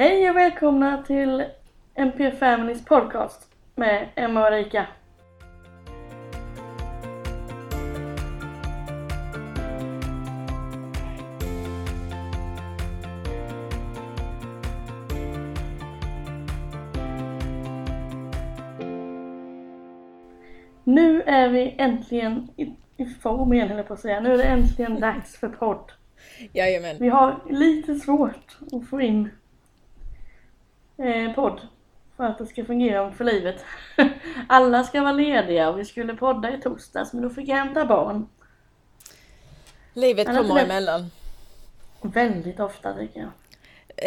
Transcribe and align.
Hej 0.00 0.30
och 0.30 0.36
välkomna 0.36 1.02
till 1.02 1.44
MP 1.94 2.30
Families 2.30 2.84
podcast 2.84 3.48
med 3.74 4.08
Emma 4.14 4.40
och 4.40 4.54
Erika. 4.54 4.86
Nu 20.84 21.22
är 21.22 21.48
vi 21.48 21.74
äntligen 21.78 22.48
i, 22.56 22.62
i 22.96 23.04
form 23.04 23.52
igen 23.52 23.68
höll 23.68 23.76
jag 23.76 23.88
på 23.88 23.94
att 23.94 24.00
säga. 24.00 24.20
Nu 24.20 24.32
är 24.32 24.38
det 24.38 24.44
äntligen 24.44 25.00
dags 25.00 25.36
för 25.36 25.48
podd. 25.48 25.92
Jajamän. 26.52 26.96
Vi 26.98 27.08
har 27.08 27.40
lite 27.50 27.94
svårt 27.94 28.58
att 28.72 28.88
få 28.88 29.00
in 29.00 29.28
eh, 31.00 31.34
podd 31.34 31.60
för 32.16 32.24
att 32.24 32.38
det 32.38 32.46
ska 32.46 32.64
fungera 32.64 33.12
för 33.12 33.24
livet. 33.24 33.64
Alla 34.48 34.84
ska 34.84 35.00
vara 35.02 35.12
lediga 35.12 35.70
och 35.70 35.78
vi 35.78 35.84
skulle 35.84 36.14
podda 36.14 36.54
i 36.54 36.60
torsdags 36.60 37.12
men 37.12 37.22
då 37.22 37.30
fick 37.30 37.48
jag 37.48 37.56
hämta 37.56 37.84
barn. 37.86 38.28
Livet 39.94 40.28
Annars 40.28 40.40
kommer 40.48 40.54
det- 40.54 40.60
emellan. 40.60 41.10
Väldigt 42.02 42.60
ofta 42.60 42.94
tycker 42.94 43.20
jag. 43.20 43.30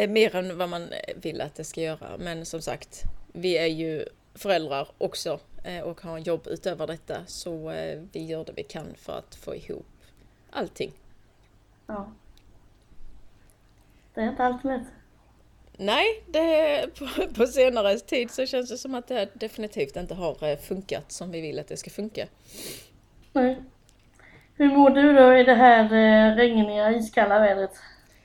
Eh, 0.03 0.09
Mer 0.09 0.35
än 0.35 0.57
vad 0.57 0.69
man 0.69 0.87
vill 1.15 1.41
att 1.41 1.55
det 1.55 1.63
ska 1.63 1.81
göra. 1.81 2.17
Men 2.19 2.45
som 2.45 2.61
sagt, 2.61 3.03
vi 3.33 3.57
är 3.57 3.65
ju 3.67 4.05
föräldrar 4.35 4.87
också 4.97 5.39
eh, 5.63 5.79
och 5.79 6.01
har 6.01 6.17
jobb 6.17 6.47
utöver 6.47 6.87
detta. 6.87 7.25
Så 7.25 7.69
eh, 7.69 8.01
vi 8.11 8.25
gör 8.25 8.45
det 8.45 8.51
vi 8.55 8.63
kan 8.63 8.85
för 8.97 9.17
att 9.17 9.35
få 9.35 9.55
ihop 9.55 9.85
allting. 10.51 10.91
Ja. 11.87 12.11
Det 14.13 14.21
är 14.21 14.29
inte 14.29 14.43
alltid 14.43 14.71
lätt. 14.71 14.87
Nej, 15.77 16.23
det, 16.27 16.87
på, 16.99 17.33
på 17.33 17.47
senare 17.47 17.99
tid 17.99 18.31
så 18.31 18.45
känns 18.45 18.69
det 18.69 18.77
som 18.77 18.95
att 18.95 19.07
det 19.07 19.29
definitivt 19.33 19.95
inte 19.95 20.13
har 20.13 20.49
eh, 20.49 20.57
funkat 20.57 21.11
som 21.11 21.31
vi 21.31 21.41
vill 21.41 21.59
att 21.59 21.67
det 21.67 21.77
ska 21.77 21.89
funka. 21.89 22.27
Nej. 23.33 23.63
Hur 24.55 24.67
mår 24.77 24.89
du 24.89 25.13
då 25.13 25.37
i 25.37 25.43
det 25.43 25.53
här 25.53 25.83
eh, 25.83 26.35
regniga, 26.35 26.91
iskalla 26.91 27.39
vädret 27.39 27.71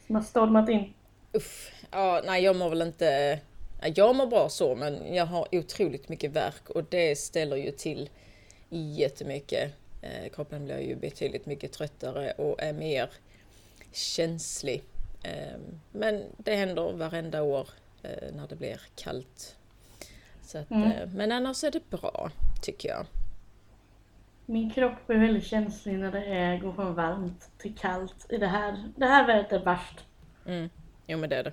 som 0.07 0.15
har 0.15 0.23
stormat 0.23 0.69
in? 0.69 0.95
Uff, 1.33 1.73
ja, 1.91 2.23
nej 2.27 2.45
jag 2.45 2.57
mår 2.57 2.71
väl 2.71 2.83
inte... 2.83 3.39
ja, 3.83 3.89
Jag 3.95 4.17
mår 4.17 4.27
bra 4.27 4.49
så 4.49 4.75
men 4.75 5.15
jag 5.15 5.27
har 5.27 5.49
otroligt 5.53 6.09
mycket 6.09 6.31
värk 6.31 6.71
och 6.71 6.85
det 6.85 7.19
ställer 7.19 7.57
ju 7.57 7.71
till 7.71 8.11
jättemycket. 8.69 9.73
Eh, 10.03 10.31
kroppen 10.33 10.65
blir 10.65 10.79
ju 10.81 10.97
betydligt 10.97 11.47
mycket 11.47 11.73
tröttare 11.73 12.33
och 12.33 12.63
är 12.63 12.73
mer 12.73 13.11
känslig. 13.93 14.83
Eh, 15.23 15.59
men 15.93 16.25
det 16.37 16.55
händer 16.57 16.93
varenda 16.93 17.43
år 17.43 17.69
eh, 18.03 18.35
när 18.35 18.49
det 18.49 18.57
blir 18.57 18.81
kallt. 18.97 19.57
Så 20.43 20.59
att, 20.59 20.71
Mm. 20.71 20.93
eh, 20.93 21.09
men 21.09 21.33
annars 21.33 21.65
är 21.65 21.71
det 21.71 21.91
bra 21.91 22.31
tycker 22.63 22.89
jag. 22.89 23.07
Min 24.47 24.71
kropp 24.71 25.11
är 25.11 25.15
väldigt 25.19 25.45
känslig 25.47 25.99
när 25.99 26.13
det 26.13 26.25
är, 26.25 26.59
går 26.59 26.73
från 26.73 26.95
varmt 26.95 27.51
till 27.59 27.75
kallt. 27.77 28.27
I 28.29 28.37
det 28.37 28.47
här, 28.47 28.85
det 28.97 29.07
här 29.07 29.27
vädret 29.27 29.53
är 29.53 29.65
värst. 29.65 30.05
Mm. 30.47 30.71
Jo 31.07 31.19
men 31.19 31.31
det 31.31 31.37
är 31.37 31.45
det. 31.45 31.53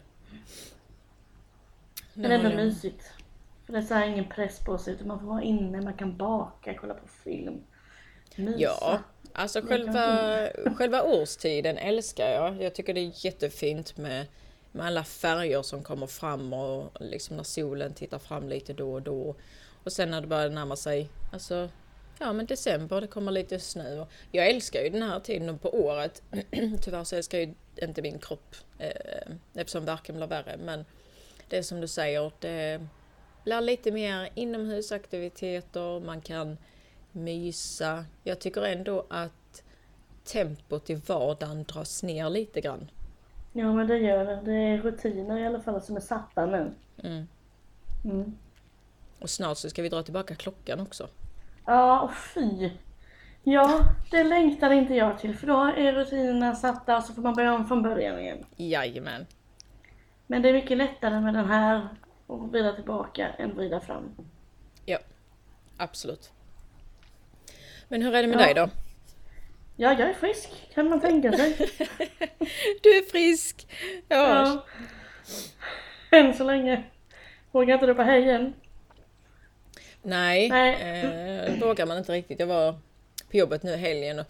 Men 2.13 2.31
ändå 2.31 2.37
Nu 2.49 2.55
har 2.55 2.61
jag- 2.61 2.65
mysigt. 2.65 3.11
För 3.65 3.73
det 3.73 3.79
är 3.79 3.83
så 3.83 4.03
ingen 4.03 4.29
press 4.29 4.59
på 4.59 4.77
sig 4.77 4.93
utan 4.93 5.07
man 5.07 5.19
får 5.19 5.27
vara 5.27 5.41
inne, 5.43 5.81
man 5.81 5.93
kan 5.93 6.17
baka, 6.17 6.73
kolla 6.73 6.93
på 6.93 7.07
film. 7.07 7.61
Mysa. 8.35 8.59
Ja, 8.59 8.99
alltså 9.33 9.61
själva, 9.61 10.47
själva 10.77 11.03
årstiden 11.03 11.77
älskar 11.77 12.29
jag. 12.29 12.61
Jag 12.61 12.73
tycker 12.73 12.93
det 12.93 13.01
är 13.01 13.25
jättefint 13.25 13.97
med, 13.97 14.25
med 14.71 14.85
alla 14.85 15.03
färger 15.03 15.61
som 15.61 15.83
kommer 15.83 16.07
fram 16.07 16.53
och 16.53 16.91
liksom 16.99 17.37
när 17.37 17.43
solen 17.43 17.93
tittar 17.93 18.19
fram 18.19 18.49
lite 18.49 18.73
då 18.73 18.93
och 18.93 19.01
då. 19.01 19.35
Och 19.83 19.91
sen 19.91 20.11
när 20.11 20.21
det 20.21 20.27
börjar 20.27 20.49
närma 20.49 20.75
sig, 20.75 21.09
alltså 21.33 21.69
ja 22.19 22.33
men 22.33 22.45
december, 22.45 23.01
det 23.01 23.07
kommer 23.07 23.31
lite 23.31 23.59
snö. 23.59 24.05
Jag 24.31 24.47
älskar 24.49 24.81
ju 24.81 24.89
den 24.89 25.01
här 25.01 25.19
tiden 25.19 25.57
på 25.57 25.69
året. 25.69 26.21
Tyvärr 26.81 27.03
så 27.03 27.15
älskar 27.15 27.37
ju 27.37 27.53
inte 27.81 28.01
min 28.01 28.19
kropp 28.19 28.55
eh, 28.79 29.31
eftersom 29.53 29.85
värken 29.85 30.15
blir 30.15 30.27
värre. 30.27 30.57
Men 30.57 30.85
det 31.49 31.57
är 31.57 31.61
som 31.61 31.81
du 31.81 31.87
säger, 31.87 32.31
det 32.39 32.87
blir 33.43 33.61
lite 33.61 33.91
mer 33.91 34.29
inomhusaktiviteter, 34.35 35.99
man 35.99 36.21
kan 36.21 36.57
mysa. 37.15 38.05
Jag 38.23 38.39
tycker 38.39 38.61
ändå 38.61 39.05
att 39.09 39.63
tempot 40.23 40.89
i 40.89 40.95
vardagen 40.95 41.63
dras 41.63 42.03
ner 42.03 42.29
lite 42.29 42.61
grann. 42.61 42.91
Ja 43.53 43.73
men 43.73 43.87
det 43.87 43.97
gör 43.97 44.25
det. 44.25 44.41
Det 44.45 44.53
är 44.53 44.77
rutiner 44.77 45.37
i 45.37 45.45
alla 45.45 45.61
fall 45.61 45.81
som 45.81 45.95
är 45.95 45.99
satta 45.99 46.45
nu. 46.45 46.73
Mm. 47.03 47.27
Mm. 48.03 48.37
Och 49.19 49.29
snart 49.29 49.57
så 49.57 49.69
ska 49.69 49.81
vi 49.81 49.89
dra 49.89 50.03
tillbaka 50.03 50.35
klockan 50.35 50.79
också. 50.79 51.07
Ja, 51.65 52.01
och 52.01 52.15
fy. 52.15 52.69
Ja, 53.43 53.79
det 54.11 54.23
längtar 54.23 54.71
inte 54.71 54.93
jag 54.93 55.19
till 55.19 55.35
för 55.35 55.47
då 55.47 55.63
är 55.63 55.93
rutinerna 55.93 56.55
satta 56.55 56.97
och 56.97 57.03
så 57.03 57.13
får 57.13 57.21
man 57.21 57.33
börja 57.33 57.53
om 57.53 57.67
från 57.67 57.81
början 57.81 58.19
igen. 58.19 58.45
Jajamän. 58.55 59.25
Men 60.27 60.41
det 60.41 60.49
är 60.49 60.53
mycket 60.53 60.77
lättare 60.77 61.19
med 61.19 61.33
den 61.33 61.45
här 61.45 61.87
och 62.27 62.49
vrida 62.49 62.73
tillbaka 62.73 63.27
än 63.27 63.55
vrida 63.55 63.79
fram. 63.79 64.03
Ja, 64.85 64.97
absolut. 65.77 66.31
Men 67.87 68.01
hur 68.01 68.15
är 68.15 68.21
det 68.21 68.27
med 68.27 68.39
Ja. 68.39 68.45
dig 68.45 68.53
då? 68.53 68.69
Ja, 69.75 69.91
jag 69.99 70.09
är 70.09 70.13
frisk 70.13 70.49
kan 70.73 70.89
man 70.89 71.01
tänka 71.01 71.31
sig. 71.31 71.55
Du 72.83 72.97
är 72.97 73.09
frisk! 73.11 73.67
Ja. 74.07 74.17
Ja. 74.17 74.65
Än 76.17 76.33
så 76.33 76.43
länge. 76.43 76.83
Vågar 77.51 77.73
inte 77.73 77.87
ropa 77.87 78.03
hej 78.03 78.29
än. 78.29 78.53
Nej, 80.01 80.49
Nej. 80.49 81.01
Eh, 81.03 81.59
vågar 81.59 81.85
man 81.85 81.97
inte 81.97 82.11
riktigt. 82.11 82.39
Jag 82.39 82.47
var 82.47 82.71
på 83.31 83.37
jobbet 83.37 83.63
nu 83.63 83.71
i 83.73 83.77
helgen 83.77 84.19
och 84.19 84.25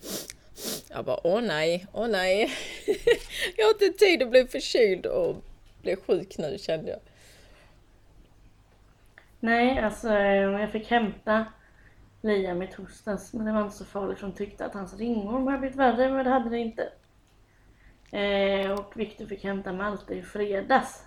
jag 0.90 1.06
bara 1.06 1.28
åh 1.28 1.42
nej, 1.42 1.86
åh 1.94 2.08
nej. 2.08 2.52
jag 3.58 3.66
har 3.66 3.72
inte 3.74 4.00
tid 4.00 4.24
att 4.24 4.30
bli 4.30 4.48
förkyld 4.48 5.06
och 5.06 5.36
bli 5.82 5.96
sjuk 5.96 6.38
nu 6.38 6.58
kände 6.60 6.92
jag. 6.92 7.00
Nej, 9.40 9.80
alltså 9.80 10.10
eh, 10.10 10.36
jag 10.62 10.72
fick 10.72 10.90
hämta 10.92 11.46
Liam 12.26 12.62
i 12.62 12.68
torsdags 12.68 13.34
men 13.34 13.46
det 13.46 13.52
var 13.52 13.62
inte 13.62 13.76
så 13.78 13.86
farligt 13.86 14.20
för 14.20 14.28
de 14.28 14.34
tyckte 14.34 14.66
att 14.66 14.74
hans 14.74 14.98
ringorm 14.98 15.48
hade 15.48 15.60
blivit 15.60 15.78
värre 15.78 16.10
men 16.10 16.24
det 16.26 16.32
hade 16.32 16.50
det 16.50 16.58
inte. 16.58 16.90
Eh, 18.12 18.72
och 18.72 18.98
Viktor 18.98 19.26
fick 19.26 19.44
hämta 19.44 19.74
Malte 19.74 20.14
i 20.14 20.22
fredags. 20.22 21.04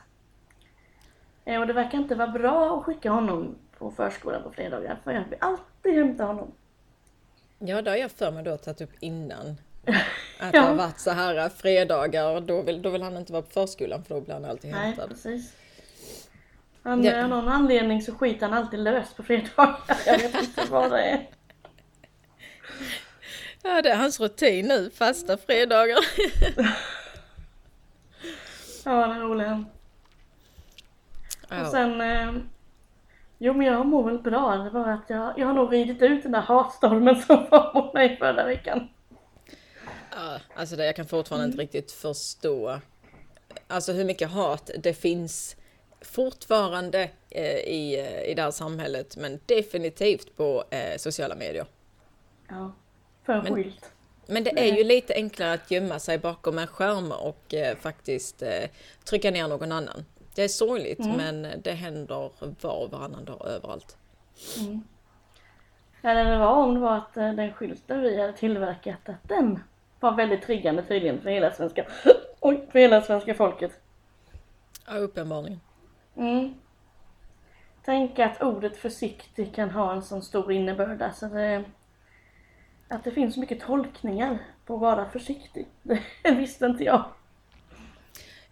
Eh, 1.44 1.60
och 1.60 1.66
det 1.66 1.72
verkar 1.72 1.98
inte 1.98 2.14
vara 2.14 2.28
bra 2.28 2.78
att 2.78 2.84
skicka 2.84 3.10
honom 3.10 3.54
på 3.78 3.90
förskolan 3.90 4.42
på 4.42 4.50
fredagar 4.50 4.98
för 5.04 5.12
jag 5.12 5.24
vill 5.24 5.38
alltid 5.40 5.94
hämta 5.94 6.24
honom. 6.24 6.52
Ja, 7.58 7.82
det 7.82 7.90
har 7.90 7.96
jag 7.96 8.10
för 8.10 8.30
mig 8.30 8.44
då 8.44 8.56
tagit 8.56 8.80
upp 8.80 8.92
innan. 9.00 9.56
Att 10.40 10.52
det 10.52 10.58
har 10.58 10.74
varit 10.74 10.98
så 10.98 11.10
här 11.10 11.48
fredagar, 11.48 12.40
då 12.40 12.62
vill, 12.62 12.82
då 12.82 12.90
vill 12.90 13.02
han 13.02 13.16
inte 13.16 13.32
vara 13.32 13.42
på 13.42 13.50
förskolan 13.50 14.04
för 14.04 14.14
då 14.14 14.20
blir 14.20 14.34
han 14.34 14.44
alltid 14.44 14.70
Nej, 14.70 14.80
hämtad. 14.80 15.08
precis. 15.08 15.54
Han, 16.82 17.04
Ja. 17.04 17.22
Av 17.22 17.28
någon 17.28 17.48
anledning 17.48 18.02
så 18.02 18.14
skiter 18.14 18.48
han 18.48 18.58
alltid 18.58 18.80
lös 18.80 19.14
på 19.14 19.22
fredagar. 19.22 19.80
Jag 20.06 20.18
vet 20.18 20.34
inte 20.34 20.64
vad 20.70 20.90
det 20.90 21.02
är. 21.02 21.28
Ja, 23.62 23.82
det 23.82 23.90
är 23.90 23.96
hans 23.96 24.20
rutin 24.20 24.66
nu, 24.68 24.90
fasta 24.90 25.36
fredagar. 25.36 25.98
Ja, 28.84 29.06
den 29.06 29.10
är 29.16 29.20
rolig 29.20 29.44
han. 29.44 29.66
Och 31.60 31.66
sen... 31.70 32.00
Eh, 32.00 32.32
jo 33.38 33.54
men 33.54 33.66
jag 33.66 33.86
mår 33.86 34.04
väl 34.04 34.18
bra. 34.18 34.56
Det 34.56 34.70
var 34.70 34.88
att 34.88 35.04
jag, 35.10 35.38
jag 35.38 35.46
har 35.46 35.54
nog 35.54 35.72
ridit 35.72 36.02
ut 36.02 36.22
den 36.22 36.32
där 36.32 36.40
hatstormen 36.40 37.22
som 37.22 37.46
var 37.50 37.74
mot 37.74 37.94
mig 37.94 38.16
förra 38.16 38.44
veckan. 38.44 38.88
Ja, 40.10 40.38
alltså 40.54 40.76
det, 40.76 40.86
jag 40.86 40.96
kan 40.96 41.06
fortfarande 41.06 41.46
inte 41.46 41.58
riktigt 41.58 41.92
förstå 41.92 42.80
alltså 43.66 43.92
hur 43.92 44.04
mycket 44.04 44.30
hat 44.30 44.70
det 44.78 44.94
finns 44.94 45.56
fortfarande 46.00 47.10
eh, 47.30 47.56
i, 47.56 47.98
eh, 47.98 48.30
i 48.30 48.34
det 48.34 48.42
här 48.42 48.50
samhället, 48.50 49.16
men 49.16 49.40
definitivt 49.46 50.36
på 50.36 50.64
eh, 50.70 50.96
sociala 50.96 51.34
medier. 51.34 51.66
Ja. 52.48 52.72
För 53.22 53.42
Men-. 53.42 53.72
Men 54.26 54.44
det 54.44 54.60
är 54.60 54.76
ju 54.76 54.84
lite 54.84 55.14
enklare 55.14 55.52
att 55.52 55.70
gömma 55.70 55.98
sig 55.98 56.18
bakom 56.18 56.58
en 56.58 56.66
skärm 56.66 57.12
och 57.12 57.54
faktiskt 57.80 58.42
trycka 59.04 59.30
ner 59.30 59.48
någon 59.48 59.72
annan. 59.72 60.04
Det 60.34 60.44
är 60.44 60.48
sorgligt, 60.48 60.98
men 60.98 61.46
det 61.62 61.72
händer 61.72 62.14
var 62.14 62.76
och 62.82 62.90
varannan 62.90 63.24
dag 63.24 63.46
överallt. 63.46 63.96
Eller 66.02 66.24
det 66.24 66.38
var 66.38 66.52
om 66.52 66.74
det 66.74 66.80
var 66.80 66.96
att 66.96 67.14
den 67.14 67.52
skylten 67.52 68.00
vi 68.00 68.20
hade 68.20 68.32
tillverkat, 68.32 69.08
att 69.08 69.28
den 69.28 69.60
var 70.00 70.12
väldigt 70.12 70.42
triggande 70.42 70.82
tydligen 70.82 71.20
för 71.20 71.30
hela 71.30 71.52
svenska, 71.52 71.86
oj, 72.40 72.68
för 72.72 72.78
hela 72.78 73.02
svenska 73.02 73.34
folket. 73.34 73.80
Ja, 74.86 74.96
uppenbarligen. 74.96 75.60
Mm. 76.18 76.54
Tänk 77.84 78.18
att 78.18 78.42
ordet 78.42 78.76
försiktig 78.76 79.54
kan 79.54 79.70
ha 79.70 79.92
en 79.92 80.02
sån 80.02 80.22
stor 80.22 80.52
innebörd. 80.52 81.02
Alltså 81.02 81.28
det, 81.28 81.64
att 82.88 83.04
det 83.04 83.10
finns 83.10 83.34
så 83.34 83.40
mycket 83.40 83.60
tolkningar 83.60 84.38
på 84.66 84.74
att 84.74 84.80
vara 84.80 85.10
försiktig. 85.10 85.66
Det 86.22 86.30
visste 86.30 86.66
inte 86.66 86.84
jag. 86.84 87.04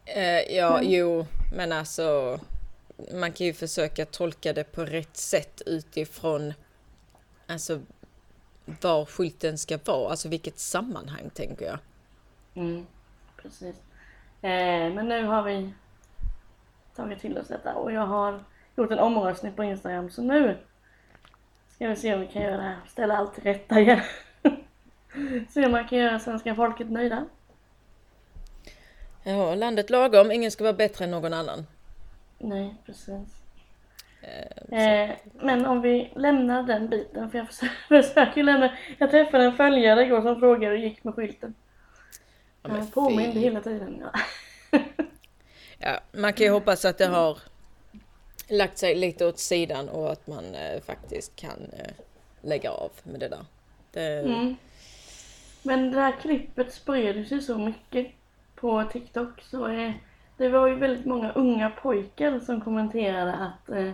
Eh, 0.05 0.57
ja, 0.57 0.71
Men- 0.77 0.91
jo, 0.91 1.27
men 1.57 1.73
alltså 1.73 2.39
man 3.15 3.33
kan 3.33 3.47
ju 3.47 3.53
försöka 3.53 4.07
tolka 4.07 4.53
det 4.53 4.65
på 4.65 4.85
rätt 4.85 5.17
sätt 5.17 5.63
utifrån 5.67 6.55
alltså 7.47 7.81
var 8.81 9.05
skylten 9.05 9.59
ska 9.59 9.79
vara, 9.85 10.11
alltså 10.11 10.29
vilket 10.29 10.59
sammanhang 10.59 11.31
tänker 11.35 11.67
jag. 11.67 11.79
Mm, 12.55 12.87
precis. 13.37 13.77
Eh, 14.43 14.93
men 14.95 15.09
nu 15.09 15.25
har 15.25 15.43
vi 15.43 15.73
tagit 16.97 17.21
till 17.21 17.39
oss 17.39 17.49
detta 17.49 17.75
och 17.75 17.93
jag 17.93 18.07
har 18.07 18.41
gjort 18.77 18.91
en 18.91 18.99
omröstning 18.99 19.53
på 19.53 19.65
Instagram 19.65 20.11
så 20.11 20.23
nu 20.23 20.57
ska 21.69 21.89
vi 21.89 21.97
se 21.97 22.15
om 22.15 22.21
vi 22.21 22.27
kan 22.27 22.43
göra 22.43 22.57
det 22.57 22.63
här, 22.63 22.77
ställa 22.89 23.17
allt 23.17 23.35
till 23.35 23.43
rätta 23.43 23.81
igen. 23.81 24.01
se 25.49 25.67
om 25.67 25.73
man 25.73 25.89
kan 25.89 25.99
göra 25.99 26.19
svenska 26.19 26.55
folket 26.55 26.91
nöjda. 26.91 27.25
Ja, 29.23 29.55
landet 29.55 29.91
lagom, 29.91 30.33
ingen 30.33 30.51
ska 30.51 30.65
vara 30.65 30.73
bättre 30.73 31.05
än 31.05 31.11
någon 31.11 31.33
annan. 31.33 31.67
Nej, 32.39 32.75
precis. 32.87 33.43
Eh, 34.23 34.57
Eh, 34.71 35.11
men 35.33 35.67
om 35.67 35.81
vi 35.81 36.13
lämnar 36.17 36.63
den 36.63 36.89
biten, 36.89 37.31
för 37.31 37.39
jag 37.39 37.47
försöker, 37.47 37.77
försöker 38.03 38.43
lämna. 38.43 38.77
Jag 38.99 39.11
träffade 39.11 39.45
en 39.45 39.57
följare 39.57 40.03
igår 40.03 40.23
som 40.23 40.41
frågade 40.41 40.67
hur 40.67 40.73
det 40.73 40.85
gick 40.85 41.05
med 41.05 41.15
skylten. 41.15 41.55
ja, 42.63 42.69
men 42.69 42.79
Han 42.79 42.91
påminde 42.91 43.41
hela 43.41 43.61
tiden. 43.61 44.03
Ja. 44.03 44.21
Ja, 45.79 46.01
man 46.13 46.33
kan 46.33 46.47
ju 46.47 46.53
hoppas 46.53 46.85
att 46.85 46.99
det 46.99 47.07
har 47.07 47.39
lagt 48.49 48.79
sig 48.79 48.95
lite 48.95 49.27
åt 49.27 49.39
sidan 49.39 49.89
och 49.89 50.13
att 50.13 50.27
man 50.27 50.55
eh, 50.55 50.81
faktiskt 50.81 51.37
kan 51.37 51.71
eh, 51.73 51.93
lägga 52.41 52.71
av 52.71 52.91
med 53.03 53.21
det 53.21 53.29
där. 53.29 53.45
Det, 53.93 54.19
Mm. 54.21 54.57
Men 55.63 55.91
det 55.91 56.01
här 56.01 56.13
klippet 56.21 56.73
spred 56.73 57.29
sig 57.29 57.41
så 57.41 57.59
mycket 57.59 58.07
på 58.55 58.85
TikTok 58.93 59.43
så 59.43 59.69
eh, 59.69 59.93
det 60.37 60.49
var 60.49 60.67
ju 60.67 60.75
väldigt 60.75 61.07
många 61.07 61.33
unga 61.33 61.71
pojkar 61.71 62.41
som 62.41 62.61
kommenterade 62.61 63.35
att 63.35 63.69
eh, 63.69 63.91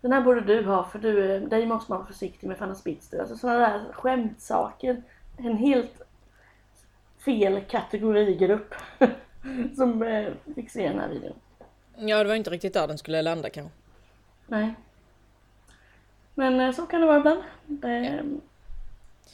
den 0.00 0.12
här 0.12 0.20
borde 0.20 0.40
du 0.40 0.64
ha 0.64 0.84
för 0.84 0.98
du, 0.98 1.34
eh, 1.34 1.42
dig 1.42 1.66
måste 1.66 1.92
man 1.92 1.98
vara 1.98 2.06
försiktig 2.06 2.46
med 2.46 2.58
för 2.58 2.64
annars 2.64 2.84
bits 2.84 3.08
du. 3.08 3.20
Alltså 3.20 3.36
sådana 3.36 3.58
där 3.58 3.92
skämtsaker. 3.92 5.02
En 5.38 5.56
helt 5.56 6.02
fel 7.24 7.60
kategorigrupp 7.60 8.74
som 9.76 10.02
eh, 10.02 10.32
fick 10.54 10.70
se 10.70 10.88
den 10.88 10.98
här 10.98 11.08
videon. 11.08 11.36
Ja, 11.96 12.18
det 12.18 12.28
var 12.28 12.34
inte 12.34 12.50
riktigt 12.50 12.74
där 12.74 12.88
den 12.88 12.98
skulle 12.98 13.22
landa 13.22 13.50
kanske. 13.50 13.78
Nej. 14.46 14.74
Men 16.34 16.60
eh, 16.60 16.72
så 16.72 16.86
kan 16.86 17.00
det 17.00 17.06
vara 17.06 17.18
ibland. 17.18 17.42
Det 17.66 18.22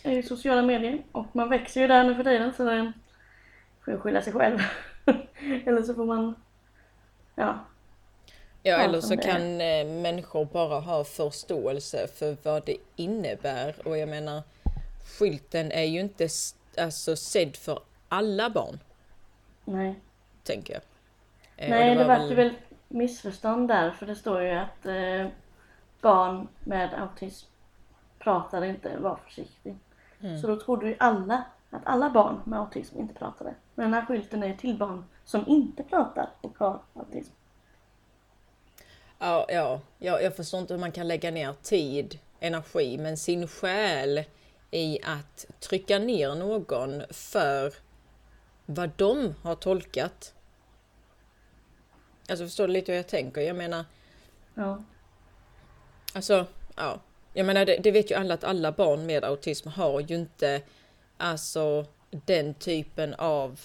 är 0.02 0.12
ju 0.12 0.22
sociala 0.22 0.62
medier 0.62 1.02
och 1.12 1.26
man 1.36 1.48
växer 1.48 1.80
ju 1.80 1.86
där 1.86 2.04
nu 2.04 2.14
för 2.14 2.24
tiden 2.24 2.52
så 2.56 2.64
det 2.64 2.92
får 3.84 3.94
ju 3.94 4.00
skylla 4.00 4.22
sig 4.22 4.32
själv. 4.32 4.58
Eller 5.66 5.82
så 5.82 5.94
får 5.94 6.04
man, 6.04 6.34
ja, 7.34 7.58
Ja, 8.62 8.76
eller 8.76 9.00
så 9.00 9.16
kan 9.16 9.60
eh, 9.60 9.86
människor 9.86 10.44
bara 10.44 10.80
ha 10.80 11.04
förståelse 11.04 12.08
för 12.14 12.36
vad 12.42 12.66
det 12.66 12.76
innebär. 12.96 13.74
Och 13.84 13.98
jag 13.98 14.08
menar, 14.08 14.42
skylten 15.18 15.72
är 15.72 15.84
ju 15.84 16.00
inte 16.00 16.28
alltså, 16.78 17.16
sedd 17.16 17.56
för 17.56 17.78
alla 18.08 18.50
barn, 18.50 18.78
nej. 19.70 20.00
tänker 20.42 20.74
jag. 20.74 20.82
Eh, 21.56 21.70
Nej, 21.70 21.94
det 21.94 22.04
var 22.04 22.18
vart 22.18 22.30
ju 22.30 22.34
väl 22.34 22.54
missförstånd 22.88 23.68
där 23.68 23.90
för 23.90 24.06
det 24.06 24.16
står 24.16 24.42
ju 24.42 24.50
att 24.50 24.86
eh, 24.86 25.26
barn 26.00 26.48
med 26.64 26.94
autism 26.94 27.46
pratar 28.18 28.64
inte, 28.64 28.98
var 28.98 29.16
försiktig. 29.16 29.76
Mm. 30.20 30.38
Så 30.38 30.46
då 30.46 30.60
trodde 30.60 30.86
ju 30.86 30.96
alla 30.98 31.44
att 31.70 31.82
alla 31.84 32.10
barn 32.10 32.40
med 32.44 32.58
autism 32.58 32.98
inte 32.98 33.14
pratade. 33.14 33.54
Men 33.74 33.84
den 33.84 33.94
här 33.94 34.06
skylten 34.06 34.42
är 34.42 34.54
till 34.54 34.78
barn 34.78 35.04
som 35.24 35.48
inte 35.48 35.82
pratar 35.82 36.30
och 36.40 36.58
har 36.58 36.80
autism. 36.94 37.32
Ja, 39.18 39.46
ja, 39.48 39.80
ja, 39.98 40.20
jag 40.20 40.36
förstår 40.36 40.60
inte 40.60 40.74
hur 40.74 40.80
man 40.80 40.92
kan 40.92 41.08
lägga 41.08 41.30
ner 41.30 41.54
tid, 41.62 42.18
energi, 42.40 42.98
men 42.98 43.16
sin 43.16 43.48
själ 43.48 44.24
i 44.70 44.98
att 45.04 45.46
trycka 45.60 45.98
ner 45.98 46.34
någon 46.34 47.02
för 47.10 47.72
vad 48.74 48.90
de 48.96 49.34
har 49.42 49.54
tolkat. 49.54 50.34
Alltså 52.28 52.44
förstår 52.44 52.66
du 52.66 52.72
lite 52.72 52.92
hur 52.92 52.96
jag 52.96 53.08
tänker? 53.08 53.40
Jag 53.40 53.56
menar, 53.56 53.84
Ja. 54.54 54.82
alltså, 56.12 56.46
ja. 56.76 57.00
Jag 57.32 57.46
menar, 57.46 57.64
det, 57.64 57.76
det 57.76 57.90
vet 57.90 58.10
ju 58.10 58.14
alla 58.14 58.34
att 58.34 58.44
alla 58.44 58.72
barn 58.72 59.06
med 59.06 59.24
autism 59.24 59.68
har 59.68 60.00
ju 60.00 60.14
inte 60.14 60.62
alltså 61.16 61.86
den 62.10 62.54
typen 62.54 63.14
av 63.14 63.60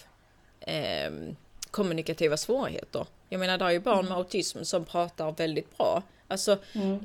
ehm, 0.60 1.36
kommunikativa 1.72 2.38
svårigheter. 2.38 3.06
Jag 3.30 3.40
menar, 3.40 3.58
det 3.58 3.66
är 3.66 3.72
ju 3.72 3.80
barn 3.80 4.06
med 4.06 4.18
autism 4.18 4.64
som 4.64 4.86
pratar 4.86 5.32
väldigt 5.32 5.78
bra. 5.78 6.04
Alltså, 6.28 6.58
Mm. 6.74 7.00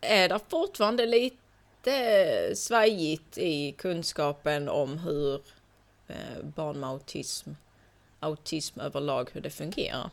är 0.00 0.28
det 0.28 0.40
fortfarande 0.48 1.06
lite 1.06 2.52
svajigt 2.56 3.38
i 3.38 3.72
kunskapen 3.72 4.68
om 4.68 4.98
hur 4.98 5.34
eh, 5.34 5.40
barn 6.42 6.80
med 6.80 6.88
autism, 6.88 7.50
autism 8.20 8.80
överlag, 8.80 9.30
hur 9.32 9.40
det 9.40 9.50
fungerar? 9.50 10.10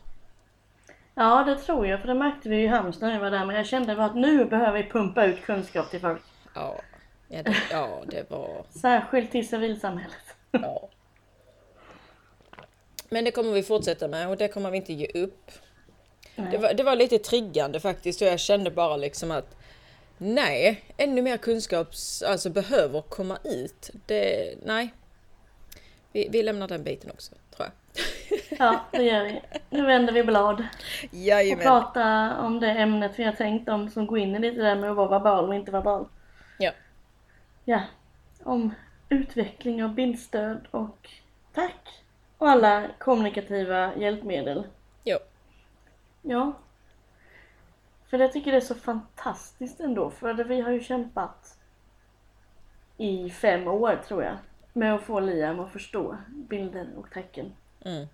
Ja, 1.14 1.44
det 1.44 1.56
tror 1.56 1.86
jag. 1.86 2.00
För 2.00 2.08
det 2.08 2.14
märkte 2.14 2.48
vi 2.48 2.56
ju 2.56 2.62
i 2.62 2.66
Halmstad 2.66 3.08
när 3.08 3.14
vi 3.14 3.22
var 3.22 3.30
där. 3.30 3.46
Men 3.46 3.56
jag 3.56 3.66
kände 3.66 4.04
att 4.04 4.16
nu 4.16 4.44
behöver 4.44 4.82
vi 4.82 4.90
pumpa 4.90 5.24
ut 5.24 5.42
kunskap 5.42 5.90
till 5.90 6.00
folk. 6.00 6.22
Ja, 6.54 6.80
ja, 7.28 7.42
det, 7.42 7.56
ja, 7.70 8.02
det 8.06 8.30
var... 8.30 8.64
Särskilt 8.70 9.30
till 9.30 9.48
civilsamhället. 9.48 10.36
Ja. 10.50 10.88
Men 13.08 13.24
det 13.24 13.30
kommer 13.30 13.52
vi 13.52 13.62
fortsätta 13.62 14.08
med 14.08 14.28
och 14.28 14.36
det 14.36 14.48
kommer 14.48 14.70
vi 14.70 14.76
inte 14.76 14.92
ge 14.92 15.06
upp. 15.06 15.50
Det 16.36 16.58
var, 16.58 16.74
det 16.74 16.82
var 16.82 16.96
lite 16.96 17.18
triggande 17.18 17.80
faktiskt 17.80 18.22
och 18.22 18.28
jag 18.28 18.40
kände 18.40 18.70
bara 18.70 18.96
liksom 18.96 19.30
att 19.30 19.56
nej, 20.18 20.84
ännu 20.96 21.22
mer 21.22 21.36
kunskap 21.36 21.88
alltså, 22.26 22.50
behöver 22.50 23.00
komma 23.00 23.38
ut. 23.44 23.90
Det, 24.06 24.54
nej. 24.64 24.94
Vi, 26.14 26.28
vi 26.28 26.42
lämnar 26.42 26.68
den 26.68 26.84
biten 26.84 27.10
också, 27.10 27.34
tror 27.56 27.68
jag. 27.68 27.72
Ja, 28.58 28.84
det 28.90 29.02
gör 29.02 29.24
vi. 29.24 29.42
Nu 29.70 29.86
vänder 29.86 30.12
vi 30.12 30.24
blad. 30.24 30.60
Och 30.60 31.14
Jajamän. 31.14 31.62
prata 31.64 32.36
om 32.38 32.60
det 32.60 32.70
ämnet 32.70 33.18
vi 33.18 33.24
har 33.24 33.32
tänkt 33.32 33.68
om 33.68 33.90
som 33.90 34.06
går 34.06 34.18
in 34.18 34.34
i 34.34 34.38
lite 34.38 34.60
där 34.60 34.76
med 34.76 34.90
att 34.90 34.96
vara 34.96 35.08
verbal 35.08 35.48
och 35.48 35.54
inte 35.54 35.70
verbal. 35.70 36.06
Ja. 36.58 36.70
Ja. 37.64 37.82
Om 38.42 38.74
utveckling 39.08 39.84
av 39.84 39.94
bildstöd 39.94 40.66
och 40.70 41.10
tack. 41.52 42.02
Och 42.38 42.50
alla 42.50 42.88
kommunikativa 42.98 43.96
hjälpmedel. 43.96 44.66
Jo. 45.04 45.18
Ja. 46.22 46.52
För 48.06 48.18
jag 48.18 48.32
tycker 48.32 48.50
det 48.50 48.58
är 48.58 48.60
så 48.60 48.74
fantastiskt 48.74 49.80
ändå. 49.80 50.10
För 50.10 50.34
vi 50.34 50.60
har 50.60 50.70
ju 50.70 50.80
kämpat 50.80 51.58
i 52.96 53.30
fem 53.30 53.68
år 53.68 54.02
tror 54.08 54.22
jag. 54.22 54.36
Med 54.76 54.94
att 54.94 55.02
få 55.02 55.20
Liam 55.20 55.60
att 55.60 55.72
förstå 55.72 56.16
bilder 56.28 56.88
och 56.96 57.10
tecken. 57.10 57.52
Mm. 57.84 58.06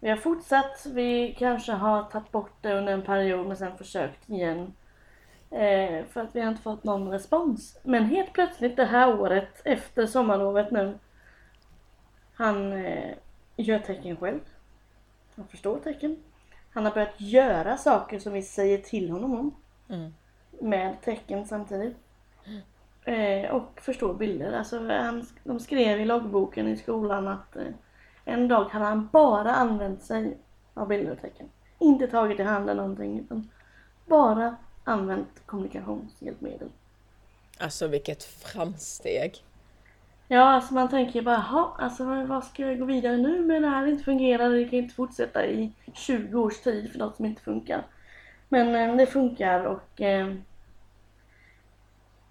Vi 0.00 0.08
har 0.08 0.16
fortsatt, 0.16 0.86
vi 0.86 1.34
kanske 1.38 1.72
har 1.72 2.02
tagit 2.02 2.32
bort 2.32 2.52
det 2.60 2.74
under 2.74 2.92
en 2.92 3.02
period 3.02 3.46
men 3.46 3.56
sen 3.56 3.78
försökt 3.78 4.30
igen. 4.30 4.72
Eh, 5.50 6.04
för 6.04 6.20
att 6.20 6.36
vi 6.36 6.40
har 6.40 6.48
inte 6.48 6.62
fått 6.62 6.84
någon 6.84 7.10
respons. 7.10 7.78
Men 7.82 8.04
helt 8.04 8.32
plötsligt 8.32 8.76
det 8.76 8.84
här 8.84 9.20
året, 9.20 9.62
efter 9.64 10.06
sommarlovet 10.06 10.70
nu. 10.70 10.98
Han 12.34 12.72
eh, 12.72 13.14
gör 13.56 13.78
tecken 13.78 14.16
själv. 14.16 14.40
Han 15.36 15.46
förstår 15.46 15.78
tecken. 15.78 16.16
Han 16.72 16.84
har 16.84 16.92
börjat 16.92 17.20
göra 17.20 17.76
saker 17.76 18.18
som 18.18 18.32
vi 18.32 18.42
säger 18.42 18.78
till 18.78 19.10
honom 19.10 19.34
om. 19.34 19.54
Mm. 19.88 20.14
Med 20.60 21.00
tecken 21.00 21.46
samtidigt. 21.46 21.96
Eh, 23.06 23.50
och 23.50 23.80
förstår 23.80 24.14
bilder. 24.14 24.52
Alltså, 24.52 24.88
han, 24.88 25.26
de 25.44 25.60
skrev 25.60 26.00
i 26.00 26.04
loggboken 26.04 26.68
i 26.68 26.76
skolan 26.76 27.28
att 27.28 27.56
eh, 27.56 27.62
en 28.24 28.48
dag 28.48 28.64
hade 28.64 28.84
han 28.84 29.08
bara 29.12 29.54
använt 29.54 30.02
sig 30.02 30.36
av 30.74 30.88
bilder 30.88 31.12
och 31.12 31.20
tecken. 31.20 31.48
Inte 31.78 32.06
tagit 32.06 32.40
i 32.40 32.42
hand 32.42 32.70
eller 32.70 32.82
någonting 32.82 33.18
utan 33.20 33.50
bara 34.06 34.56
använt 34.84 35.42
kommunikationshjälpmedel. 35.46 36.68
Alltså 37.58 37.86
vilket 37.88 38.22
framsteg. 38.24 39.34
Ja, 40.28 40.40
alltså 40.42 40.74
man 40.74 40.88
tänker 40.88 41.22
bara, 41.22 41.34
jaha, 41.50 41.68
alltså 41.78 42.04
vad- 42.04 42.26
vad 42.26 42.44
ska 42.44 42.62
jag 42.66 42.78
gå 42.78 42.84
vidare 42.84 43.16
nu 43.16 43.44
med 43.44 43.62
det 43.62 43.68
här 43.68 43.86
inte 43.86 44.04
fungerar? 44.04 44.50
Det 44.50 44.64
kan 44.64 44.78
inte 44.78 44.94
fortsätta 44.94 45.46
i 45.46 45.72
20 45.94 46.38
års 46.40 46.60
tid 46.60 46.92
för 46.92 46.98
något 46.98 47.16
som 47.16 47.24
inte 47.24 47.42
funkar. 47.42 47.82
Men 48.48 48.90
eh, 48.90 48.96
det 48.96 49.06
funkar 49.06 49.64
och, 49.64 50.00
eh, 50.00 50.34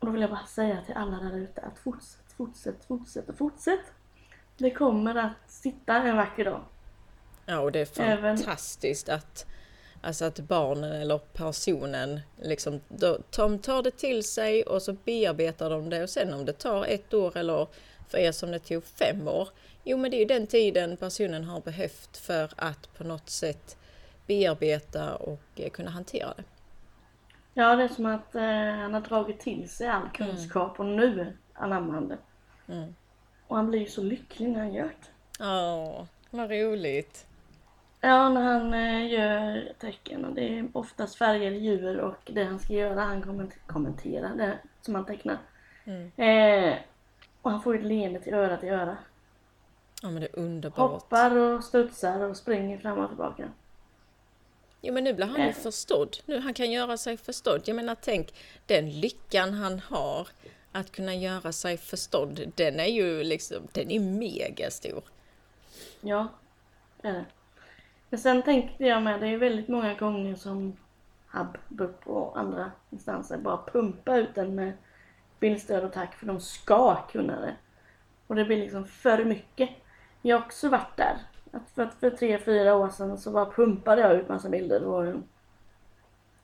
och 0.06 0.12
då 0.12 0.12
vill 0.12 0.22
jag 0.22 0.30
bara 0.30 0.46
säga 0.46 0.82
till 0.86 0.96
alla 0.96 1.18
där 1.18 1.38
ute 1.38 1.62
att 1.62 1.80
fortsätt, 1.80 2.34
fortsätt, 2.38 2.86
fortsätt 2.88 3.30
och 3.30 3.38
fortsätt. 3.38 3.80
Det 4.58 4.72
kommer 4.72 5.16
att 5.16 5.52
sitta 5.52 5.96
en 5.96 6.18
vacker 6.18 6.46
dag. 6.46 6.62
Ja, 7.46 7.60
och 7.60 7.72
det 7.72 7.98
är 8.00 8.02
Även- 8.02 8.38
fantastiskt 8.38 9.10
att, 9.10 9.46
alltså 10.02 10.26
att 10.26 10.40
barnen 10.40 10.92
eller 11.02 11.18
personen 11.18 12.20
liksom, 12.42 12.82
de 13.30 13.60
tar 13.60 13.84
det 13.84 13.92
till 13.92 14.24
sig 14.24 14.64
och 14.64 14.82
så 14.82 14.94
bearbetar 14.94 15.70
de 15.70 15.90
det 15.90 16.04
och 16.04 16.10
sen 16.10 16.34
om 16.34 16.46
det 16.46 16.54
tar 16.54 16.86
ett 16.86 17.14
år 17.14 17.38
eller 17.38 17.68
För 18.08 18.18
er 18.18 18.32
som 18.32 18.52
det 18.52 18.60
tog 18.60 18.84
fem 18.84 19.28
år, 19.28 19.50
jo 19.84 19.98
men 19.98 20.12
det 20.12 20.18
är 20.18 20.20
ju 20.20 20.26
den 20.26 20.48
tiden 20.48 20.98
personen 20.98 21.44
har 21.44 21.62
behövt 21.62 22.18
för 22.18 22.52
att 22.56 22.94
på 22.98 23.04
något 23.04 23.30
sätt 23.30 23.78
bearbeta 24.28 25.16
och 25.16 25.42
eh, 25.56 25.70
kunna 25.70 25.92
hantera 25.92 26.34
det. 26.38 26.44
Ja, 27.58 27.76
det 27.76 27.84
är 27.84 27.88
som 27.88 28.06
att 28.06 28.36
eh, 28.36 28.80
han 28.82 28.94
har 28.94 29.02
dragit 29.02 29.40
till 29.40 29.70
sig 29.70 29.88
all 29.88 30.10
kunskap 30.14 30.80
och 30.80 30.86
nu 30.86 31.38
anammar 31.54 31.94
han 31.94 32.08
det. 32.08 32.18
Mm. 32.68 32.96
Och 33.48 33.56
han 33.56 33.68
blir 33.70 33.80
ju 33.80 33.88
så 33.88 34.02
lycklig 34.04 34.50
när 34.50 34.60
han 34.60 34.74
gör 34.74 34.84
det. 34.86 35.08
Ja, 35.40 36.08
vad 36.30 36.50
roligt. 36.52 37.26
Ja, 38.02 38.30
när 38.30 38.42
han 38.42 38.74
eh, 38.74 39.08
gör 39.12 39.74
tecken 39.80 40.26
och 40.26 40.34
det 40.36 40.60
är 40.60 40.68
oftast 40.74 41.16
färger, 41.16 41.52
djur 41.52 41.98
och 42.00 42.32
det 42.34 42.44
han 42.44 42.60
ska 42.60 42.74
göra, 42.74 43.02
han 43.02 43.22
kommenter- 43.24 43.60
kommenterar 43.68 44.36
det 44.36 44.58
som 44.82 44.96
han 44.96 45.06
tecknar. 45.06 45.38
Mm. 45.86 46.12
Eh, 46.18 46.78
och 47.42 47.52
han 47.52 47.62
får 47.62 47.74
ju 47.76 47.80
ett 47.80 47.86
leende 47.86 48.20
till 48.20 48.34
öra 48.34 48.58
till 48.58 48.70
öra. 48.70 48.98
Ja 50.02 50.10
men 50.10 50.22
det 50.22 50.28
är 50.34 50.40
underbart. 50.40 50.92
Hoppar 50.92 51.36
och 51.36 51.64
studsar 51.64 52.20
och 52.20 52.38
springer 52.38 52.78
fram 52.78 52.98
och 53.00 53.08
tillbaka. 53.10 53.44
Jo 54.86 54.94
men 54.94 55.04
nu 55.04 55.14
blir 55.14 55.26
han 55.26 55.48
ju 55.48 55.54
förstådd. 55.54 56.18
Nu 56.26 56.40
han 56.40 56.54
kan 56.54 56.72
göra 56.72 56.98
sig 56.98 57.18
förstådd. 57.18 57.62
Jag 57.66 57.76
menar 57.76 57.96
tänk 58.02 58.34
den 58.66 59.00
lyckan 59.00 59.54
han 59.54 59.80
har 59.80 60.28
att 60.72 60.92
kunna 60.92 61.16
göra 61.16 61.52
sig 61.52 61.78
förstådd. 61.78 62.52
Den 62.56 62.80
är 62.80 62.86
ju 62.86 63.24
liksom, 63.24 63.68
den 63.72 63.92
är 63.92 64.00
mega 64.00 64.72
stor. 64.72 65.04
Ja, 66.02 66.28
det 67.02 67.08
är 67.08 67.14
det. 67.14 67.26
Men 68.10 68.20
sen 68.20 68.44
tänkte 68.44 68.84
jag 68.84 69.04
med, 69.04 69.22
det 69.22 69.28
är 69.28 69.38
väldigt 69.38 69.68
många 69.68 69.94
gånger 69.94 70.36
som 70.36 70.78
HUB, 71.32 71.58
BUP 71.68 72.08
och 72.08 72.40
andra 72.40 72.72
instanser 72.90 73.38
bara 73.38 73.58
pumpar 73.58 74.18
ut 74.18 74.36
den 74.36 74.56
med 74.56 74.74
bildstöd 75.40 75.84
och 75.84 75.94
tack 75.94 76.16
för 76.16 76.26
de 76.26 76.40
ska 76.40 77.08
kunna 77.12 77.40
det. 77.40 77.56
Och 78.28 78.36
det 78.36 78.46
blir 78.46 78.58
liksom 78.58 78.88
för 78.88 79.24
mycket. 79.24 79.70
Jag 80.22 80.38
har 80.38 80.46
också 80.46 80.70
varit 80.70 80.98
där. 80.98 81.18
Att 81.56 81.70
för, 81.70 81.88
för 81.88 82.10
tre, 82.10 82.38
fyra 82.38 82.76
år 82.76 82.90
sedan 82.90 83.18
så 83.18 83.32
bara 83.32 83.52
pumpade 83.52 84.02
jag 84.02 84.16
ut 84.16 84.30
massa 84.30 84.50
bilder 84.50 84.84
och 84.84 85.16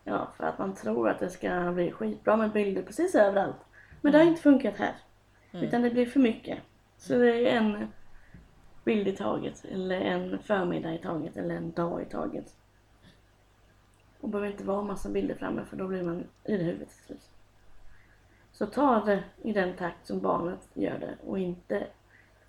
Ja, 0.03 0.27
för 0.37 0.43
att 0.43 0.59
man 0.59 0.75
tror 0.75 1.09
att 1.09 1.19
det 1.19 1.29
ska 1.29 1.71
bli 1.71 1.91
skitbra 1.91 2.35
med 2.35 2.51
bilder 2.51 2.81
precis 2.81 3.15
överallt. 3.15 3.55
Men 4.01 4.11
det 4.11 4.17
har 4.17 4.25
inte 4.25 4.41
funkat 4.41 4.77
här. 4.77 4.95
Utan 5.51 5.81
det 5.81 5.89
blir 5.89 6.05
för 6.05 6.19
mycket. 6.19 6.59
Så 6.97 7.17
det 7.17 7.49
är 7.49 7.57
en 7.57 7.87
bild 8.83 9.07
i 9.07 9.11
taget, 9.11 9.65
eller 9.65 10.01
en 10.01 10.39
förmiddag 10.39 10.93
i 10.93 10.97
taget, 10.97 11.37
eller 11.37 11.55
en 11.55 11.71
dag 11.71 12.01
i 12.01 12.05
taget. 12.05 12.55
Och 14.19 14.29
behöver 14.29 14.51
inte 14.51 14.63
vara 14.63 14.81
massa 14.81 15.09
bilder 15.09 15.35
framme 15.35 15.65
för 15.65 15.77
då 15.77 15.87
blir 15.87 16.03
man 16.03 16.23
i 16.43 16.57
det 16.57 16.63
huvudet 16.63 16.89
till 16.89 17.03
slut. 17.05 17.29
Så 18.51 18.65
ta 18.65 19.05
det 19.05 19.23
i 19.41 19.53
den 19.53 19.75
takt 19.75 20.07
som 20.07 20.19
barnet 20.19 20.69
gör 20.73 20.99
det 20.99 21.15
och 21.27 21.39
inte 21.39 21.87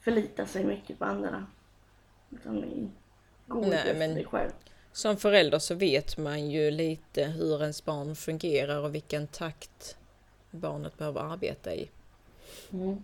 förlita 0.00 0.46
sig 0.46 0.64
mycket 0.64 0.98
på 0.98 1.04
andra. 1.04 1.46
Utan 2.32 2.92
gå 3.46 3.60
Nej, 3.60 3.94
men- 3.94 4.14
dig 4.14 4.24
själv. 4.24 4.50
Som 4.92 5.16
förälder 5.16 5.58
så 5.58 5.74
vet 5.74 6.18
man 6.18 6.50
ju 6.50 6.70
lite 6.70 7.24
hur 7.24 7.62
ens 7.62 7.84
barn 7.84 8.16
fungerar 8.16 8.78
och 8.78 8.94
vilken 8.94 9.26
takt 9.26 9.96
barnet 10.50 10.98
behöver 10.98 11.20
arbeta 11.20 11.74
i. 11.74 11.90
Mm. 12.72 13.02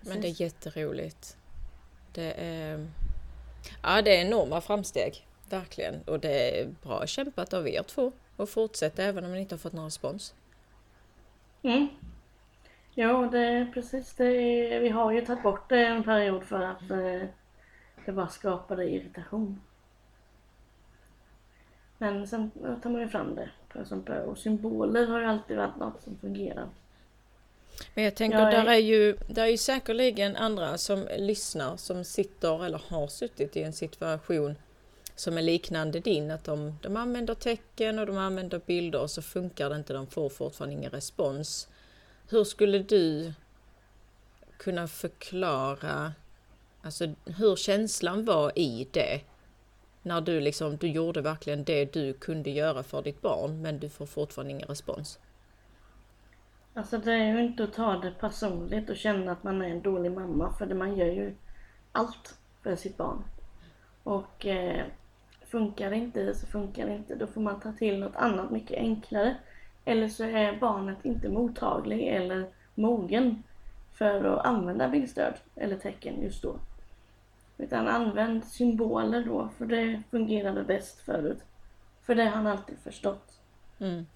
Men 0.00 0.20
det 0.20 0.28
är 0.28 0.40
jätteroligt. 0.40 1.36
Det 2.12 2.32
är, 2.32 2.90
ja, 3.82 4.02
det 4.02 4.16
är 4.16 4.26
enorma 4.26 4.60
framsteg, 4.60 5.26
verkligen. 5.48 6.02
Och 6.02 6.20
det 6.20 6.60
är 6.60 6.74
bra 6.82 7.06
kämpat 7.06 7.54
av 7.54 7.68
er 7.68 7.82
två 7.82 8.12
och 8.36 8.48
fortsätta 8.48 9.02
även 9.02 9.24
om 9.24 9.32
ni 9.32 9.40
inte 9.40 9.54
har 9.54 9.58
fått 9.58 9.72
någon 9.72 9.84
respons. 9.84 10.34
Mm. 11.62 11.88
Ja, 12.94 13.28
det 13.32 13.38
är 13.38 13.64
precis 13.74 14.14
det. 14.14 14.24
är- 14.26 14.80
Vi 14.80 14.88
har 14.88 15.12
ju 15.12 15.20
tagit 15.26 15.42
bort 15.42 15.68
det 15.68 15.86
en 15.86 16.02
period 16.04 16.44
för 16.44 16.60
att 16.62 16.90
eh, 16.90 17.28
det 18.06 18.12
bara 18.12 18.28
skapade 18.28 18.84
irritation. 18.90 19.60
Men 21.98 22.26
sen 22.26 22.50
tar 22.82 22.90
man 22.90 23.00
ju 23.00 23.08
fram 23.08 23.34
det. 23.34 23.50
Och 24.26 24.38
symboler 24.38 25.06
har 25.06 25.20
ju 25.20 25.26
alltid 25.26 25.56
varit 25.56 25.76
något 25.76 26.02
som 26.02 26.16
fungerar. 26.18 26.68
Men 27.94 28.04
jag 28.04 28.14
tänker, 28.14 28.38
Jag 28.38 28.52
är- 28.54 28.64
där 28.64 28.72
är 28.72 28.76
ju, 28.78 29.16
där 29.28 29.42
är 29.42 29.46
ju 29.46 29.56
säkerligen 29.56 30.36
andra 30.36 30.78
som 30.78 31.08
lyssnar 31.18 31.76
som 31.76 32.04
sitter 32.04 32.64
eller 32.64 32.78
har 32.88 33.06
suttit 33.08 33.56
i 33.56 33.62
en 33.62 33.72
situation 33.72 34.54
som 35.14 35.38
är 35.38 35.42
liknande 35.42 36.00
din, 36.00 36.30
att 36.30 36.44
de, 36.44 36.78
de 36.82 36.96
använder 36.96 37.34
tecken 37.34 37.98
och 37.98 38.06
de 38.06 38.16
använder 38.18 38.60
bilder 38.66 39.00
och 39.00 39.10
så 39.10 39.22
funkar 39.22 39.70
det 39.70 39.76
inte, 39.76 39.92
de 39.92 40.06
får 40.06 40.28
fortfarande 40.28 40.74
ingen 40.74 40.90
respons. 40.90 41.68
Hur 42.32 42.44
skulle 42.44 42.78
du 42.78 43.32
kunna 44.56 44.88
förklara 44.88 46.12
alltså, 46.82 47.06
hur 47.24 47.56
känslan 47.56 48.24
var 48.24 48.58
i 48.58 48.88
det? 48.90 49.20
När 50.02 50.20
du 50.20 50.40
liksom, 50.40 50.76
du 50.76 50.88
gjorde 50.88 51.20
verkligen 51.20 51.64
det 51.64 51.92
du 51.92 52.12
kunde 52.12 52.50
göra 52.50 52.82
för 52.82 53.02
ditt 53.02 53.22
barn 53.22 53.62
men 53.62 53.78
du 53.78 53.88
får 53.88 54.06
fortfarande 54.06 54.52
ingen 54.52 54.68
respons. 54.68 55.18
Alltså 56.74 56.98
det 56.98 57.12
är 57.12 57.34
ju 57.34 57.44
inte 57.44 57.64
att 57.64 57.72
ta 57.72 57.96
det 57.96 58.10
personligt 58.10 58.90
och 58.90 58.96
känna 58.96 59.32
att 59.32 59.42
man 59.42 59.62
är 59.62 59.68
en 59.68 59.82
dålig 59.82 60.12
mamma. 60.12 60.54
För 60.58 60.66
det 60.66 60.74
man 60.74 60.96
gör 60.96 61.06
ju 61.06 61.34
allt 61.92 62.38
för 62.62 62.76
sitt 62.76 62.96
barn. 62.96 63.24
Och 64.02 64.46
eh, 64.46 64.84
funkar 65.46 65.90
det 65.90 65.96
inte 65.96 66.34
så 66.34 66.46
funkar 66.46 66.86
det 66.86 66.94
inte. 66.94 67.14
Då 67.14 67.26
får 67.26 67.40
man 67.40 67.60
ta 67.60 67.72
till 67.72 67.98
något 67.98 68.16
annat 68.16 68.50
mycket 68.50 68.78
enklare. 68.78 69.36
Eller 69.84 70.08
så 70.08 70.24
är 70.24 70.56
barnet 70.56 71.04
inte 71.04 71.28
mottaglig 71.28 72.08
eller 72.08 72.46
mogen 72.74 73.42
för 73.92 74.24
att 74.24 74.46
använda 74.46 74.88
bildstöd 74.88 75.34
eller 75.56 75.76
tecken 75.76 76.22
just 76.22 76.42
då. 76.42 76.56
Utan 77.58 77.88
använd 77.88 78.44
symboler 78.44 79.24
då, 79.24 79.48
för 79.58 79.66
det 79.66 80.02
fungerade 80.10 80.64
bäst 80.64 81.00
förut. 81.00 81.38
För 82.02 82.14
det 82.14 82.24
har 82.24 82.30
han 82.30 82.46
alltid 82.46 82.78
förstått. 82.78 83.38
Mm. 83.78 84.06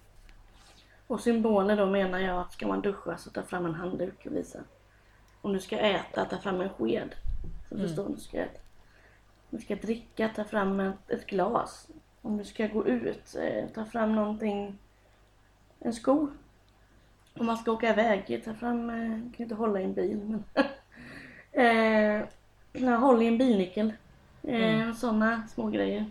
Och 1.07 1.19
symboler 1.19 1.77
då 1.77 1.85
menar 1.85 2.19
jag 2.19 2.41
att 2.41 2.53
ska 2.53 2.67
man 2.67 2.81
duscha 2.81 3.17
så 3.17 3.29
ta 3.29 3.43
fram 3.43 3.65
en 3.65 3.75
handduk 3.75 4.25
och 4.25 4.35
visa. 4.35 4.59
Om 5.41 5.53
du 5.53 5.59
ska 5.59 5.77
äta, 5.77 6.25
ta 6.25 6.37
fram 6.37 6.61
en 6.61 6.69
sked. 6.69 7.15
Så 7.69 7.77
förstår 7.77 8.07
du 8.07 8.15
du 8.15 8.19
ska 8.19 8.37
äta. 8.37 8.59
Om 9.49 9.57
du 9.57 9.63
ska 9.63 9.75
dricka, 9.75 10.29
ta 10.35 10.43
fram 10.43 10.79
ett, 10.79 11.09
ett 11.09 11.25
glas. 11.25 11.87
Om 12.21 12.37
du 12.37 12.45
ska 12.45 12.67
gå 12.67 12.87
ut, 12.87 13.35
eh, 13.35 13.69
ta 13.73 13.85
fram 13.85 14.15
någonting, 14.15 14.77
en 15.79 15.93
sko. 15.93 16.27
Om 17.33 17.45
man 17.45 17.57
ska 17.57 17.71
åka 17.71 17.89
iväg, 17.89 18.41
ta 18.45 18.53
fram, 18.53 18.89
eh, 18.89 18.95
kan 18.95 19.33
ju 19.37 19.43
inte 19.43 19.55
hålla 19.55 19.81
i 19.81 19.83
en 19.83 19.93
bil 19.93 20.17
men. 20.17 20.43
eh, 21.51 22.27
ja, 22.73 22.95
håll 22.95 23.21
i 23.21 23.27
en 23.27 23.37
bilnyckel. 23.37 23.93
Eh, 24.43 24.93
Sådana 24.93 25.47
små 25.47 25.69
grejer. 25.69 26.05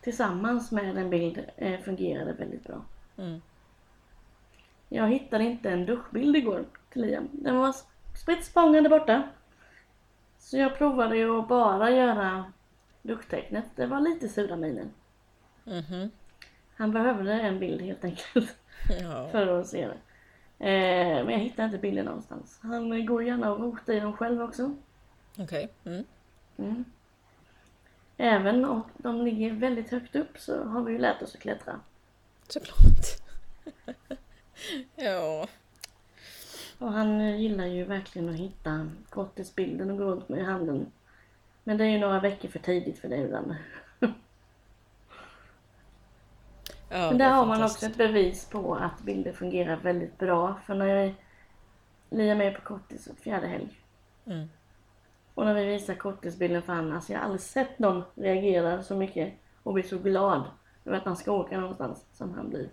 Tillsammans 0.00 0.72
med 0.72 0.98
en 0.98 1.10
bild 1.10 1.44
eh, 1.56 1.80
fungerar 1.80 2.24
det 2.24 2.32
väldigt 2.32 2.64
bra. 2.64 2.82
Mm. 3.18 3.40
Jag 4.88 5.08
hittade 5.08 5.44
inte 5.44 5.70
en 5.70 5.86
duschbild 5.86 6.36
igår 6.36 6.64
till 6.92 7.02
Liam. 7.02 7.28
Den 7.32 7.56
var 7.56 7.74
spritt 8.22 8.44
språngande 8.44 8.88
borta. 8.88 9.22
Så 10.38 10.56
jag 10.56 10.78
provade 10.78 11.16
ju 11.16 11.38
att 11.38 11.48
bara 11.48 11.90
göra 11.90 12.52
duschtecknet. 13.02 13.64
Det 13.76 13.86
var 13.86 14.00
lite 14.00 14.28
sura 14.28 14.56
minen. 14.56 14.90
Mhm. 15.64 16.10
Han 16.76 16.92
behövde 16.92 17.32
en 17.32 17.58
bild 17.58 17.80
helt 17.80 18.04
enkelt 18.04 18.56
Ja. 19.02 19.28
för 19.28 19.60
att 19.60 19.66
se 19.66 19.86
det. 19.88 19.96
Eh, 20.66 21.24
men 21.24 21.30
jag 21.30 21.38
hittade 21.38 21.66
inte 21.66 21.78
bilden 21.78 22.04
någonstans. 22.04 22.58
Han 22.62 23.06
går 23.06 23.22
gärna 23.22 23.52
och 23.52 23.60
rotar 23.60 23.92
i 23.92 24.00
dem 24.00 24.16
själv 24.16 24.42
också. 24.42 24.76
Okej. 25.38 25.68
Mm. 25.84 26.04
Mm. 26.58 26.84
Även 28.16 28.64
om 28.64 28.82
de 28.96 29.24
ligger 29.24 29.52
väldigt 29.52 29.90
högt 29.90 30.16
upp 30.16 30.38
så 30.38 30.64
har 30.64 30.82
vi 30.82 30.92
ju 30.92 30.98
lärt 30.98 31.22
oss 31.22 31.34
att 31.34 31.40
klättra. 31.40 31.80
Såklart. 32.48 33.06
ja. 34.96 35.48
Och 36.78 36.92
han 36.92 37.20
eh, 37.20 37.40
gillar 37.40 37.66
ju 37.66 37.84
verkligen 37.84 38.28
att 38.28 38.36
hitta 38.36 38.90
kortisbilden 39.08 39.90
och 39.90 39.98
gå 39.98 40.04
runt 40.04 40.28
med 40.28 40.38
i 40.38 40.44
handen. 40.44 40.92
Men 41.64 41.76
det 41.76 41.84
är 41.84 41.88
ju 41.88 41.98
några 41.98 42.20
veckor 42.20 42.48
för 42.48 42.58
tidigt 42.58 42.98
för 42.98 43.08
det 43.08 43.16
ibland. 43.16 43.56
ja 46.90 47.08
Men 47.08 47.18
där 47.18 47.26
är 47.26 47.30
har 47.30 47.46
man 47.46 47.62
också 47.62 47.86
ett 47.86 47.96
bevis 47.96 48.44
på 48.44 48.74
att 48.74 49.00
bilder 49.00 49.32
fungerar 49.32 49.76
väldigt 49.76 50.18
bra. 50.18 50.60
För 50.66 50.74
när 50.74 50.86
jag 50.86 51.14
Liam 52.10 52.40
är 52.40 52.50
på 52.54 52.60
kortis 52.60 53.08
fjärde 53.20 53.46
helg. 53.46 53.80
Mm. 54.26 54.48
Och 55.34 55.46
när 55.46 55.54
vi 55.54 55.64
visar 55.64 55.94
kortisbilden 55.94 56.62
för 56.62 56.74
honom, 56.74 56.92
alltså 56.92 57.12
jag 57.12 57.18
har 57.18 57.24
aldrig 57.24 57.40
sett 57.40 57.78
någon 57.78 58.02
reagera 58.14 58.82
så 58.82 58.96
mycket 58.96 59.34
och 59.62 59.72
bli 59.74 59.82
så 59.82 59.98
glad 59.98 60.42
över 60.84 60.96
att 60.96 61.04
han 61.04 61.16
ska 61.16 61.32
åka 61.32 61.60
någonstans 61.60 62.04
som 62.12 62.34
han 62.34 62.50
blir. 62.50 62.68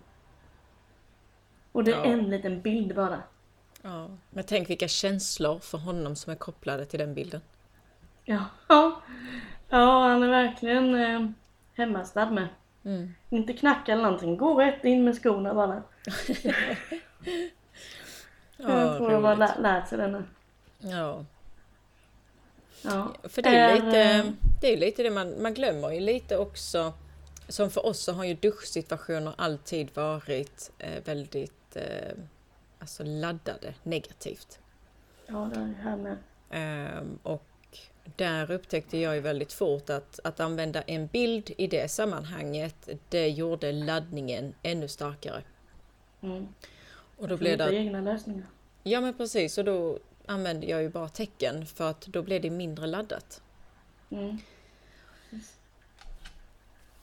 Och 1.72 1.84
det 1.84 1.92
är 1.92 1.96
Ja. 1.96 2.04
en 2.04 2.30
liten 2.30 2.60
bild 2.60 2.94
bara. 2.94 3.22
Ja. 3.82 4.08
Men 4.30 4.44
tänk 4.44 4.70
vilka 4.70 4.88
känslor 4.88 5.58
för 5.58 5.78
honom 5.78 6.16
som 6.16 6.32
är 6.32 6.36
kopplade 6.36 6.84
till 6.84 6.98
den 6.98 7.14
bilden. 7.14 7.40
Ja, 8.24 8.44
ja, 8.68 9.00
ja 9.68 10.08
han 10.08 10.22
är 10.22 10.28
verkligen 10.28 10.94
eh, 10.94 11.30
hemmastad 11.74 12.30
med. 12.30 12.48
Mm. 12.88 13.14
Inte 13.30 13.52
knacka 13.52 13.92
eller 13.92 14.02
någonting, 14.02 14.36
gå 14.36 14.60
rätt 14.60 14.84
in 14.84 15.04
med 15.04 15.16
skorna 15.16 15.54
bara. 15.54 15.82
Jag 18.56 18.96
tror 18.96 19.10
de 19.10 19.24
har 19.24 19.36
lä- 19.36 19.58
lärt 19.58 19.88
sig 19.88 19.98
det 19.98 20.08
nu. 20.08 20.24
Ja, 20.78 21.24
Ja. 22.82 23.14
för 23.24 23.42
det 23.42 23.48
är 23.48 23.68
Är, 23.68 23.74
lite 23.82 24.02
eh, 24.02 24.24
det, 24.60 24.72
är 24.72 24.76
lite 24.76 25.02
det 25.02 25.10
man, 25.10 25.42
man 25.42 25.54
glömmer 25.54 25.90
ju 25.90 26.00
lite 26.00 26.36
också. 26.38 26.92
Som 27.48 27.70
för 27.70 27.86
oss 27.86 27.98
så 28.04 28.12
har 28.12 28.24
ju 28.24 28.34
duschsituationer 28.34 29.32
alltid 29.38 29.88
varit 29.94 30.70
eh, 30.78 31.02
väldigt 31.04 31.76
eh, 31.76 32.12
alltså 32.78 33.02
laddade 33.04 33.74
negativt. 33.82 34.58
Ja, 35.26 35.50
det 35.54 35.60
är 35.60 35.74
här 35.82 35.96
med. 35.96 36.16
Ehm, 36.50 37.18
och 37.22 37.47
där 38.16 38.50
upptäckte 38.50 38.98
jag 38.98 39.14
ju 39.14 39.20
väldigt 39.20 39.52
fort 39.52 39.90
att, 39.90 40.20
att 40.24 40.40
använda 40.40 40.82
en 40.82 41.06
bild 41.06 41.50
i 41.56 41.66
det 41.66 41.90
sammanhanget, 41.90 42.88
det 43.08 43.28
gjorde 43.28 43.72
laddningen 43.72 44.54
ännu 44.62 44.88
starkare. 44.88 45.42
Mm. 46.20 46.48
Och 47.16 47.28
då 47.28 47.36
blev 47.36 47.58
det... 47.58 47.74
egna 47.74 48.00
lösningar. 48.00 48.46
Ja 48.82 49.00
men 49.00 49.14
precis, 49.14 49.58
och 49.58 49.64
då 49.64 49.98
använde 50.26 50.66
jag 50.66 50.82
ju 50.82 50.88
bara 50.88 51.08
tecken 51.08 51.66
för 51.66 51.90
att 51.90 52.00
då 52.00 52.22
blev 52.22 52.42
det 52.42 52.50
mindre 52.50 52.86
laddat. 52.86 53.42
Mm. 54.10 54.38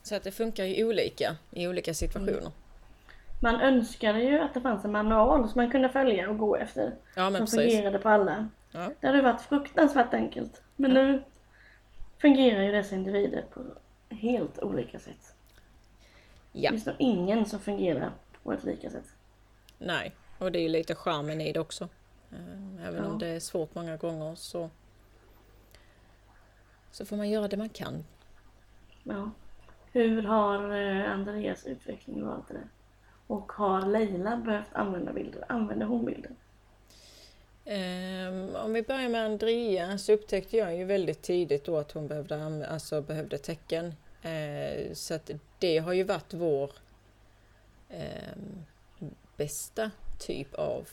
Så 0.03 0.15
att 0.15 0.23
det 0.23 0.31
funkar 0.31 0.63
ju 0.63 0.85
olika 0.85 1.35
i 1.51 1.67
olika 1.67 1.93
situationer. 1.93 2.39
Mm. 2.39 2.51
Man 3.41 3.61
önskade 3.61 4.19
ju 4.19 4.39
att 4.39 4.53
det 4.53 4.61
fanns 4.61 4.85
en 4.85 4.91
manual 4.91 5.49
som 5.49 5.61
man 5.61 5.71
kunde 5.71 5.89
följa 5.89 6.29
och 6.29 6.37
gå 6.37 6.55
efter. 6.55 6.95
Ja 7.15 7.29
men 7.29 7.47
som 7.47 7.57
precis. 7.57 7.73
fungerade 7.73 7.99
på 7.99 8.09
alla. 8.09 8.49
Ja. 8.75 8.91
Det 9.01 9.07
hade 9.07 9.21
varit 9.21 9.41
fruktansvärt 9.41 10.13
enkelt. 10.13 10.61
Men 10.75 10.91
nu 10.91 11.23
fungerar 12.17 12.63
ju 12.63 12.71
dessa 12.71 12.95
individer 12.95 13.45
på 13.53 13.61
helt 14.15 14.59
olika 14.59 14.99
sätt. 14.99 15.35
Det 16.51 16.59
ja, 16.59 16.69
finns 16.71 16.85
nog 16.85 16.95
ingen 16.99 17.45
som 17.45 17.59
fungerar 17.59 18.11
på 18.43 18.53
ett 18.53 18.63
lika 18.63 18.89
sätt. 18.89 19.15
nej. 19.77 20.15
Och 20.39 20.51
det 20.51 20.59
är 20.59 20.63
ju 20.63 20.69
lite 20.69 20.95
charmen 20.95 21.41
i 21.41 21.53
det 21.53 21.59
också. 21.59 21.89
Ehm, 22.31 22.79
Även 22.83 23.03
Ja. 23.03 23.09
om 23.09 23.19
det 23.19 23.27
är 23.27 23.39
svårt 23.39 23.75
många 23.75 23.97
gånger 23.97 24.35
så, 24.35 24.69
så 26.91 27.05
får 27.05 27.17
man 27.17 27.29
göra 27.29 27.47
det 27.47 27.57
man 27.57 27.69
kan. 27.69 28.05
Ja. 29.03 29.31
Hur 29.91 30.21
har 30.21 30.71
eh, 30.71 31.11
Andreas 31.11 31.65
utveckling 31.65 32.25
varit 32.25 32.47
det? 32.47 32.67
Och 33.27 33.51
har 33.51 33.81
Leila 33.81 34.37
behövt 34.37 34.73
använda 34.73 35.13
bilder? 35.13 35.43
Använder 35.49 35.85
hon 35.85 36.05
bilder? 36.05 36.31
Ehm, 37.65 38.55
om 38.55 38.73
vi 38.73 38.81
börjar 38.81 39.09
med 39.09 39.25
Andrea 39.25 39.97
så 39.97 40.13
upptäckte 40.13 40.57
jag 40.57 40.77
ju 40.77 40.85
väldigt 40.85 41.21
tidigt 41.21 41.65
då 41.65 41.77
att 41.77 41.91
hon 41.91 42.07
behövde, 42.07 42.67
alltså 42.67 43.01
behövde 43.01 43.37
tecken. 43.37 43.93
Ehm, 44.21 44.95
så 44.95 45.13
att 45.13 45.31
det 45.59 45.77
har 45.77 45.93
ju 45.93 46.03
varit 46.03 46.33
vår 46.33 46.71
ehm, 47.89 48.65
bästa 49.37 49.91
typ 50.19 50.53
av 50.53 50.87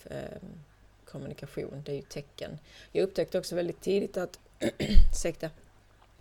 kommunikation, 1.05 1.83
det 1.85 1.93
är 1.93 1.97
ju 1.97 2.03
tecken. 2.03 2.59
Jag 2.93 3.03
upptäckte 3.03 3.39
också 3.39 3.57
väldigt 3.57 3.81
tidigt 3.81 4.17
att, 4.17 4.39
ursäkta, 5.11 5.51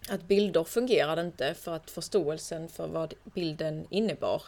att 0.10 0.24
bilder 0.24 0.64
fungerade 0.64 1.22
inte 1.22 1.54
för 1.54 1.76
att 1.76 1.90
förståelsen 1.90 2.68
för 2.68 2.88
vad 2.88 3.14
bilden 3.24 3.88
innebar, 3.90 4.44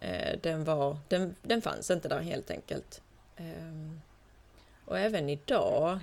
eh, 0.00 0.38
den, 0.42 0.64
var, 0.64 0.98
den, 1.08 1.34
den 1.42 1.62
fanns 1.62 1.90
inte 1.90 2.08
där 2.08 2.20
helt 2.20 2.50
enkelt 2.50 3.02
och 4.90 4.98
även 4.98 5.28
idag, 5.28 5.98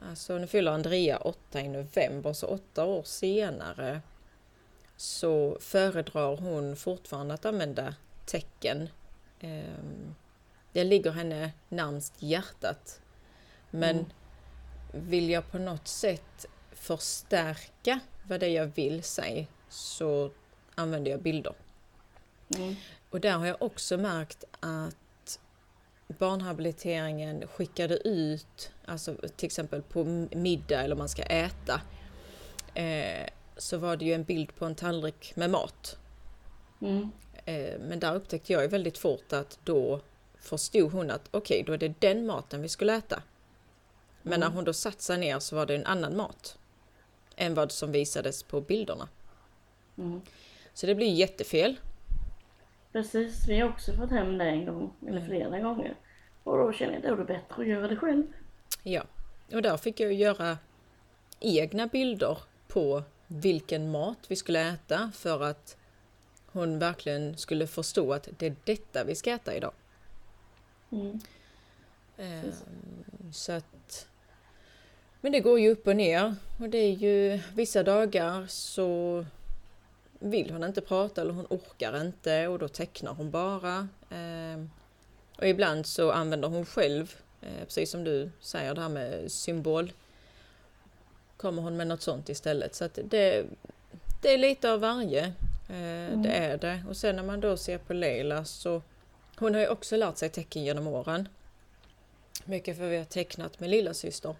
alltså 0.00 0.38
nu 0.38 0.46
fyller 0.46 0.72
Andrea 0.72 1.18
åtta 1.18 1.60
i 1.60 1.68
november, 1.68 2.32
så 2.32 2.46
åtta 2.46 2.84
år 2.84 3.02
senare 3.02 4.00
så 4.96 5.56
föredrar 5.60 6.36
hon 6.36 6.76
fortfarande 6.76 7.34
att 7.34 7.44
använda 7.44 7.94
tecken. 8.26 8.88
Ehm, 9.40 10.14
Det 10.72 10.84
ligger 10.84 11.10
henne 11.10 11.52
närmst 11.68 12.22
hjärtat. 12.22 13.00
Men 13.70 13.96
Mm. 13.96 14.10
vill 14.92 15.30
jag 15.30 15.50
på 15.50 15.58
något 15.58 15.88
sätt 15.88 16.46
förstärka 16.72 18.00
vad 18.28 18.40
det 18.40 18.46
är 18.46 18.50
jag 18.54 18.66
vill 18.66 19.02
säga 19.02 19.46
så 19.68 20.30
använder 20.74 21.10
jag 21.10 21.22
bilder. 21.22 21.54
Mm. 22.56 22.74
Och 23.10 23.20
där 23.20 23.32
har 23.32 23.46
jag 23.46 23.62
också 23.62 23.96
märkt 23.96 24.44
att 24.60 24.96
barnhabiliteringen 26.08 27.46
skickade 27.48 28.08
ut, 28.08 28.70
alltså 28.84 29.14
till 29.36 29.46
exempel 29.46 29.82
på 29.82 30.04
middag 30.32 30.82
eller 30.82 30.96
man 30.96 31.08
ska 31.08 31.22
äta, 31.22 31.80
eh, 32.74 33.28
så 33.56 33.78
var 33.78 33.96
det 33.96 34.04
ju 34.04 34.12
en 34.12 34.24
bild 34.24 34.54
på 34.56 34.64
en 34.64 34.74
tallrik 34.74 35.32
med 35.36 35.50
mat. 35.50 35.98
Mm. 36.80 37.10
Eh, 37.44 37.78
men 37.80 38.00
där 38.00 38.14
upptäckte 38.14 38.52
jag 38.52 38.62
ju 38.62 38.68
väldigt 38.68 38.98
fort 38.98 39.32
att 39.32 39.58
då 39.64 40.00
förstod 40.38 40.92
hon 40.92 41.10
att 41.10 41.28
okej, 41.30 41.62
då 41.66 41.72
är 41.72 41.78
det 41.78 42.00
den 42.00 42.26
maten 42.26 42.62
vi 42.62 42.68
skulle 42.68 42.94
äta. 42.96 43.22
Men 44.22 44.40
när 44.40 44.46
Mm. 44.46 44.56
hon 44.56 44.64
då 44.64 44.72
satt 44.72 45.02
sig 45.02 45.18
ner 45.18 45.38
så 45.38 45.56
var 45.56 45.66
det 45.66 45.74
en 45.74 45.86
annan 45.86 46.16
mat 46.16 46.58
än 47.36 47.54
vad 47.54 47.72
som 47.72 47.92
visades 47.92 48.42
på 48.42 48.60
bilderna. 48.60 49.08
Mm. 49.98 50.20
Så 50.74 50.86
det 50.86 50.94
blir 50.94 51.12
jättefel. 51.12 51.76
Precis, 52.96 53.48
vi 53.48 53.58
har 53.58 53.68
också 53.68 53.92
fått 53.92 54.10
hem 54.10 54.38
det 54.38 54.44
en 54.44 54.66
gång, 54.66 54.92
eller 55.02 55.16
Mm. 55.16 55.26
flera 55.26 55.60
gånger. 55.60 55.96
Och 56.44 56.58
då 56.58 56.72
känner 56.72 56.92
jag 56.92 56.98
att 56.98 57.06
då 57.06 57.12
är 57.12 57.16
det 57.16 57.24
bättre 57.24 57.62
att 57.62 57.68
göra 57.68 57.88
det 57.88 57.96
själv. 57.96 58.22
Ja, 58.82 59.02
och 59.52 59.62
där 59.62 59.76
fick 59.76 60.00
jag 60.00 60.12
göra 60.12 60.58
egna 61.40 61.86
bilder 61.86 62.38
på 62.68 63.02
vilken 63.26 63.90
mat 63.90 64.18
vi 64.28 64.36
skulle 64.36 64.60
äta 64.60 65.10
för 65.14 65.42
att 65.42 65.76
hon 66.46 66.78
verkligen 66.78 67.36
skulle 67.36 67.66
förstå 67.66 68.12
att 68.12 68.28
det 68.38 68.46
är 68.46 68.56
detta 68.64 69.04
vi 69.04 69.14
ska 69.14 69.30
äta 69.30 69.56
idag. 69.56 69.72
Mm. 70.92 71.20
Ehm, 72.18 72.52
så 73.32 73.52
att... 73.52 74.08
Men 75.20 75.32
det 75.32 75.40
går 75.40 75.60
ju 75.60 75.70
upp 75.70 75.86
och 75.86 75.96
ner 75.96 76.34
och 76.60 76.68
det 76.68 76.78
är 76.78 76.92
ju 76.92 77.40
vissa 77.54 77.82
dagar 77.82 78.46
så 78.46 79.24
vill 80.18 80.50
hon 80.50 80.64
inte 80.64 80.80
prata 80.80 81.20
eller 81.20 81.32
hon 81.32 81.46
orkar 81.50 82.00
inte 82.00 82.48
och 82.48 82.58
då 82.58 82.68
tecknar 82.68 83.12
hon 83.14 83.30
bara. 83.30 83.88
Ehm, 84.10 84.70
och 85.38 85.48
ibland 85.48 85.86
så 85.86 86.12
använder 86.12 86.48
hon 86.48 86.66
själv, 86.66 87.14
eh, 87.42 87.64
precis 87.64 87.90
som 87.90 88.04
du 88.04 88.30
säger 88.40 88.74
det 88.74 88.80
här 88.80 88.88
med 88.88 89.32
symbol, 89.32 89.92
kommer 91.36 91.62
hon 91.62 91.76
med 91.76 91.86
något 91.86 92.02
sånt 92.02 92.28
istället. 92.28 92.74
Så 92.74 92.84
att 92.84 92.98
det, 93.04 93.46
det 94.22 94.34
är 94.34 94.38
lite 94.38 94.72
av 94.72 94.80
varje. 94.80 95.24
Eh, 95.68 96.20
Det 96.22 96.32
är 96.32 96.58
det. 96.58 96.84
Och 96.88 96.96
sen 96.96 97.16
när 97.16 97.22
man 97.22 97.40
då 97.40 97.56
ser 97.56 97.78
på 97.78 97.92
Leila 97.92 98.44
så 98.44 98.82
hon 99.38 99.54
har 99.54 99.60
ju 99.60 99.68
också 99.68 99.96
lärt 99.96 100.16
sig 100.16 100.28
tecken 100.30 100.64
genom 100.64 100.86
åren. 100.86 101.28
Mycket 102.44 102.76
för 102.76 102.88
vi 102.88 102.96
har 102.96 103.04
tecknat 103.04 103.60
med 103.60 103.70
lilla 103.70 103.94
syster. 103.94 104.34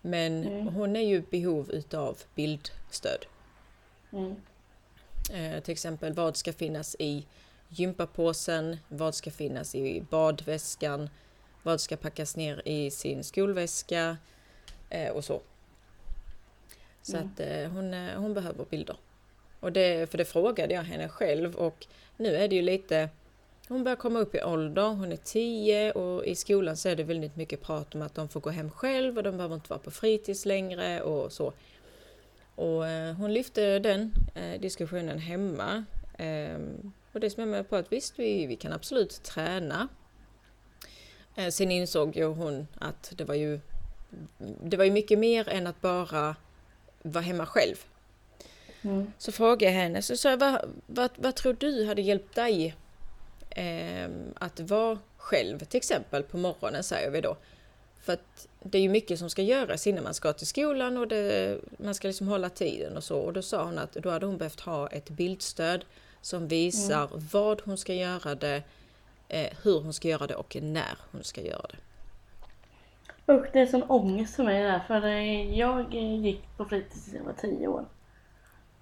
Men 0.00 0.44
Mm. 0.46 0.66
hon 0.74 0.96
är 0.96 1.00
ju 1.00 1.16
i 1.16 1.20
behov 1.30 1.70
utav 1.70 2.18
bildstöd. 2.34 3.26
Mm. 4.12 4.36
Eh, 5.32 5.60
till 5.62 5.72
exempel 5.72 6.12
vad 6.12 6.36
ska 6.36 6.52
finnas 6.52 6.96
i 6.98 7.26
gympapåsen, 7.68 8.76
vad 8.88 9.14
ska 9.14 9.30
finnas 9.30 9.74
i 9.74 10.00
badväskan, 10.10 11.10
vad 11.62 11.80
ska 11.80 11.96
packas 11.96 12.36
ner 12.36 12.62
i 12.64 12.90
sin 12.90 13.24
skolväska 13.24 14.16
eh, 14.90 15.10
och 15.10 15.24
så. 15.24 15.40
Så 17.02 17.16
Mm. 17.16 17.28
att 17.28 17.40
eh, 17.40 17.70
hon, 17.70 17.94
eh, 17.94 18.20
hon 18.20 18.34
behöver 18.34 18.64
bilder. 18.64 18.96
Och 19.60 19.72
det, 19.72 20.10
för 20.10 20.18
det 20.18 20.24
frågade 20.24 20.74
jag 20.74 20.82
henne 20.82 21.08
själv 21.08 21.54
och 21.56 21.86
nu 22.16 22.36
är 22.36 22.48
det 22.48 22.56
ju 22.56 22.62
lite 22.62 23.08
hon 23.68 23.84
börjar 23.84 23.96
komma 23.96 24.18
upp 24.18 24.34
i 24.34 24.42
ålder, 24.42 24.88
hon 24.88 25.12
är 25.12 25.16
10 25.16 25.92
och 25.92 26.24
i 26.24 26.34
skolan 26.34 26.76
så 26.76 26.88
är 26.88 26.96
det 26.96 27.04
väldigt 27.04 27.36
mycket 27.36 27.62
prat 27.62 27.94
om 27.94 28.02
att 28.02 28.14
de 28.14 28.28
får 28.28 28.40
gå 28.40 28.50
hem 28.50 28.70
själv 28.70 29.16
och 29.16 29.22
de 29.22 29.36
behöver 29.36 29.54
inte 29.54 29.70
vara 29.70 29.80
på 29.80 29.90
fritids 29.90 30.44
längre 30.44 31.00
och 31.02 31.32
så. 31.32 31.52
Och 32.56 32.86
eh, 32.86 33.14
hon 33.14 33.34
lyfte 33.34 33.78
den 33.78 34.12
eh, 34.34 34.60
diskussionen 34.60 35.18
hemma. 35.18 35.84
Ehm, 36.18 36.92
och 37.12 37.20
det 37.20 37.30
som 37.30 37.40
jag 37.40 37.48
med 37.48 37.68
på 37.68 37.76
att 37.76 37.92
visst, 37.92 38.18
vi, 38.18 38.46
vi 38.46 38.56
kan 38.56 38.72
absolut 38.72 39.22
träna. 39.22 39.88
Eh, 41.36 41.48
sen 41.48 41.70
insåg 41.70 42.16
ju 42.16 42.24
hon 42.24 42.66
att 42.74 43.12
det 43.16 43.24
var 43.24 43.34
ju, 43.34 43.60
det 44.38 44.76
var 44.76 44.84
ju 44.84 44.90
mycket 44.90 45.18
mer 45.18 45.48
än 45.48 45.66
att 45.66 45.80
bara 45.80 46.36
vara 47.02 47.24
hemma 47.24 47.46
själv. 47.46 47.76
Mm. 48.82 49.12
Så 49.18 49.32
frågade 49.32 49.64
jag 49.64 49.72
henne, 49.72 50.02
så 50.02 50.16
sa 50.16 50.30
jag, 50.30 50.38
vad, 50.38 50.74
vad, 50.86 51.10
vad 51.16 51.34
tror 51.34 51.52
du 51.52 51.86
hade 51.86 52.02
hjälpt 52.02 52.34
dig 52.34 52.74
ehm, 53.50 54.34
att 54.34 54.60
vara 54.60 54.98
själv, 55.16 55.58
till 55.58 55.78
exempel 55.78 56.22
på 56.22 56.36
morgonen 56.36 56.82
säger 56.82 57.10
vi 57.10 57.20
då. 57.20 57.36
För 58.06 58.12
att 58.12 58.48
det 58.62 58.78
är 58.78 58.82
ju 58.82 58.88
mycket 58.88 59.18
som 59.18 59.30
ska 59.30 59.42
göras 59.42 59.86
innan 59.86 60.04
man 60.04 60.14
ska 60.14 60.32
till 60.32 60.46
skolan 60.46 60.96
och 60.96 61.08
det, 61.08 61.58
man 61.78 61.94
ska 61.94 62.08
liksom 62.08 62.28
hålla 62.28 62.50
tiden 62.50 62.96
och 62.96 63.04
så. 63.04 63.18
Och 63.18 63.32
då 63.32 63.42
sa 63.42 63.64
hon 63.64 63.78
att 63.78 63.92
då 63.92 64.10
hade 64.10 64.26
hon 64.26 64.38
behövt 64.38 64.60
ha 64.60 64.88
ett 64.88 65.10
bildstöd 65.10 65.84
som 66.20 66.48
visar 66.48 67.08
vad 67.32 67.60
hon 67.64 67.78
ska 67.78 67.94
göra 67.94 68.34
det, 68.34 68.62
eh, 69.28 69.52
hur 69.62 69.80
hon 69.80 69.92
ska 69.92 70.08
göra 70.08 70.26
det 70.26 70.34
och 70.34 70.56
när 70.62 70.98
hon 71.12 71.24
ska 71.24 71.40
göra 71.40 71.66
det. 71.68 71.78
Usch, 73.32 73.46
det 73.52 73.60
är 73.60 73.66
sån 73.66 73.82
ångest 73.82 74.36
för 74.36 74.44
mig 74.44 74.62
där. 74.62 74.80
För 74.86 75.06
jag 75.58 75.94
gick 75.94 76.56
på 76.56 76.64
fritids 76.64 77.04
tills 77.04 77.16
jag 77.16 77.24
var 77.24 77.32
10 77.32 77.68
år. 77.68 77.84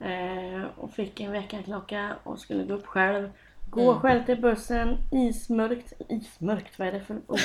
Eh, 0.00 0.64
och 0.76 0.92
fick 0.92 1.20
en 1.20 1.32
väckarklocka 1.32 2.16
och 2.22 2.38
skulle 2.38 2.64
gå 2.64 2.74
upp 2.74 2.87
själv. 2.87 3.30
Gå 3.74 3.90
Mm. 3.90 4.00
själv 4.00 4.24
till 4.26 4.40
bussen, 4.40 4.96
ismörkt, 5.12 5.92
ismörkt, 6.08 6.78
vad 6.78 6.88
är 6.88 6.92
det 6.92 7.00
för 7.00 7.14
ord? 7.26 7.38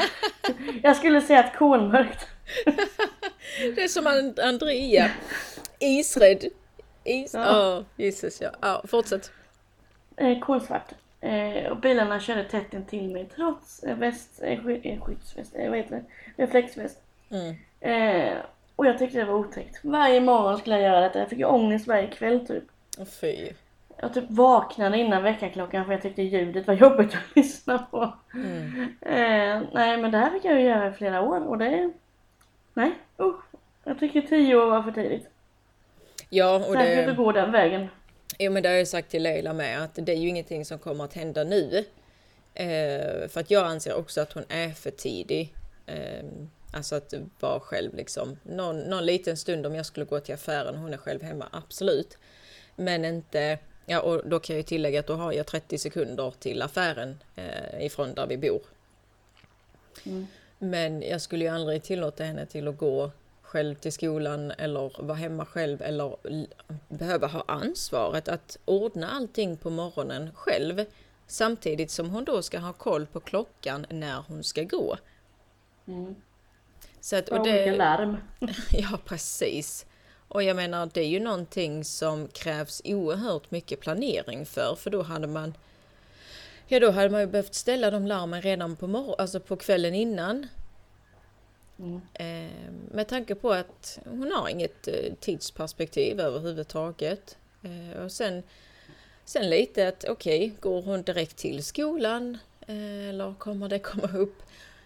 Jag 0.82 0.96
skulle 0.96 1.20
säga 1.20 1.40
att 1.40 1.56
kolmörkt. 1.56 2.26
Det 3.74 3.82
är 3.82 3.88
som 3.88 4.06
And- 4.06 4.40
Andrea. 4.40 5.10
Isrädd. 5.78 6.44
Is... 7.04 7.34
Ja, 7.34 7.44
Ja. 7.44 7.84
Jesus 8.04 8.40
ja. 8.40 8.50
ja. 8.60 8.82
Fortsätt. 8.88 9.30
Eh, 10.16 10.38
kolsvart. 10.38 10.92
Eh, 11.20 11.70
och 11.70 11.76
bilarna 11.76 12.20
körde 12.20 12.44
tätt 12.44 12.74
intill 12.74 13.08
mig 13.10 13.28
trots 13.36 13.82
eh, 13.82 13.96
väst, 13.96 14.40
eh, 14.42 14.60
sky, 14.64 14.98
skyddsväst, 15.00 15.52
vad 15.68 15.76
heter 15.76 15.90
det? 16.36 16.42
Reflexväst. 16.42 16.98
Mm. 17.30 17.54
Eh, 17.80 18.36
och 18.76 18.86
jag 18.86 18.98
tyckte 18.98 19.18
det 19.18 19.24
var 19.24 19.34
otäckt. 19.34 19.80
Varje 19.82 20.20
morgon 20.20 20.58
skulle 20.58 20.74
jag 20.80 20.84
göra 20.84 21.00
detta. 21.00 21.18
Jag 21.18 21.28
fick 21.28 21.38
ju 21.38 21.44
ångest 21.44 21.86
varje 21.86 22.06
kväll 22.06 22.46
typ. 22.46 22.64
Fy. 23.20 23.48
Jag 24.02 24.14
typ 24.14 24.24
vaknade 24.28 24.98
innan 24.98 25.22
väckarklockan 25.22 25.84
för 25.84 25.92
jag 25.92 26.02
tyckte 26.02 26.22
ljudet 26.22 26.66
var 26.66 26.74
jobbigt 26.74 27.14
att 27.14 27.20
lyssna 27.36 27.78
på. 27.78 28.14
Mm. 28.34 28.82
Eh, 29.00 29.68
nej 29.72 29.96
men 29.96 30.10
det 30.10 30.18
här 30.18 30.30
fick 30.30 30.44
jag 30.44 30.60
ju 30.60 30.66
göra 30.66 30.88
i 30.88 30.92
flera 30.92 31.20
år 31.20 31.48
och 31.48 31.58
det... 31.58 31.90
Nej, 32.74 32.92
usch. 33.18 33.44
Jag 33.84 33.98
tycker 33.98 34.20
tio 34.20 34.56
år 34.56 34.66
var 34.66 34.82
för 34.82 34.92
tidigt. 34.92 35.28
Ja, 36.28 36.56
och 36.56 36.72
Särskilt 36.72 37.06
det... 37.06 37.10
att 37.10 37.16
gå 37.16 37.32
den 37.32 37.52
vägen. 37.52 37.88
Jo 38.38 38.52
men 38.52 38.62
det 38.62 38.68
har 38.68 38.76
jag 38.76 38.88
sagt 38.88 39.10
till 39.10 39.22
Leila 39.22 39.52
med 39.52 39.82
att 39.82 39.94
det 39.94 40.12
är 40.12 40.16
ju 40.16 40.28
ingenting 40.28 40.64
som 40.64 40.78
kommer 40.78 41.04
att 41.04 41.14
hända 41.14 41.44
nu. 41.44 41.84
Eh, 42.54 43.28
för 43.28 43.40
att 43.40 43.50
jag 43.50 43.66
anser 43.66 43.94
också 43.96 44.20
att 44.20 44.32
hon 44.32 44.44
är 44.48 44.68
för 44.68 44.90
tidig. 44.90 45.54
Eh, 45.86 46.24
alltså 46.72 46.94
att 46.94 47.14
vara 47.40 47.60
själv 47.60 47.94
liksom. 47.94 48.38
Någon, 48.42 48.78
någon 48.78 49.06
liten 49.06 49.36
stund 49.36 49.66
om 49.66 49.74
jag 49.74 49.86
skulle 49.86 50.06
gå 50.06 50.20
till 50.20 50.34
affären, 50.34 50.76
hon 50.76 50.92
är 50.92 50.98
själv 50.98 51.22
hemma, 51.22 51.48
absolut. 51.52 52.18
Men 52.76 53.04
inte, 53.04 53.58
ja 53.90 54.00
och 54.00 54.28
då 54.28 54.38
kan 54.40 54.56
jag 54.56 54.66
tillägga 54.66 55.00
att 55.00 55.06
då 55.06 55.14
har 55.14 55.32
jag 55.32 55.46
30 55.46 55.78
sekunder 55.78 56.34
till 56.38 56.62
affären 56.62 57.18
eh, 57.36 57.86
ifrån 57.86 58.14
där 58.14 58.26
vi 58.26 58.36
bor. 58.36 58.60
Mm. 60.04 60.26
Men 60.58 61.02
jag 61.02 61.20
skulle 61.20 61.44
ju 61.44 61.50
aldrig 61.50 61.82
tillåta 61.82 62.24
henne 62.24 62.46
till 62.46 62.68
att 62.68 62.78
gå 62.78 63.10
själv 63.42 63.74
till 63.74 63.92
skolan 63.92 64.50
eller 64.50 65.02
vara 65.02 65.18
hemma 65.18 65.46
själv 65.46 65.82
eller 65.82 66.16
behöva 66.88 67.26
ha 67.26 67.44
ansvaret 67.48 68.28
att 68.28 68.58
ordna 68.64 69.10
allting 69.10 69.56
på 69.56 69.70
morgonen 69.70 70.30
själv. 70.34 70.84
Samtidigt 71.26 71.90
som 71.90 72.10
hon 72.10 72.24
då 72.24 72.42
ska 72.42 72.58
ha 72.58 72.72
koll 72.72 73.06
på 73.06 73.20
klockan 73.20 73.86
när 73.90 74.24
hon 74.28 74.44
ska 74.44 74.62
gå. 74.62 74.96
Mm. 75.86 76.14
Så 77.00 77.16
att, 77.16 77.28
Och 77.28 77.36
och 77.38 77.40
olika 77.40 77.70
det, 77.70 77.76
larm. 77.76 78.16
ja, 78.72 78.98
precis. 79.04 79.86
Och 80.30 80.42
jag 80.42 80.56
menar, 80.56 80.90
det 80.92 81.00
är 81.00 81.08
ju 81.08 81.20
någonting 81.20 81.84
som 81.84 82.28
krävs 82.28 82.82
oerhört 82.84 83.50
mycket 83.50 83.80
planering 83.80 84.46
för, 84.46 84.74
för 84.74 84.90
då 84.90 85.02
hade 85.02 85.26
man 85.26 85.54
Ja, 86.72 86.80
då 86.80 86.90
hade 86.90 87.10
man 87.10 87.20
ju 87.20 87.26
behövt 87.26 87.54
ställa 87.54 87.90
de 87.90 88.06
larmen 88.06 88.42
redan 88.42 88.76
på, 88.76 88.86
mor- 88.86 89.14
alltså 89.18 89.40
på 89.40 89.56
kvällen 89.56 89.94
innan. 89.94 90.46
Mm. 91.78 92.00
Eh, 92.14 92.72
med 92.90 93.08
tanke 93.08 93.34
på 93.34 93.52
att 93.52 93.98
hon 94.04 94.32
har 94.32 94.48
inget 94.48 94.88
eh, 94.88 95.12
tidsperspektiv 95.20 96.20
överhuvudtaget. 96.20 97.36
Eh, 97.62 98.02
och 98.02 98.12
sen, 98.12 98.42
sen 99.24 99.50
lite 99.50 99.88
att 99.88 100.04
okej, 100.08 100.52
går 100.60 100.82
hon 100.82 101.02
direkt 101.02 101.36
till 101.36 101.64
skolan? 101.64 102.38
Eh, 102.60 103.08
eller 103.08 103.34
kommer 103.38 103.68
det 103.68 103.78
komma 103.78 104.18
upp 104.18 104.42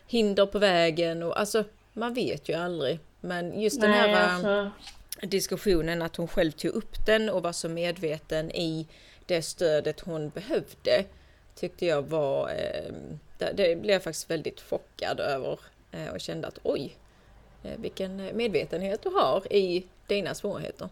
hinder 0.07 0.47
på 0.47 0.59
vägen? 0.59 1.23
Och, 1.23 1.41
alltså, 1.41 1.65
man 1.93 2.15
vet 2.15 2.49
ju 2.49 2.55
aldrig. 2.55 2.99
Men 3.21 3.61
just 3.61 3.81
den 3.81 3.91
Nej, 3.91 4.11
här 4.11 4.29
alltså, 4.29 4.71
diskussionen 5.27 6.03
att 6.03 6.17
hon 6.17 6.29
själv 6.29 6.51
tog 6.51 6.71
upp 6.73 7.07
den 7.07 7.29
och 7.31 7.43
var 7.43 7.53
så 7.53 7.69
medveten 7.69 8.51
i 8.51 8.89
det 9.27 9.43
stödet 9.43 10.01
hon 10.01 10.29
behövde 10.31 11.05
tyckte 11.55 11.87
jag 11.87 12.03
var, 12.03 12.49
eh, 12.51 12.93
det, 13.39 13.53
det 13.53 13.77
blev 13.77 13.93
jag 13.93 14.03
faktiskt 14.03 14.31
väldigt 14.31 14.61
chockad 14.61 15.21
över 15.21 15.61
eh, 15.93 16.09
och 16.09 16.21
kände 16.21 16.49
att 16.49 16.59
oj, 16.63 16.97
eh, 17.63 17.79
vilken 17.81 18.17
medvetenhet 18.37 19.03
du 19.03 19.09
har 19.09 19.53
i 19.53 19.87
dina 20.07 20.35
svårigheter. 20.35 20.89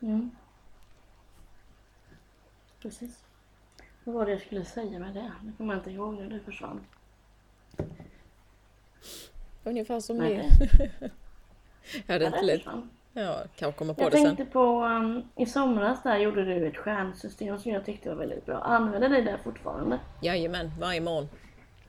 mm. 0.00 0.30
Precis. 2.82 3.24
Vad 4.04 4.14
var 4.14 4.26
det 4.26 4.32
jag 4.32 4.40
skulle 4.40 4.64
säga 4.64 4.98
med 4.98 5.14
det? 5.14 5.32
Det 5.42 5.52
kommer 5.56 5.74
jag 5.74 5.80
inte 5.80 5.90
ihåg 5.90 6.14
när 6.14 6.30
du 6.30 6.40
försvann. 6.40 6.86
Ungefär 9.64 10.00
som 10.00 10.18
det. 10.20 10.50
Jag 12.06 12.12
hade 12.14 12.24
Ja, 12.24 12.26
inte 12.26 12.40
det 12.40 12.46
lätt. 12.46 12.56
försvann. 12.56 12.90
Ja, 13.16 13.42
kanske 13.56 13.78
komma 13.78 13.94
på 13.94 14.02
Jag 14.02 14.12
det 14.12 14.16
sen. 14.16 14.26
tänkte 14.26 14.44
på, 14.44 14.84
um, 14.84 15.22
i 15.36 15.46
somras 15.46 16.02
där 16.02 16.18
gjorde 16.18 16.44
du 16.44 16.66
ett 16.66 16.76
stjärnsystem 16.76 17.58
som 17.58 17.72
jag 17.72 17.84
tyckte 17.84 18.08
var 18.08 18.16
väldigt 18.16 18.46
bra. 18.46 18.58
Använder 18.58 19.08
ni 19.08 19.20
det 19.22 19.38
fortfarande? 19.44 19.98
Jajamän, 20.22 20.70
varje 20.80 21.00
morgon. 21.00 21.28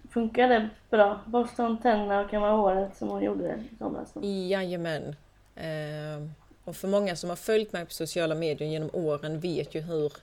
Funkar 0.09 0.49
det 0.49 0.69
bra? 0.89 1.19
Borsta 1.25 1.63
hon 1.63 1.77
tänderna 1.77 2.21
och 2.21 2.57
håret 2.57 2.97
som 2.97 3.09
hon 3.09 3.23
gjorde 3.23 3.63
i 3.71 3.77
somras? 3.77 4.13
då? 4.13 4.21
Jajamän. 4.23 5.15
Eh, 5.55 6.29
och 6.63 6.75
för 6.75 6.87
många 6.87 7.15
som 7.15 7.29
har 7.29 7.37
följt 7.37 7.73
mig 7.73 7.85
på 7.85 7.91
sociala 7.91 8.35
medier 8.35 8.69
genom 8.69 8.89
åren 8.93 9.39
vet 9.39 9.75
ju 9.75 9.81
hur 9.81 10.13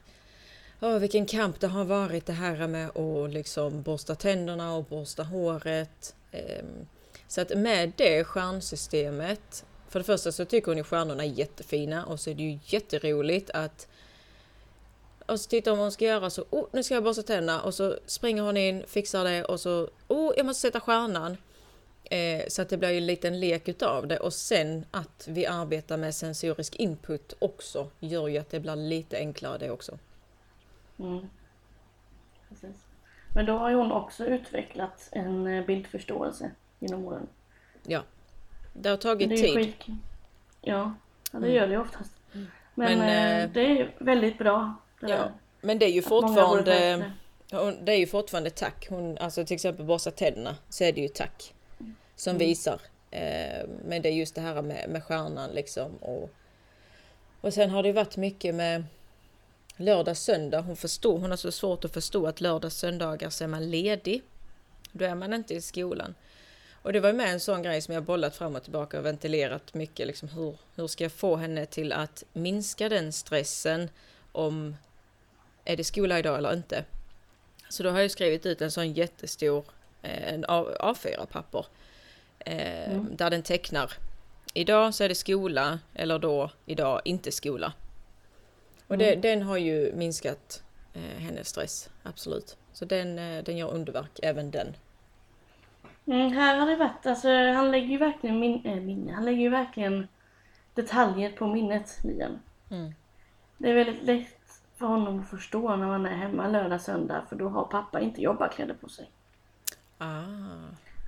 oh, 0.80 0.98
vilken 0.98 1.26
kamp 1.26 1.60
det 1.60 1.66
har 1.66 1.84
varit 1.84 2.26
det 2.26 2.32
här 2.32 2.66
med 2.66 2.96
att 2.96 3.30
liksom 3.30 3.82
borsta 3.82 4.14
tänderna 4.14 4.74
och 4.74 4.84
borsta 4.84 5.22
håret. 5.22 6.14
Eh, 6.30 6.64
så 7.28 7.40
att 7.40 7.58
med 7.58 7.92
det 7.96 8.24
stjärnsystemet, 8.24 9.64
för 9.92 9.98
det 9.98 10.04
första 10.04 10.32
så 10.32 10.44
tycker 10.44 10.66
hon 10.66 10.76
ju 10.76 10.84
stjärnorna 10.84 11.24
är 11.24 11.28
jättefina 11.28 12.04
och 12.04 12.20
så 12.20 12.30
är 12.30 12.34
det 12.34 12.42
ju 12.42 12.58
jätteroligt 12.64 13.50
att 13.50 13.88
och 15.26 15.40
så 15.40 15.48
tittar 15.48 15.70
hon 15.70 15.78
vad 15.78 15.84
hon 15.84 15.92
ska 15.92 16.04
göra 16.04 16.30
så, 16.30 16.44
oh, 16.50 16.64
nu 16.72 16.82
ska 16.82 16.94
jag 16.94 17.04
borsta 17.04 17.22
tänderna 17.22 17.62
och 17.62 17.74
så 17.74 17.96
springer 18.06 18.42
hon 18.42 18.56
in, 18.56 18.84
fixar 18.86 19.24
det 19.24 19.44
och 19.44 19.60
så, 19.60 19.88
oh, 20.08 20.32
jag 20.36 20.46
måste 20.46 20.60
sätta 20.60 20.80
stjärnan. 20.80 21.36
Eh, 22.04 22.42
så 22.48 22.62
att 22.62 22.68
det 22.68 22.76
blir 22.76 22.90
ju 22.90 22.96
en 22.96 23.06
liten 23.06 23.40
lek 23.40 23.68
utav 23.68 24.06
det 24.06 24.18
och 24.18 24.32
sen 24.32 24.84
att 24.90 25.28
vi 25.28 25.46
arbetar 25.46 25.96
med 25.96 26.14
sensorisk 26.14 26.76
input 26.76 27.34
också 27.38 27.90
gör 28.00 28.28
ju 28.28 28.38
att 28.38 28.50
det 28.50 28.60
blir 28.60 28.76
lite 28.76 29.16
enklare 29.16 29.58
det 29.58 29.70
också. 29.70 29.98
Mm. 30.98 31.26
Precis. 32.48 32.76
Men 33.34 33.46
då 33.46 33.58
har 33.58 33.70
ju 33.70 33.76
hon 33.76 33.92
också 33.92 34.24
utvecklat 34.24 35.08
en 35.12 35.46
eh, 35.46 35.66
bildförståelse 35.66 36.50
genom 36.78 37.04
åren. 37.04 37.26
Ja. 37.86 38.02
Det 38.72 38.88
har 38.88 38.96
Det 38.96 39.02
tagit 39.02 39.32
ju 39.32 39.36
tid. 39.36 39.54
skit... 39.54 39.86
Ja, 40.60 40.94
det 41.30 41.36
Mm. 41.36 41.52
gör 41.52 41.66
det 41.66 41.72
ju 41.72 41.80
oftast. 41.80 42.12
Men, 42.32 42.48
Men, 42.74 43.00
eh, 43.00 43.42
eh, 43.44 43.50
det 43.50 43.60
är 43.80 43.94
väldigt 43.98 44.38
bra. 44.38 44.74
Det 45.00 45.08
Ja. 45.10 45.16
där. 45.16 45.32
Men 45.60 45.78
det 45.78 45.86
är 45.86 45.90
ju 45.92 46.02
fortfarande 46.02 47.12
det 47.82 47.92
är 47.92 47.96
ju 47.98 48.06
fortfarande 48.06 48.50
tack. 48.50 48.86
Hon, 48.88 49.18
alltså 49.18 49.44
till 49.44 49.54
exempel 49.54 49.84
borsta 49.86 50.10
tänderna 50.10 50.56
så 50.68 50.84
är 50.84 50.92
det 50.92 51.00
ju 51.00 51.08
tack 51.08 51.54
som 52.16 52.30
Mm. 52.30 52.38
visar. 52.38 52.80
Eh, 53.10 53.66
men 53.84 54.02
det 54.02 54.08
är 54.08 54.12
just 54.12 54.34
det 54.34 54.40
här 54.40 54.62
med, 54.62 54.90
med 54.90 55.04
stjärnan 55.04 55.50
liksom. 55.50 55.96
Och, 55.96 56.30
och 57.40 57.54
sen 57.54 57.70
har 57.70 57.82
det 57.82 57.92
varit 57.92 58.16
mycket 58.16 58.54
med 58.54 58.84
lördag, 59.76 60.16
söndag. 60.16 60.60
Hon 60.60 60.76
förstår, 60.76 61.18
hon 61.18 61.30
har 61.30 61.36
så 61.36 61.52
svårt 61.52 61.84
att 61.84 61.92
förstå 61.92 62.26
att 62.26 62.40
lördag, 62.40 62.72
söndagar 62.72 63.30
så 63.30 63.44
är 63.44 63.48
man 63.48 63.70
ledig. 63.70 64.22
Då 64.92 65.04
är 65.04 65.14
man 65.14 65.32
inte 65.34 65.54
i 65.54 65.60
skolan. 65.60 66.14
Och 66.82 66.92
det 66.92 67.00
var 67.00 67.12
med 67.12 67.28
en 67.32 67.40
sån 67.40 67.62
grej 67.62 67.80
som 67.80 67.94
jag 67.94 68.02
bollat 68.02 68.36
fram 68.36 68.56
och 68.56 68.62
tillbaka 68.62 68.98
och 68.98 69.06
ventilerat 69.06 69.74
mycket. 69.74 70.06
Liksom 70.06 70.28
hur, 70.28 70.56
hur 70.76 70.86
ska 70.86 71.04
jag 71.04 71.12
få 71.12 71.36
henne 71.36 71.66
till 71.66 71.92
att 71.92 72.24
minska 72.32 72.88
den 72.88 73.12
stressen 73.12 73.90
om 74.32 74.76
är 75.64 75.76
det 75.76 75.84
skola 75.84 76.18
idag 76.18 76.38
eller 76.38 76.52
inte? 76.52 76.84
Så 77.68 77.82
då 77.82 77.90
har 77.90 78.00
jag 78.00 78.10
skrivit 78.10 78.46
ut 78.46 78.60
en 78.62 78.70
sån 78.70 78.92
jättestor 78.92 79.64
eh, 80.02 80.32
en 80.34 80.44
A- 80.48 80.76
A4-papper 80.94 81.66
eh, 82.38 82.92
Mm. 82.92 83.16
där 83.16 83.30
den 83.30 83.42
tecknar 83.42 83.92
idag 84.54 84.94
så 84.94 85.04
är 85.04 85.08
det 85.08 85.14
skola 85.14 85.78
eller 85.94 86.18
då 86.18 86.50
idag 86.66 87.00
inte 87.04 87.32
skola. 87.32 87.72
Och 88.86 88.98
det, 88.98 89.08
Mm. 89.08 89.20
den 89.20 89.42
har 89.42 89.56
ju 89.56 89.92
minskat 89.94 90.62
eh, 90.94 91.00
hennes 91.22 91.48
stress, 91.48 91.90
absolut. 92.02 92.56
Så 92.72 92.84
den, 92.84 93.18
eh, 93.18 93.44
den 93.44 93.56
gör 93.56 93.68
underverk, 93.70 94.18
även 94.22 94.50
den. 94.50 94.76
Mm, 96.06 96.32
här 96.32 96.58
har 96.58 96.66
det 96.66 96.76
varit, 96.76 97.06
alltså 97.06 97.28
han 97.28 97.70
lägger 97.70 97.86
ju 97.88 97.98
verkligen 97.98 98.40
min, 98.40 98.66
äh, 98.66 98.80
minne, 98.80 99.12
han 99.12 99.24
lägger 99.24 99.40
ju 99.40 99.48
verkligen 99.48 100.08
detaljer 100.74 101.32
på 101.32 101.46
minnet, 101.46 101.98
Liam. 102.04 102.38
Mm. 102.70 102.92
Det 103.58 103.70
är 103.70 103.74
väldigt 103.74 104.02
lätt 104.02 104.62
för 104.76 104.86
honom 104.86 105.20
att 105.20 105.30
förstå 105.30 105.76
när 105.76 105.86
man 105.86 106.06
är 106.06 106.14
hemma 106.16 106.48
lördag, 106.48 106.80
söndag, 106.80 107.22
för 107.28 107.36
då 107.36 107.48
har 107.48 107.64
pappa 107.64 108.00
inte 108.00 108.22
jobbarkläder 108.22 108.74
på 108.74 108.88
sig. 108.88 109.10
Ah, 109.98 110.22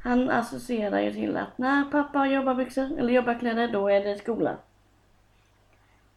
Han 0.03 0.31
associerar 0.31 1.01
ju 1.01 1.13
till 1.13 1.37
att 1.37 1.59
när 1.59 1.85
pappa 1.85 2.19
har 2.19 2.27
jobbarbyxor 2.27 2.99
eller 2.99 3.13
jobbarkläder, 3.13 3.69
då 3.69 3.89
är 3.89 4.05
det 4.05 4.19
skola. 4.19 4.57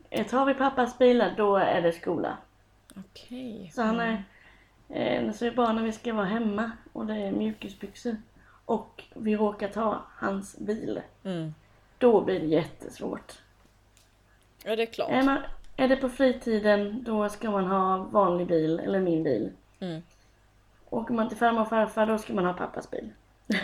Eh, 0.09 0.27
Tar 0.27 0.45
vi 0.45 0.53
pappas 0.53 0.97
bilar, 0.97 1.33
då 1.37 1.55
är 1.57 1.81
det 1.81 1.91
skola. 1.91 2.37
okej. 2.95 3.71
Så 3.75 3.81
han 3.81 3.99
är, 3.99 4.23
eh, 4.89 5.31
så 5.31 5.45
är 5.45 5.49
det 5.49 5.55
bara 5.55 5.73
när 5.73 5.83
vi 5.83 5.91
ska 5.91 6.13
vara 6.13 6.25
hemma 6.25 6.71
och 6.93 7.05
det 7.05 7.15
är 7.15 7.31
mjukisbyxor 7.31 8.15
och 8.67 9.03
vi 9.15 9.35
råkar 9.35 9.67
ta 9.67 10.01
hans 10.15 10.57
bil, 10.57 11.01
Mm. 11.23 11.53
då 11.97 12.21
blir 12.21 12.39
det 12.39 12.45
jättesvårt. 12.45 13.33
Ja, 14.63 14.75
det 14.75 14.81
är 14.81 14.85
klart. 14.85 15.09
Är, 15.11 15.23
man, 15.23 15.37
är 15.75 15.87
det 15.87 15.95
på 15.95 16.09
fritiden, 16.09 17.03
då 17.03 17.29
ska 17.29 17.51
man 17.51 17.65
ha 17.65 17.97
vanlig 17.97 18.47
bil 18.47 18.79
eller 18.79 18.99
min 18.99 19.23
bil. 19.23 19.51
Mm. 19.79 20.01
Åker 20.89 21.13
man 21.13 21.29
till 21.29 21.37
farmor 21.37 21.61
och 21.61 21.69
farfar 21.69 22.05
då 22.05 22.17
ska 22.17 22.33
man 22.33 22.45
ha 22.45 22.53
pappas 22.53 22.91
bil. 22.91 23.09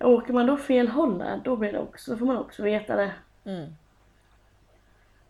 Åker 0.00 0.32
man 0.32 0.46
då 0.46 0.56
fel 0.56 0.88
håll 0.88 1.18
där, 1.18 1.40
då 1.44 1.56
blir 1.56 1.72
det 1.72 1.78
också, 1.78 2.10
då 2.10 2.16
får 2.18 2.26
man 2.26 2.36
också 2.38 2.62
veta 2.62 2.96
det. 2.96 3.12
Mm. 3.44 3.74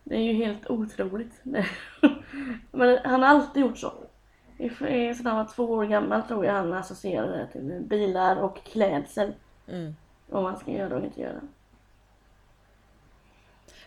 Det 0.05 0.17
är 0.17 0.21
ju 0.23 0.33
helt 0.33 0.71
otroligt. 0.71 1.41
Men 2.71 2.99
han 3.05 3.23
har 3.23 3.29
alltid 3.29 3.63
gjort 3.63 3.79
så. 3.79 3.93
Sedan 4.59 5.27
han 5.27 5.37
var 5.37 5.53
två 5.55 5.65
år 5.65 5.85
gammal 5.85 6.23
tror 6.23 6.45
jag 6.45 6.53
han 6.53 6.73
associerade 6.73 7.37
det 7.37 7.47
till 7.47 7.81
bilar 7.81 8.37
och 8.37 8.65
klädsel. 8.65 9.33
Mm. 9.69 9.97
Vad 10.27 10.43
man 10.43 10.57
ska 10.59 10.71
göra 10.71 10.97
och 10.97 11.05
inte 11.05 11.21
göra. 11.21 11.41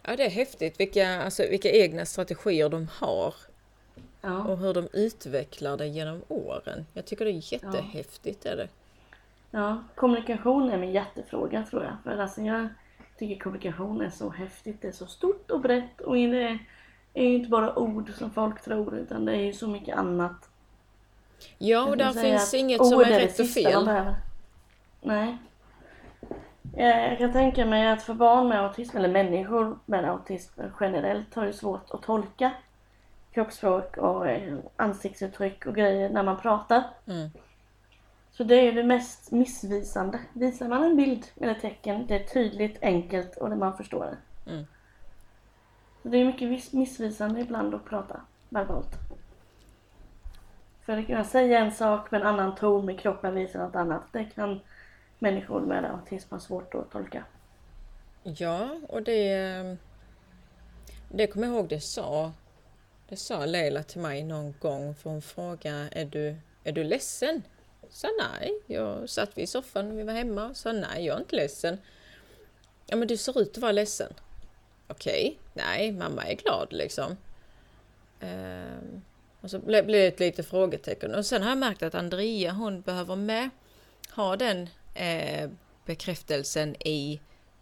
Ja, 0.03 0.15
det 0.15 0.25
är 0.25 0.29
häftigt 0.29 0.79
vilka, 0.79 1.23
alltså, 1.23 1.43
vilka 1.49 1.71
egna 1.71 2.05
strategier 2.05 2.69
de 2.69 2.87
har 2.99 3.33
Ja. 4.21 4.43
och 4.43 4.57
hur 4.57 4.73
de 4.73 4.87
utvecklar 4.93 5.77
det 5.77 5.87
genom 5.87 6.21
åren. 6.27 6.85
Jag 6.93 7.05
tycker 7.05 7.25
det 7.25 7.31
är 7.31 7.53
jättehäftigt. 7.53 8.45
Är 8.45 8.55
det. 8.55 8.67
ja. 9.51 9.83
Kommunikation 9.95 10.69
är 10.69 10.77
min 10.77 10.91
hjärtefråga 10.91 11.63
tror 11.63 11.83
jag. 11.83 11.93
För 12.03 12.21
alltså 12.21 12.41
jag 12.41 12.67
tycker 13.17 13.43
kommunikation 13.43 14.01
är 14.01 14.09
så 14.09 14.29
häftigt. 14.29 14.81
Det 14.81 14.87
är 14.87 14.91
så 14.91 15.07
stort 15.07 15.51
och 15.51 15.61
brett 15.61 16.01
och 16.01 16.15
det 16.15 16.59
är 17.13 17.23
ju 17.23 17.35
inte 17.35 17.49
bara 17.49 17.79
ord 17.79 18.11
som 18.13 18.31
folk 18.31 18.61
tror 18.61 18.95
utan 18.95 19.25
det 19.25 19.31
är 19.31 19.41
ju 19.45 19.53
så 19.53 19.67
mycket 19.67 19.97
annat. 19.97 20.49
Ja, 21.57 21.85
och 21.85 21.97
där 21.97 22.11
finns 22.11 22.53
inget 22.53 22.85
som 22.85 22.99
är 22.99 23.05
rätt 23.05 23.39
och 23.39 23.47
fel. 23.47 23.89
Nej. 25.01 25.37
Jag 26.75 27.17
kan 27.17 27.33
tänka 27.33 27.65
mig 27.65 27.87
att 27.87 28.03
för 28.03 28.13
barn 28.13 28.47
med 28.47 28.63
autism, 28.63 28.97
eller 28.97 29.09
människor 29.09 29.79
med 29.85 30.05
autism 30.09 30.61
generellt, 30.79 31.35
har 31.35 31.45
ju 31.45 31.53
svårt 31.53 31.91
att 31.91 32.01
tolka 32.01 32.51
kroppsspråk 33.33 33.97
och 33.97 34.27
eh, 34.27 34.57
ansiktsuttryck 34.75 35.65
och 35.65 35.75
grejer 35.75 36.09
när 36.09 36.23
man 36.23 36.37
pratar. 36.39 36.83
Mm. 37.07 37.29
Så 38.31 38.43
det 38.43 38.55
är 38.55 38.61
ju 38.63 38.71
det 38.71 38.83
mest 38.83 39.31
missvisande. 39.31 40.19
Visar 40.33 40.67
man 40.67 40.83
en 40.83 40.95
bild 40.95 41.25
eller 41.41 41.53
tecken, 41.53 42.05
det 42.07 42.15
är 42.15 42.23
tydligt, 42.23 42.77
enkelt 42.83 43.37
och 43.37 43.49
det 43.49 43.55
man 43.55 43.77
förstår 43.77 44.05
det. 44.05 44.51
Mm. 44.51 44.65
Så 46.03 46.09
det 46.09 46.17
är 46.17 46.25
mycket 46.25 46.49
vis- 46.49 46.73
missvisande 46.73 47.39
ibland 47.39 47.75
att 47.75 47.85
prata 47.85 48.21
verbalt. 48.49 48.95
För 50.87 50.97
att 50.97 51.05
kunna 51.07 51.23
säga 51.23 51.59
en 51.59 51.71
sak 51.71 52.11
med 52.11 52.21
en 52.21 52.27
annan 52.27 52.55
ton 52.55 52.85
med 52.85 52.99
kroppen 52.99 53.35
visar 53.35 53.59
något 53.59 53.75
annat. 53.75 54.01
Det 54.11 54.23
kan 54.35 54.59
människor 55.19 55.61
med 55.61 55.85
autism 55.85 56.33
ha 56.33 56.39
svårt 56.39 56.75
att 56.75 56.91
tolka. 56.91 57.23
Ja, 58.23 58.79
och 58.87 59.03
det... 59.03 59.77
Det 61.09 61.27
kommer 61.27 61.47
jag 61.47 61.55
ihåg 61.55 61.69
det 61.69 61.81
sa. 61.81 62.31
Det 63.09 63.15
sa 63.15 63.45
Leila 63.45 63.83
till 63.83 64.01
mig 64.01 64.23
någon 64.23 64.53
gång 64.59 64.95
för 64.95 65.09
hon 65.09 65.21
frågade 65.21 65.89
är 65.91 66.05
du, 66.05 66.35
är 66.63 66.71
du 66.71 66.83
ledsen? 66.83 67.43
Sa 67.89 68.07
nej. 68.19 68.61
Jag 68.67 69.09
satt 69.09 69.37
vid 69.37 69.43
i 69.43 69.47
soffan 69.47 69.89
när 69.89 69.95
vi 69.95 70.03
var 70.03 70.13
hemma 70.13 70.49
och 70.49 70.57
sa 70.57 70.71
nej, 70.71 71.05
jag 71.05 71.15
är 71.15 71.19
inte 71.19 71.35
ledsen. 71.35 71.77
Ja, 72.85 72.95
men 72.95 73.07
du 73.07 73.17
ser 73.17 73.41
ut 73.41 73.51
att 73.51 73.57
vara 73.57 73.71
ledsen. 73.71 74.13
Okej, 74.87 75.39
nej, 75.53 75.91
mamma 75.91 76.23
är 76.23 76.35
glad 76.35 76.67
liksom. 76.73 77.17
Ehm, 78.19 79.01
och 79.41 79.51
så 79.51 79.59
blev 79.59 79.87
det 79.87 80.07
ett 80.07 80.19
litet 80.19 80.47
frågetecken. 80.47 81.15
Och 81.15 81.25
sen 81.25 81.41
har 81.41 81.49
jag 81.49 81.57
märkt 81.57 81.83
att 81.83 81.95
Andrea, 81.95 82.51
hon 82.51 82.81
behöver 82.81 83.15
med 83.15 83.49
ha 84.11 84.35
den 84.35 84.69
eh, 84.93 85.49
bekräftelsen 85.85 86.75
i 86.79 87.19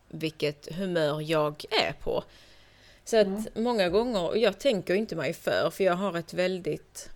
vilket 0.10 0.76
humör 0.76 1.22
jag 1.22 1.66
är 1.72 1.94
på. 1.94 2.24
Så 3.04 3.18
att 3.18 3.56
många 3.56 3.90
gånger, 3.90 4.30
och 4.30 4.38
jag 4.38 4.60
tänker 4.60 4.94
inte 4.94 5.16
mig 5.16 5.34
för, 5.34 5.70
för 5.70 5.84
jag 5.84 5.94
har 5.94 6.18
ett 6.18 6.34
väldigt... 6.34 7.10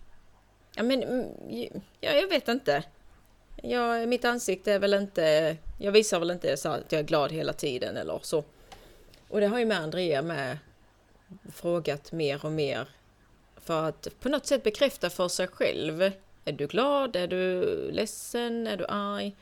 Ja 0.74 0.82
men, 0.82 1.02
mm, 1.02 1.26
ja, 2.00 2.12
jag 2.12 2.28
vet 2.28 2.48
inte. 2.48 2.84
Jag, 3.62 4.08
mitt 4.08 4.24
ansikte 4.24 4.72
är 4.72 4.78
väl 4.78 4.94
inte... 4.94 5.56
Jag 5.78 5.92
visar 5.92 6.18
väl 6.18 6.30
inte 6.30 6.56
så 6.56 6.68
att 6.68 6.92
jag 6.92 6.98
är 6.98 7.04
glad 7.04 7.32
hela 7.32 7.52
tiden 7.52 7.96
eller 7.96 8.20
så. 8.22 8.44
Och 9.28 9.40
det 9.40 9.46
har 9.46 9.58
ju 9.58 9.64
med 9.64 9.78
Andrea 9.78 10.22
med 10.22 10.58
frågat 11.52 12.12
mer 12.12 12.44
och 12.44 12.52
mer 12.52 12.88
för 13.70 13.88
att 13.88 14.08
på 14.20 14.28
något 14.28 14.46
sätt 14.46 14.62
bekräfta 14.62 15.10
för 15.10 15.28
sig 15.28 15.48
själv. 15.48 16.12
Är 16.44 16.52
du 16.52 16.66
glad? 16.66 17.16
Är 17.16 17.26
du 17.26 17.64
ledsen? 17.92 18.66
Är 18.66 18.76
du 18.76 18.86
arg? 18.88 19.36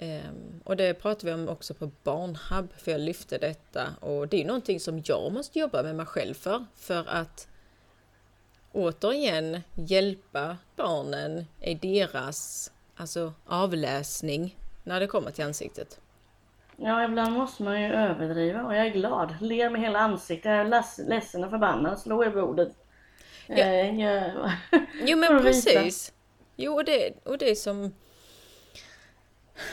Um, 0.00 0.60
och 0.64 0.76
det 0.76 0.94
pratar 0.94 1.26
vi 1.28 1.34
om 1.34 1.48
också 1.48 1.74
på 1.74 1.90
Barnhub, 2.02 2.72
för 2.76 2.90
jag 2.92 3.00
lyfte 3.00 3.38
detta. 3.38 3.88
Och 4.00 4.28
det 4.28 4.36
är 4.36 4.40
ju 4.40 4.46
någonting 4.46 4.80
som 4.80 5.02
jag 5.04 5.32
måste 5.32 5.58
jobba 5.58 5.82
med 5.82 5.96
mig 5.96 6.06
själv 6.06 6.34
för. 6.34 6.64
För 6.76 7.08
att 7.08 7.48
återigen 8.72 9.60
hjälpa 9.74 10.56
barnen 10.76 11.46
i 11.60 11.74
deras 11.74 12.72
alltså, 12.96 13.32
avläsning 13.46 14.56
när 14.84 15.00
det 15.00 15.06
kommer 15.06 15.30
till 15.30 15.44
ansiktet. 15.44 16.00
Ja, 16.76 17.04
ibland 17.04 17.32
måste 17.32 17.62
man 17.62 17.82
ju 17.82 17.92
överdriva 17.92 18.62
och 18.62 18.74
jag 18.74 18.86
är 18.86 18.90
glad. 18.90 19.34
Ler 19.40 19.70
med 19.70 19.80
hela 19.80 19.98
ansiktet. 19.98 20.50
Jag 20.50 20.58
är 20.58 21.08
ledsen 21.08 21.44
och 21.44 21.50
förbannad. 21.50 21.98
Slår 21.98 22.26
i 22.26 22.30
bordet. 22.30 22.72
Ja. 23.48 24.52
Jo 25.06 25.16
men 25.18 25.42
precis. 25.42 26.12
Jo 26.56 26.74
och 26.74 26.84
det, 26.84 27.12
och 27.24 27.38
det 27.38 27.50
är 27.50 27.54
som... 27.54 27.94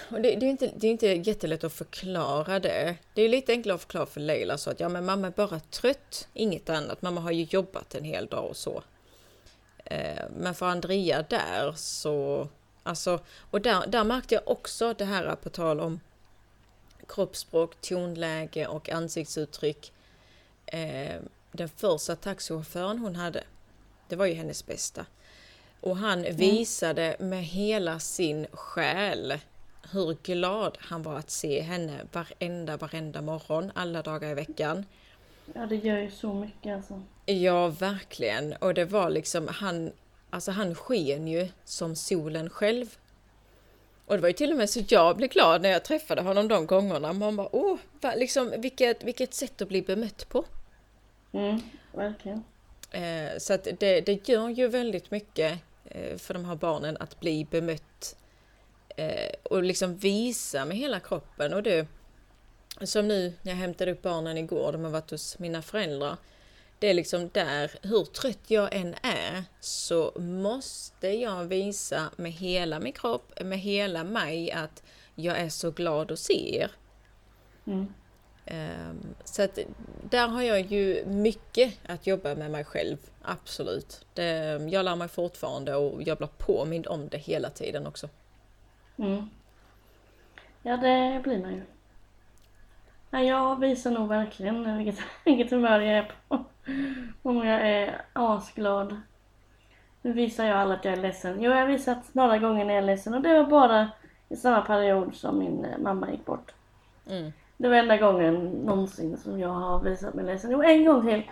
Och 0.10 0.22
det, 0.22 0.36
det, 0.36 0.46
är 0.46 0.50
inte, 0.50 0.72
det 0.76 0.88
är 0.88 0.92
inte 0.92 1.08
jättelätt 1.08 1.64
att 1.64 1.74
förklara 1.74 2.60
det. 2.60 2.96
Det 3.14 3.22
är 3.22 3.30
lite 3.30 3.52
enklare 3.52 3.76
att 3.76 3.82
förklara 3.82 4.06
för 4.06 4.20
Leila 4.22 4.58
så 4.58 4.70
att 4.70 4.80
ja 4.80 4.90
men 4.90 5.06
mamma 5.06 5.28
är 5.28 5.32
bara 5.32 5.60
trött, 5.60 6.28
inget 6.34 6.70
annat. 6.70 7.02
Mamma 7.02 7.22
har 7.22 7.32
ju 7.32 7.44
jobbat 7.44 7.96
en 7.96 8.04
hel 8.04 8.28
dag 8.28 8.46
och 8.50 8.58
så. 8.58 8.84
Eh, 9.86 10.24
Men 10.38 10.56
för 10.56 10.66
Andrea 10.66 11.26
där 11.30 11.74
så... 11.76 12.48
Alltså, 12.84 13.20
och 13.52 13.62
där, 13.62 13.88
där 13.88 14.04
märkte 14.04 14.36
jag 14.36 14.48
också 14.48 14.94
det 14.94 15.06
här 15.06 15.36
på 15.36 15.50
tal 15.50 15.80
om 15.80 16.00
kroppsspråk, 17.08 17.82
tonläge 17.82 18.68
och 18.68 18.90
ansiktsuttryck. 18.90 19.94
Eh, 20.66 21.16
Den 21.52 21.70
första 21.70 22.16
taxichauffören 22.16 22.98
hon 23.00 23.16
hade, 23.16 23.44
det 24.10 24.16
var 24.16 24.26
ju 24.26 24.34
hennes 24.34 24.66
bästa. 24.66 25.06
Och 25.82 25.98
han 25.98 26.22
visade 26.24 27.16
med 27.20 27.44
hela 27.44 28.00
sin 28.00 28.48
själ 28.52 29.34
hur 29.92 30.18
glad 30.24 30.78
han 30.80 31.04
var 31.04 31.18
att 31.18 31.30
se 31.30 31.62
henne 31.62 32.00
varenda, 32.12 32.78
varenda 32.78 33.22
morgon, 33.22 33.72
alla 33.76 34.02
dagar 34.02 34.30
i 34.30 34.34
veckan. 34.34 34.86
Ja, 35.54 35.66
det 35.66 35.76
gör 35.76 35.98
ju 35.98 36.12
så 36.12 36.34
mycket 36.34 36.76
alltså. 36.76 37.02
Ja, 37.26 37.68
verkligen. 37.68 38.54
Och 38.54 38.74
det 38.74 38.86
var 38.86 39.10
liksom, 39.10 39.48
han, 39.48 39.92
alltså 40.30 40.52
han 40.52 40.76
sken 40.76 41.28
ju 41.28 41.48
som 41.64 41.96
solen 41.96 42.50
själv. 42.50 42.98
Och 44.06 44.16
det 44.16 44.22
var 44.22 44.30
ju 44.30 44.34
till 44.34 44.52
och 44.52 44.58
med 44.58 44.70
så 44.70 44.82
jag 44.88 45.18
blev 45.18 45.30
glad 45.30 45.62
när 45.62 45.70
jag 45.70 45.84
träffade 45.84 46.22
honom 46.22 46.48
de 46.48 46.66
gångerna. 46.66 47.14
Man 47.14 47.36
bara, 47.36 47.56
åh, 47.56 47.78
liksom, 48.16 48.54
vilket, 48.58 49.04
vilket 49.04 49.34
sätt 49.34 49.62
att 49.62 49.68
bli 49.68 49.82
bemött 49.82 50.30
på. 50.30 50.46
Mm, 51.32 51.62
verkligen. 51.92 52.44
Eh, 52.92 53.38
så 53.38 53.54
att 53.54 53.68
det, 53.80 54.02
det 54.02 54.30
gör 54.30 54.50
ju 54.50 54.68
väldigt 54.68 55.12
mycket 55.12 55.60
eh, 55.86 56.18
för 56.18 56.34
de 56.34 56.46
här 56.46 56.56
barnen 56.56 56.98
att 57.00 57.20
bli 57.20 57.46
bemött 57.52 58.16
eh, 58.96 59.32
och 59.44 59.64
liksom 59.64 59.98
visa 59.98 60.66
med 60.66 60.78
hela 60.78 61.00
kroppen. 61.00 61.54
Och 61.54 61.64
det, 61.64 61.88
som 62.82 63.08
nu 63.08 63.34
när 63.42 63.52
jag 63.52 63.58
hämtade 63.58 63.92
upp 63.92 64.02
barnen 64.02 64.38
igår, 64.38 64.72
de 64.72 64.84
har 64.84 64.92
varit 64.92 65.12
hos 65.12 65.40
mina 65.40 65.62
föräldrar. 65.62 66.18
Det 66.80 66.90
är 66.90 66.94
liksom 66.94 67.30
där, 67.34 67.72
hur 67.82 68.06
trött 68.06 68.44
jag 68.48 68.76
än 68.76 68.96
är, 69.02 69.44
så 69.60 70.12
måste 70.16 71.08
jag 71.08 71.46
visa 71.46 72.10
med 72.16 72.32
hela 72.32 72.80
min 72.80 72.94
kropp, 72.94 73.42
med 73.42 73.60
hela 73.60 74.04
mig 74.04 74.52
att 74.52 74.84
jag 75.16 75.38
är 75.40 75.50
så 75.50 75.72
glad 75.72 76.12
att 76.12 76.20
se 76.20 76.58
er. 76.58 76.72
Mm. 77.68 77.94
Ehm, 78.46 79.16
Så 79.24 79.44
att 79.44 79.60
där 80.10 80.28
har 80.28 80.42
jag 80.42 80.62
ju 80.62 81.06
mycket 81.06 81.80
att 81.88 82.08
jobba 82.08 82.36
med 82.36 82.52
mig 82.52 82.64
själv, 82.64 82.98
absolut. 83.22 84.06
Det, 84.14 84.62
jag 84.70 84.86
lär 84.86 84.96
mig 84.96 85.08
fortfarande 85.08 85.76
och 85.76 86.02
jag 86.04 86.18
blir 86.18 86.30
påmind 86.38 86.88
om 86.88 87.08
det 87.10 87.18
hela 87.18 87.50
tiden 87.50 87.88
också. 87.88 88.10
Mm. 88.98 89.30
Ja, 90.62 90.78
det 90.78 91.22
blir 91.24 91.42
man 91.42 91.54
ju. 91.54 91.62
Ja, 93.10 93.20
jag 93.22 93.60
visar 93.60 93.92
nog 93.92 94.08
verkligen 94.10 94.78
vilket, 94.78 95.06
vilket 95.26 95.52
humör 95.52 95.80
jag 95.80 95.98
är 95.98 96.12
på. 96.28 96.46
Om 97.22 97.38
jag 97.48 97.70
är 97.70 98.02
asglad. 98.14 99.02
Nu 100.02 100.14
visar 100.14 100.46
jag 100.46 100.58
alla 100.58 100.74
att 100.76 100.86
jag 100.86 100.94
är 100.94 101.02
ledsen. 101.02 101.42
Jo, 101.42 101.52
jag 101.52 101.58
har 101.60 101.68
visat 101.68 102.14
några 102.14 102.38
gånger 102.38 102.66
när 102.66 102.74
jag 102.74 102.84
är 102.84 102.88
ledsen 102.88 103.14
och 103.14 103.22
det 103.22 103.34
var 103.34 103.50
bara 103.50 103.92
i 104.30 104.36
samma 104.36 104.62
period 104.62 105.16
som 105.16 105.40
min 105.40 105.68
mamma 105.80 106.12
gick 106.12 106.26
bort. 106.26 106.54
Mm. 107.10 107.32
Det 107.58 107.70
var 107.70 107.76
enda 107.76 107.98
gången 107.98 108.46
någonsin 108.46 109.18
som 109.18 109.40
jag 109.40 109.50
har 109.50 109.80
visat 109.80 110.14
mig 110.14 110.26
ledsen. 110.26 110.52
Jo, 110.52 110.62
en 110.64 110.86
gång 110.86 111.06
till. 111.08 111.24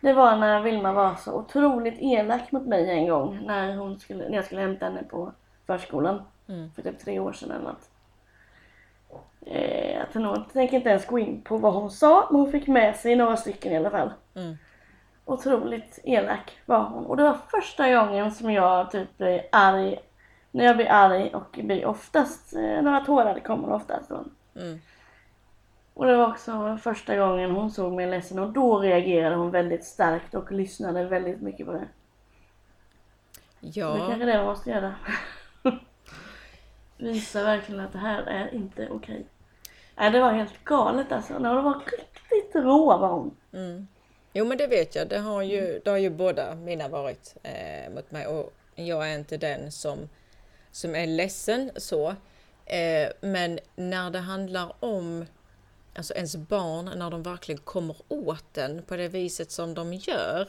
Det 0.00 0.12
var 0.12 0.36
när 0.36 0.60
Vilma 0.60 0.92
var 0.92 1.14
så 1.14 1.32
otroligt 1.38 1.94
elak 1.98 2.52
mot 2.52 2.66
mig 2.66 2.90
en 2.90 3.08
gång. 3.08 3.40
När, 3.46 3.76
hon 3.76 3.98
skulle, 3.98 4.28
när 4.28 4.36
jag 4.36 4.44
skulle 4.44 4.60
hämta 4.60 4.84
henne 4.86 5.02
på 5.10 5.32
förskolan. 5.66 6.22
Mm. 6.48 6.70
För 6.70 6.82
typ 6.82 6.98
tre 6.98 7.18
år 7.20 7.32
sedan 7.32 7.50
eller 7.50 7.64
något. 7.64 7.88
Eh, 9.46 9.90
jag 10.14 10.22
nog- 10.22 10.52
tänker 10.52 10.76
inte 10.76 10.88
ens 10.90 11.06
gå 11.06 11.18
in 11.18 11.42
på 11.42 11.56
vad 11.56 11.74
hon 11.74 11.90
sa, 11.90 12.28
men 12.30 12.40
hon 12.40 12.52
fick 12.52 12.66
med 12.66 12.96
sig 12.96 13.16
några 13.16 13.36
stycken 13.36 13.72
i 13.72 13.76
alla 13.76 13.90
fall. 13.90 14.10
Mm. 14.34 14.56
otroligt 15.24 15.98
elak 16.04 16.58
var 16.66 16.80
hon. 16.84 17.06
Och 17.06 17.16
det 17.16 17.22
var 17.22 17.36
första 17.50 17.94
gången 17.94 18.30
som 18.32 18.50
jag 18.52 18.90
typ 18.90 19.18
blev 19.18 19.40
arg. 19.52 19.98
När 20.50 20.64
jag 20.64 20.76
blir 20.76 20.90
arg 20.90 21.30
och 21.34 21.58
blir 21.62 21.86
oftast, 21.86 22.56
eh, 22.56 22.82
några 22.82 23.00
tårar 23.00 23.38
kommer 23.38 23.72
oftast 23.72 24.08
då. 24.10 24.24
Mm. 24.60 24.78
Och 25.94 26.06
det 26.06 26.16
var 26.16 26.30
också 26.30 26.78
första 26.82 27.16
gången 27.16 27.50
hon 27.50 27.70
såg 27.70 27.92
mig 27.92 28.06
ledsen 28.06 28.38
och 28.38 28.52
då 28.52 28.78
reagerade 28.78 29.36
hon 29.36 29.50
väldigt 29.50 29.84
starkt 29.84 30.34
och 30.34 30.52
lyssnade 30.52 31.04
väldigt 31.04 31.40
mycket 31.40 31.66
på 31.66 31.72
det. 31.72 31.88
Det 33.60 33.68
Ja, 33.80 33.96
kanske 33.96 34.24
det 34.24 34.36
man 34.36 34.46
måste 34.46 34.70
göra. 34.70 34.94
Visa 36.96 37.44
verkligen 37.44 37.80
att 37.80 37.92
det 37.92 37.98
här 37.98 38.22
är 38.22 38.54
inte 38.54 38.88
okej. 38.90 39.26
Nej, 39.96 40.10
det 40.10 40.20
var 40.20 40.32
helt 40.32 40.64
galet 40.64 41.12
alltså. 41.12 41.38
Nej, 41.38 41.54
det 41.54 41.62
var 41.62 41.82
riktigt 42.30 42.54
rå 42.54 42.98
var 42.98 43.08
hon. 43.08 43.36
mm. 43.52 43.86
Jo 44.34 44.44
men 44.44 44.58
det 44.58 44.66
vet 44.66 44.94
jag, 44.94 45.08
det 45.08 45.18
har 45.18 45.42
ju, 45.42 45.80
det 45.84 45.90
har 45.90 45.98
ju 45.98 46.10
båda 46.10 46.54
mina 46.54 46.88
varit 46.88 47.36
eh, 47.42 47.94
mot 47.94 48.10
mig 48.10 48.26
och 48.26 48.52
jag 48.74 49.10
är 49.10 49.18
inte 49.18 49.36
den 49.36 49.72
som, 49.72 50.08
som 50.70 50.94
är 50.94 51.06
ledsen 51.06 51.70
så. 51.76 52.08
Eh, 52.66 53.08
men 53.20 53.58
när 53.76 54.10
det 54.10 54.18
handlar 54.18 54.72
om 54.80 55.26
alltså 55.94 56.14
ens 56.14 56.36
barn, 56.36 56.90
när 56.96 57.10
de 57.10 57.22
verkligen 57.22 57.60
kommer 57.60 57.96
åt 58.08 58.44
den 58.52 58.82
på 58.82 58.96
det 58.96 59.08
viset 59.08 59.50
som 59.50 59.74
de 59.74 59.94
gör, 59.94 60.48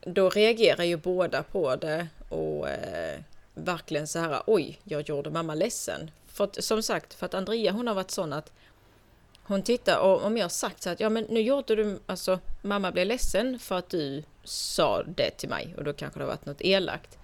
då 0.00 0.30
reagerar 0.30 0.84
ju 0.84 0.96
båda 0.96 1.42
på 1.42 1.76
det 1.76 2.08
och 2.28 2.68
eh, 2.68 3.20
verkligen 3.54 4.06
så 4.06 4.18
här, 4.18 4.42
oj, 4.46 4.80
jag 4.84 5.08
gjorde 5.08 5.30
mamma 5.30 5.54
ledsen. 5.54 6.10
För 6.26 6.44
att, 6.44 6.64
som 6.64 6.82
sagt, 6.82 7.14
för 7.14 7.26
att 7.26 7.34
Andrea 7.34 7.72
hon 7.72 7.86
har 7.86 7.94
varit 7.94 8.10
sån 8.10 8.32
att 8.32 8.52
hon 9.42 9.62
tittar 9.62 9.98
och 9.98 10.24
om 10.24 10.36
jag 10.36 10.50
sagt 10.50 10.82
så 10.82 10.90
att 10.90 11.00
ja 11.00 11.08
men 11.08 11.24
nu 11.24 11.40
gjorde 11.40 11.76
du, 11.76 11.98
alltså 12.06 12.38
mamma 12.62 12.92
blev 12.92 13.06
ledsen 13.06 13.58
för 13.58 13.78
att 13.78 13.88
du 13.88 14.22
sa 14.44 15.02
det 15.02 15.30
till 15.30 15.48
mig 15.48 15.74
och 15.76 15.84
då 15.84 15.92
kanske 15.92 16.20
det 16.20 16.24
har 16.24 16.30
varit 16.30 16.46
något 16.46 16.60
elakt. 16.60 17.18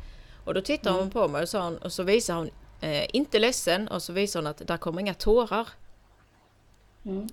Och 0.44 0.55
då 0.55 0.61
tittar 0.61 0.92
hon 0.92 1.11
på 1.11 1.29
mig 1.29 1.42
och, 1.42 1.48
sa 1.48 1.64
hon, 1.64 1.77
och 1.77 1.92
så 1.92 2.03
visar 2.03 2.35
hon 2.35 2.51
eh, 2.81 3.07
inte 3.12 3.38
ledsen 3.38 3.88
och 3.88 4.03
så 4.03 4.12
visar 4.12 4.40
hon 4.40 4.46
att 4.46 4.66
där 4.66 4.77
kommer 4.77 5.01
inga 5.01 5.14
tårar. 5.14 5.68
Mm. 7.05 7.29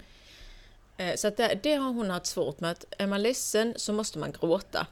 Eh, 0.97 1.15
Så 1.15 1.27
att 1.27 1.37
det, 1.37 1.59
det 1.63 1.73
har 1.73 1.93
hon 1.93 2.09
haft 2.09 2.25
svårt 2.25 2.59
med. 2.59 2.71
Att 2.71 2.85
är 2.97 3.07
man 3.07 3.21
ledsen 3.21 3.73
så 3.77 3.93
måste 3.93 4.19
man 4.19 4.31
gråta. 4.31 4.87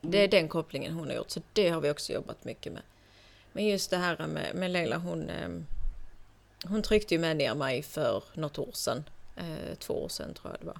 Det 0.00 0.18
är 0.18 0.28
den 0.28 0.48
kopplingen 0.48 0.92
hon 0.92 1.08
har 1.08 1.14
gjort. 1.14 1.30
Så 1.30 1.40
det 1.52 1.68
har 1.68 1.80
vi 1.80 1.90
också 1.90 2.12
jobbat 2.12 2.44
mycket 2.44 2.72
med. 2.72 2.82
Men 3.52 3.66
just 3.66 3.90
det 3.90 3.96
här 3.96 4.26
med, 4.26 4.54
med 4.54 4.70
Leila, 4.70 4.96
hon, 4.96 5.30
eh, 5.30 5.48
hon 6.64 6.82
tryckte 6.82 7.14
ju 7.14 7.20
med 7.20 7.36
ner 7.36 7.54
mig 7.54 7.82
för 7.82 8.24
något 8.34 8.58
år 8.58 8.72
sedan. 8.72 9.04
Eh, 9.36 9.74
två 9.78 10.04
år 10.04 10.08
sedan 10.08 10.34
tror 10.34 10.52
jag 10.52 10.60
det 10.60 10.66
var. 10.66 10.78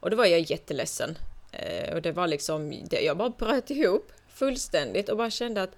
Och 0.00 0.10
då 0.10 0.16
var 0.16 0.24
jag 0.26 0.40
jätteledsen. 0.40 1.18
Och 1.92 2.02
det 2.02 2.12
var 2.12 2.26
liksom, 2.26 2.72
jag 2.90 3.16
bara 3.16 3.30
bröt 3.30 3.70
ihop 3.70 4.12
fullständigt 4.28 5.08
och 5.08 5.16
bara 5.16 5.30
kände 5.30 5.62
att 5.62 5.70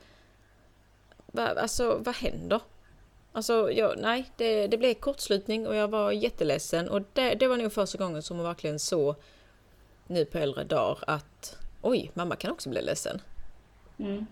alltså 1.34 1.98
vad 1.98 2.14
händer? 2.14 2.60
Alltså, 3.38 3.70
jag, 3.72 3.98
nej, 3.98 4.30
det, 4.36 4.66
det 4.66 4.78
blev 4.78 4.94
kortslutning 4.94 5.66
och 5.66 5.74
jag 5.74 5.88
var 5.88 6.12
jätteledsen 6.12 6.88
och 6.88 7.02
det, 7.12 7.34
det 7.34 7.48
var 7.48 7.56
nog 7.56 7.72
första 7.72 7.98
gången 7.98 8.22
som 8.22 8.36
hon 8.36 8.46
verkligen 8.46 8.78
såg 8.78 9.14
nu 10.06 10.24
på 10.24 10.38
äldre 10.38 10.64
dagar 10.64 10.98
att 11.06 11.58
oj, 11.82 12.10
mamma 12.14 12.36
kan 12.36 12.50
också 12.50 12.70
bli 12.70 12.82
ledsen. 12.82 13.20
Mm. 13.98 14.26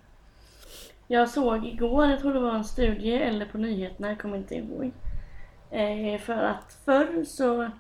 Jag 1.07 1.31
såg 1.31 1.67
igår, 1.67 2.07
jag 2.07 2.21
tror 2.21 2.35
det 2.35 2.41
var 2.41 2.55
en 2.55 2.65
studie 2.65 3.15
eller 3.15 3.47
på 3.47 3.59
nyheterna, 3.59 4.09
jag 4.09 4.21
kommer 4.21 4.37
inte 4.37 4.55
ihåg. 4.55 4.93
Eh, 5.71 6.21
för 6.21 6.43
att 6.43 6.79
förr 6.85 7.25
så 7.25 7.71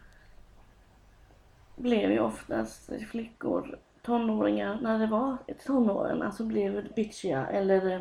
blev 1.76 2.12
ju 2.12 2.20
oftast 2.20 2.90
flickor, 3.10 3.78
tonåringar, 4.02 4.78
när 4.82 4.98
det 4.98 5.06
var 5.06 5.36
tonåren, 5.66 6.22
alltså 6.22 6.44
blev 6.44 6.94
bitchiga 6.94 7.46
eller 7.46 7.90
eh, 7.90 8.00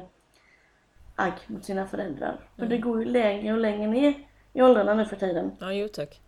agg 1.15 1.33
mot 1.47 1.65
sina 1.65 1.87
föräldrar. 1.87 2.37
För 2.57 2.65
det 2.65 2.77
går 2.77 2.99
ju 2.99 3.05
längre 3.05 3.53
och 3.53 3.59
längre 3.59 3.87
ner 3.87 4.13
i 4.53 4.61
åldrarna 4.61 4.93
nu 4.93 5.05
för 5.05 5.15
tiden. 5.15 5.51
Ja, 5.59 5.73
jo 5.73 5.87
tack. 5.87 6.21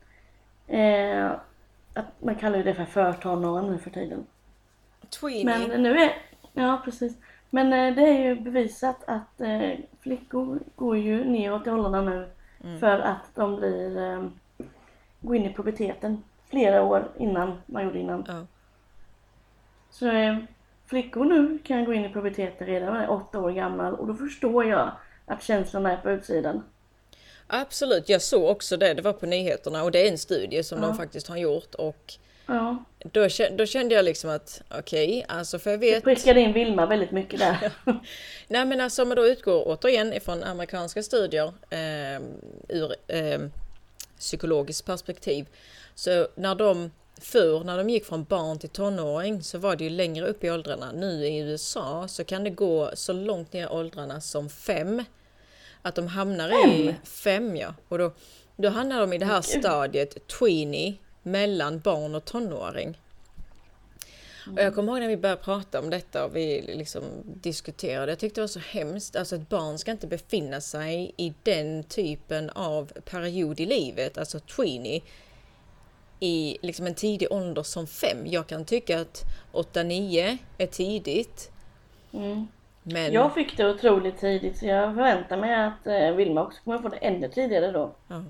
Eh, 0.67 1.31
att 1.93 2.21
man 2.21 2.35
kallar 2.35 2.57
ju 2.57 2.63
det 2.63 2.73
för 2.73 2.85
förtonåren 2.85 3.71
nu 3.71 3.77
för 3.77 3.89
tiden. 3.89 4.25
Tweenie. 5.19 5.67
Men 5.67 5.83
nu 5.83 5.99
är, 5.99 6.13
ja 6.53 6.81
precis. 6.85 7.17
Men 7.49 7.73
eh, 7.73 7.95
det 7.95 8.09
är 8.09 8.23
ju 8.23 8.35
bevisat 8.35 9.03
att 9.07 9.41
eh, 9.41 9.71
flickor 9.99 10.59
går 10.75 10.97
ju 10.97 11.23
neråt 11.23 11.67
i 11.67 11.69
åldrarna 11.69 12.01
nu 12.01 12.29
för 12.79 12.99
att 12.99 13.35
de 13.35 13.55
blir, 13.55 13.97
eh, 13.97 14.23
går 15.21 15.35
in 15.35 15.45
i 15.45 15.53
puberteten 15.53 16.23
flera 16.49 16.83
år 16.83 17.11
innan 17.17 17.61
man 17.65 17.83
gjorde 17.83 17.99
innan. 17.99 18.25
Ja. 18.27 18.45
Så 19.89 20.07
eh, 20.07 20.37
flickor 20.89 21.25
nu 21.25 21.59
kan 21.63 21.85
gå 21.85 21.93
in 21.93 22.05
i 22.05 22.13
puberteten 22.13 22.67
redan 22.67 22.85
när 22.85 22.93
man 22.93 23.01
är 23.03 23.11
åtta 23.11 23.39
år 23.39 23.51
gammal 23.51 23.93
och 23.93 24.07
då 24.07 24.13
förstår 24.13 24.65
jag 24.65 24.91
att 25.25 25.43
känslorna 25.43 25.91
är 25.91 25.97
på 25.97 26.11
utsidan. 26.11 26.63
Absolut, 27.47 28.09
jag 28.09 28.21
såg 28.21 28.49
också 28.49 28.77
det. 28.77 28.93
Det 28.93 29.01
var 29.01 29.13
på 29.13 29.25
nyheterna 29.25 29.83
och 29.83 29.91
det 29.91 30.07
är 30.07 30.11
en 30.11 30.17
studie 30.17 30.63
som 30.63 30.81
Ja. 30.81 30.87
de 30.87 30.97
faktiskt 30.97 31.27
har 31.27 31.37
gjort 31.37 31.75
och 31.75 32.13
Ja, 32.49 32.83
då, 32.99 33.27
då 33.57 33.65
kände 33.65 33.95
jag 33.95 34.05
liksom 34.05 34.29
att 34.29 34.61
okej, 34.79 35.25
alltså 35.27 35.59
för 35.59 35.71
jag 35.71 35.77
vet 35.77 36.03
prickade 36.03 36.39
in 36.39 36.53
Vilma 36.53 36.85
väldigt 36.85 37.11
mycket 37.11 37.39
där. 37.39 37.71
Nej 38.47 38.65
men 38.65 38.81
alltså 38.81 39.01
om 39.01 39.07
man 39.07 39.17
då 39.17 39.27
utgår 39.27 39.63
återigen 39.67 40.13
ifrån 40.13 40.43
amerikanska 40.43 41.03
studier 41.03 41.53
eh, 41.69 42.21
ur 42.69 42.95
eh, 43.07 43.39
psykologiskt 44.19 44.85
perspektiv. 44.85 45.45
Så 45.95 46.27
när 46.35 46.55
de 46.55 46.91
förr, 47.21 47.63
när 47.63 47.77
de 47.77 47.89
gick 47.89 48.05
från 48.05 48.23
barn 48.23 48.59
till 48.59 48.69
tonåring 48.69 49.43
så 49.43 49.57
var 49.57 49.75
det 49.75 49.83
ju 49.83 49.89
längre 49.89 50.27
upp 50.27 50.43
i 50.43 50.51
åldrarna. 50.51 50.91
Nu 50.91 51.25
i 51.25 51.37
USA 51.37 52.07
så 52.07 52.23
kan 52.23 52.43
det 52.43 52.49
gå 52.49 52.91
så 52.93 53.13
långt 53.13 53.53
ner 53.53 53.63
i 53.63 53.67
åldrarna 53.67 54.21
som 54.21 54.49
fem. 54.49 55.03
Att 55.81 55.95
de 55.95 56.07
hamnar 56.07 56.67
i 56.67 56.95
fem 57.03 57.55
ja. 57.55 57.73
Och 57.87 57.97
då, 57.97 58.13
då 58.55 58.69
hamnar 58.69 59.01
de 59.01 59.13
i 59.13 59.17
det 59.17 59.25
här 59.25 59.41
stadiet 59.41 60.27
tweenie 60.27 60.93
mellan 61.23 61.79
barn 61.79 62.15
och 62.15 62.25
tonåring. 62.25 62.97
Och 64.51 64.61
jag 64.61 64.75
kommer 64.75 64.91
ihåg 64.91 65.01
när 65.01 65.07
vi 65.07 65.17
började 65.17 65.41
prata 65.41 65.79
om 65.79 65.89
detta 65.89 66.25
och 66.25 66.35
vi 66.35 66.61
liksom 66.61 67.03
diskuterade. 67.25 68.11
Jag 68.11 68.19
tyckte 68.19 68.41
det 68.41 68.43
var 68.43 68.47
så 68.47 68.59
hemskt. 68.59 69.15
Alltså 69.15 69.35
ett 69.35 69.49
barn 69.49 69.77
ska 69.77 69.91
inte 69.91 70.07
befinna 70.07 70.61
sig 70.61 71.13
i 71.17 71.33
den 71.43 71.83
typen 71.83 72.49
av 72.49 72.85
period 72.85 73.59
i 73.59 73.65
livet, 73.65 74.17
alltså 74.17 74.39
tweenie, 74.39 75.01
i 76.19 76.57
liksom 76.61 76.87
en 76.87 76.95
tidig 76.95 77.31
ålder 77.31 77.63
som 77.63 77.87
fem. 77.87 78.17
Jag 78.25 78.47
kan 78.47 78.65
tycka 78.65 79.01
att 79.01 79.23
8-9 79.53 80.37
är 80.57 80.67
tidigt. 80.67 81.51
Mm. 82.13 82.47
Men 82.83 83.11
Jag 83.13 83.33
fick 83.33 83.57
det 83.57 83.69
otroligt 83.69 84.17
tidigt 84.19 84.57
så 84.57 84.65
jag 84.65 84.95
förväntar 84.95 85.37
mig 85.37 85.55
att 85.55 85.87
eh, 85.87 86.11
Vilma 86.11 86.41
också 86.43 86.63
kommer 86.63 86.77
få 86.77 86.89
det 86.89 86.97
ännu 86.97 87.29
tidigare 87.29 87.71
då. 87.71 87.91
ja. 88.07 88.23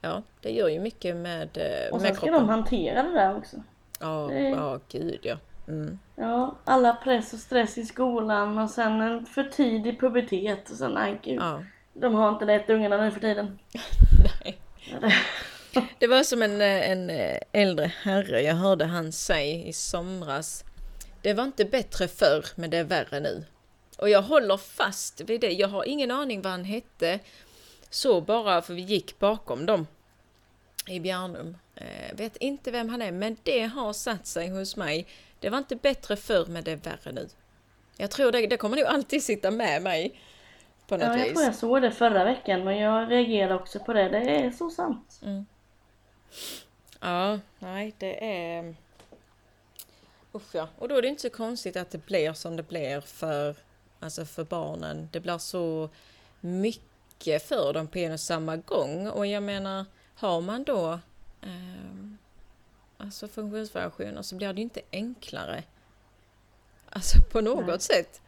ja, 0.00 0.22
det 0.40 0.50
gör 0.52 0.68
ju 0.68 0.80
mycket 0.80 1.16
med, 1.16 1.48
eh, 1.58 1.92
Och 1.92 2.00
med 2.00 2.06
sen 2.08 2.16
ska 2.16 2.26
de 2.26 2.30
kroppen. 2.32 2.48
hantera 2.48 3.02
det 3.02 3.12
där 3.12 3.36
också. 3.36 3.56
Ja, 4.00 4.26
det- 4.30 4.48
ja, 4.48 4.80
gud 4.88 5.18
ja. 5.22 5.36
Mm. 5.68 5.98
Ja, 6.16 6.54
alla 6.64 6.92
press 6.94 7.32
och 7.32 7.38
stress 7.38 7.78
i 7.78 7.84
skolan 7.84 8.58
och 8.58 8.70
sen 8.70 9.00
en 9.00 9.26
för 9.26 9.44
tidig 9.44 10.00
pubertet 10.00 10.70
och 10.70 10.76
sen, 10.76 10.92
nej 10.92 11.20
gud. 11.22 11.40
ja. 11.42 11.62
De 11.92 12.14
har 12.14 12.28
inte 12.28 12.44
lätt 12.44 12.70
ungarna 12.70 12.96
nu 12.96 13.10
för 13.10 13.20
tiden. 13.20 13.58
Nej. 14.44 14.58
Det 15.98 16.06
var 16.06 16.22
som 16.22 16.42
en, 16.42 16.60
eh, 16.60 16.90
en 16.90 17.10
eh, 17.10 17.38
äldre 17.52 17.92
herre, 18.02 18.42
jag 18.42 18.54
hörde 18.54 18.84
han 18.84 19.12
säga 19.12 19.66
i 19.66 19.72
somras. 19.72 20.64
Det 21.22 21.34
var 21.34 21.44
inte 21.44 21.64
bättre 21.64 22.08
förr, 22.08 22.46
men 22.54 22.70
det 22.70 22.76
är 22.76 22.84
värre 22.84 23.20
nu. 23.20 23.44
Och 23.96 24.08
jag 24.08 24.22
håller 24.22 24.56
fast 24.56 25.20
vid 25.20 25.40
det. 25.40 25.50
Jag 25.50 25.68
har 25.68 25.84
ingen 25.84 26.10
aning 26.10 26.42
vad 26.42 26.52
han 26.52 26.64
hette. 26.64 27.18
Så 27.90 28.20
bara 28.20 28.62
för 28.62 28.74
vi 28.74 28.82
gick 28.82 29.18
bakom 29.18 29.66
dem 29.66 29.86
i 30.86 31.00
Bjärnum. 31.00 31.56
Eh, 31.74 32.16
vet 32.16 32.36
inte 32.36 32.70
vem 32.70 32.88
han 32.88 33.02
är, 33.02 33.12
men 33.12 33.36
det 33.42 33.62
har 33.62 33.92
satt 33.92 34.26
sig 34.26 34.48
hos 34.48 34.76
mig. 34.76 35.06
Det 35.40 35.48
var 35.48 35.58
inte 35.58 35.76
bättre 35.76 36.16
förr, 36.16 36.46
men 36.46 36.64
det 36.64 36.70
är 36.70 36.76
värre 36.76 37.12
nu. 37.12 37.28
Jag 37.96 38.10
tror 38.10 38.32
det, 38.32 38.46
det 38.46 38.56
kommer 38.56 38.76
nog 38.76 38.86
alltid 38.86 39.22
sitta 39.22 39.50
med 39.50 39.82
mig. 39.82 40.20
På 40.86 40.96
något 40.96 41.06
Ja, 41.06 41.18
jag 41.18 41.24
vis. 41.24 41.32
tror 41.32 41.44
jag 41.44 41.54
såg 41.54 41.82
det 41.82 41.90
förra 41.90 42.24
veckan 42.24 42.64
men 42.64 42.78
jag 42.78 43.10
reagerade 43.10 43.54
också 43.54 43.78
på 43.80 43.92
det. 43.92 44.08
Det 44.08 44.18
är 44.18 44.50
så 44.50 44.70
sant. 44.70 45.20
Ja, 47.00 47.38
nej 47.58 47.94
det 47.98 48.26
är... 48.34 48.74
Usch 50.34 50.54
ja. 50.54 50.68
Och 50.78 50.88
då 50.88 50.96
är 50.96 51.02
det 51.02 51.08
inte 51.08 51.22
så 51.22 51.30
konstigt 51.30 51.76
att 51.76 51.90
det 51.90 52.06
blir 52.06 52.32
som 52.32 52.56
det 52.56 52.62
blir 52.62 53.00
för, 53.00 53.56
alltså 54.00 54.24
för 54.24 54.44
barnen. 54.44 55.08
Det 55.12 55.20
blir 55.20 55.38
så 55.38 55.88
mycket 56.40 57.42
för 57.48 57.72
dem 57.72 57.88
på 57.88 57.98
en 57.98 58.12
och 58.12 58.20
samma 58.20 58.56
gång. 58.56 59.08
Och 59.08 59.26
jag 59.26 59.42
menar, 59.42 59.84
har 60.14 60.40
man 60.40 60.64
då 60.64 60.98
ehm, 61.42 62.18
alltså 62.98 63.28
funktionsvariationer 63.28 64.22
så 64.22 64.34
blir 64.36 64.52
det 64.52 64.56
ju 64.56 64.62
inte 64.62 64.80
enklare. 64.92 65.62
Alltså 66.90 67.22
på 67.32 67.40
något 67.40 67.66
Nej. 67.66 67.80
sätt. 67.80 68.20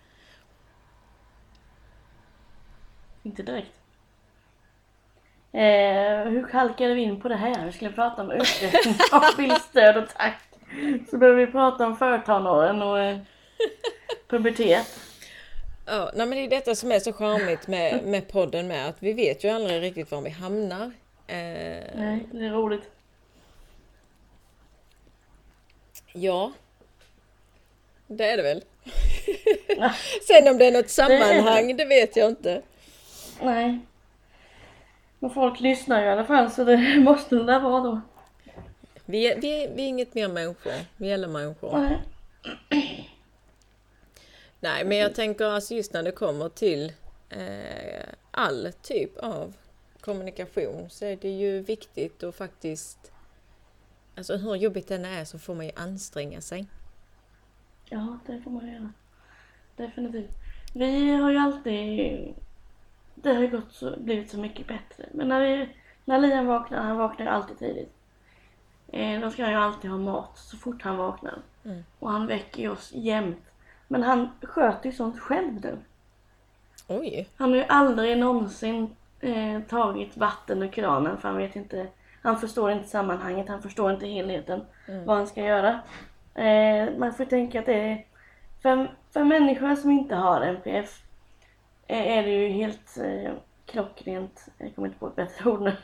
Inte 3.28 3.42
direkt. 3.42 3.72
Eh, 5.52 6.30
hur 6.32 6.48
halkade 6.52 6.94
vi 6.94 7.02
in 7.02 7.20
på 7.20 7.28
det 7.28 7.36
här? 7.36 7.66
Vi 7.66 7.72
skulle 7.72 7.90
prata 7.92 8.22
om 8.22 8.30
utveckling 8.40 8.94
av 9.12 9.36
bildstöd 9.36 9.96
och 9.96 10.08
takt. 10.08 10.44
Så 11.10 11.18
började 11.18 11.46
vi 11.46 11.52
prata 11.52 11.86
om 11.86 11.96
förtonåren 11.96 12.82
och 12.82 12.98
eh, 12.98 13.18
pubertet. 14.28 15.00
Ja, 15.86 16.10
nej, 16.14 16.26
men 16.26 16.38
det 16.38 16.44
är 16.44 16.50
detta 16.50 16.74
som 16.74 16.92
är 16.92 16.98
så 16.98 17.12
charmigt 17.12 17.66
med, 17.66 18.04
med 18.04 18.28
podden 18.28 18.68
med 18.68 18.88
att 18.88 18.96
vi 19.02 19.12
vet 19.12 19.44
ju 19.44 19.48
aldrig 19.48 19.82
riktigt 19.82 20.10
var 20.10 20.20
vi 20.20 20.30
hamnar. 20.30 20.84
Eh, 21.26 21.36
Nej, 21.96 22.26
det 22.32 22.44
är 22.46 22.50
roligt. 22.50 22.90
ja, 26.12 26.52
det 28.06 28.24
är 28.24 28.36
det 28.36 28.42
väl. 28.42 28.64
Sen 30.26 30.48
om 30.48 30.58
det 30.58 30.66
är 30.66 30.72
något 30.72 30.90
sammanhang, 30.90 31.76
det 31.76 31.84
vet 31.84 32.16
jag 32.16 32.28
inte. 32.28 32.62
Nej. 33.42 33.78
Men 35.18 35.30
folk 35.30 35.60
lyssnar 35.60 36.00
ju 36.00 36.06
i 36.06 36.08
alla 36.08 36.24
fall 36.24 36.50
så 36.50 36.64
det 36.64 37.00
måste 37.00 37.34
det 37.36 37.44
där 37.44 37.60
vara 37.60 37.80
då. 37.80 38.00
Vi 39.04 39.26
är, 39.26 39.40
vi, 39.40 39.64
är, 39.64 39.74
vi 39.74 39.82
är 39.82 39.88
inget 39.88 40.14
mer 40.14 40.28
människor, 40.28 40.72
vi 40.96 41.10
är 41.10 41.14
alla 41.14 41.28
människor. 41.28 41.78
Nej. 41.78 41.98
Nej, 44.60 44.84
men 44.84 44.98
jag 44.98 45.14
tänker 45.14 45.44
alltså 45.44 45.74
just 45.74 45.92
när 45.92 46.02
det 46.02 46.12
kommer 46.12 46.48
till 46.48 46.92
eh, 47.28 48.04
all 48.30 48.72
typ 48.82 49.18
av 49.18 49.54
kommunikation 50.00 50.90
så 50.90 51.04
är 51.04 51.16
det 51.16 51.30
ju 51.30 51.60
viktigt 51.60 52.22
och 52.22 52.34
faktiskt 52.34 53.12
Alltså 54.18 54.36
hur 54.36 54.54
jobbigt 54.54 54.88
den 54.88 55.04
är 55.04 55.24
så 55.24 55.38
får 55.38 55.54
man 55.54 55.66
ju 55.66 55.72
anstränga 55.76 56.40
sig. 56.40 56.66
Ja, 57.84 58.18
det 58.26 58.40
får 58.40 58.50
man 58.50 58.68
göra. 58.68 58.92
Definitivt. 59.76 60.30
Vi 60.74 61.10
har 61.10 61.30
ju 61.30 61.38
alltid... 61.38 62.34
Det 63.22 63.34
har 63.34 63.46
gått 63.46 63.72
så, 63.72 63.94
blivit 63.98 64.30
så 64.30 64.38
mycket 64.38 64.66
bättre. 64.66 65.04
Men 65.12 65.28
när, 65.28 65.40
vi, 65.40 65.68
när 66.04 66.18
Liam 66.18 66.46
vaknar, 66.46 66.82
han 66.82 66.96
vaknar 66.96 67.26
alltid 67.26 67.58
tidigt. 67.58 67.94
Eh, 68.92 69.20
då 69.20 69.30
ska 69.30 69.42
han 69.42 69.52
ju 69.52 69.58
alltid 69.58 69.90
ha 69.90 69.98
mat 69.98 70.38
så 70.38 70.56
fort 70.56 70.82
han 70.82 70.96
vaknar. 70.96 71.38
Mm. 71.64 71.84
Och 71.98 72.10
han 72.10 72.26
väcker 72.26 72.62
ju 72.62 72.70
oss 72.70 72.92
jämt. 72.94 73.50
Men 73.88 74.02
han 74.02 74.28
sköter 74.42 74.86
ju 74.86 74.96
sånt 74.96 75.20
själv 75.20 75.60
nu. 75.62 75.78
Oj! 76.88 77.28
Han 77.36 77.50
har 77.50 77.56
ju 77.56 77.64
aldrig 77.68 78.18
någonsin 78.18 78.96
eh, 79.20 79.60
tagit 79.68 80.16
vatten 80.16 80.62
ur 80.62 80.68
kranen 80.68 81.18
för 81.18 81.28
han 81.28 81.38
vet 81.38 81.56
inte, 81.56 81.86
han 82.22 82.40
förstår 82.40 82.70
inte 82.70 82.88
sammanhanget, 82.88 83.48
han 83.48 83.62
förstår 83.62 83.92
inte 83.92 84.06
helheten, 84.06 84.60
vad 85.04 85.16
han 85.16 85.26
ska 85.26 85.44
göra. 85.44 85.80
Eh, 86.34 86.98
man 86.98 87.14
får 87.14 87.24
tänka 87.24 87.60
att 87.60 87.66
det 87.66 87.74
är, 87.74 88.04
för, 88.62 88.90
för 89.12 89.24
människor 89.24 89.74
som 89.74 89.90
inte 89.90 90.14
har 90.14 90.40
NPF 90.40 91.02
är 91.96 92.22
det 92.22 92.30
ju 92.30 92.48
helt 92.48 92.98
eh, 92.98 93.32
klockrent, 93.66 94.48
jag 94.58 94.74
kommer 94.74 94.88
inte 94.88 94.98
på 94.98 95.06
ett 95.06 95.16
bättre 95.16 95.50
ord 95.50 95.60
nu. 95.60 95.76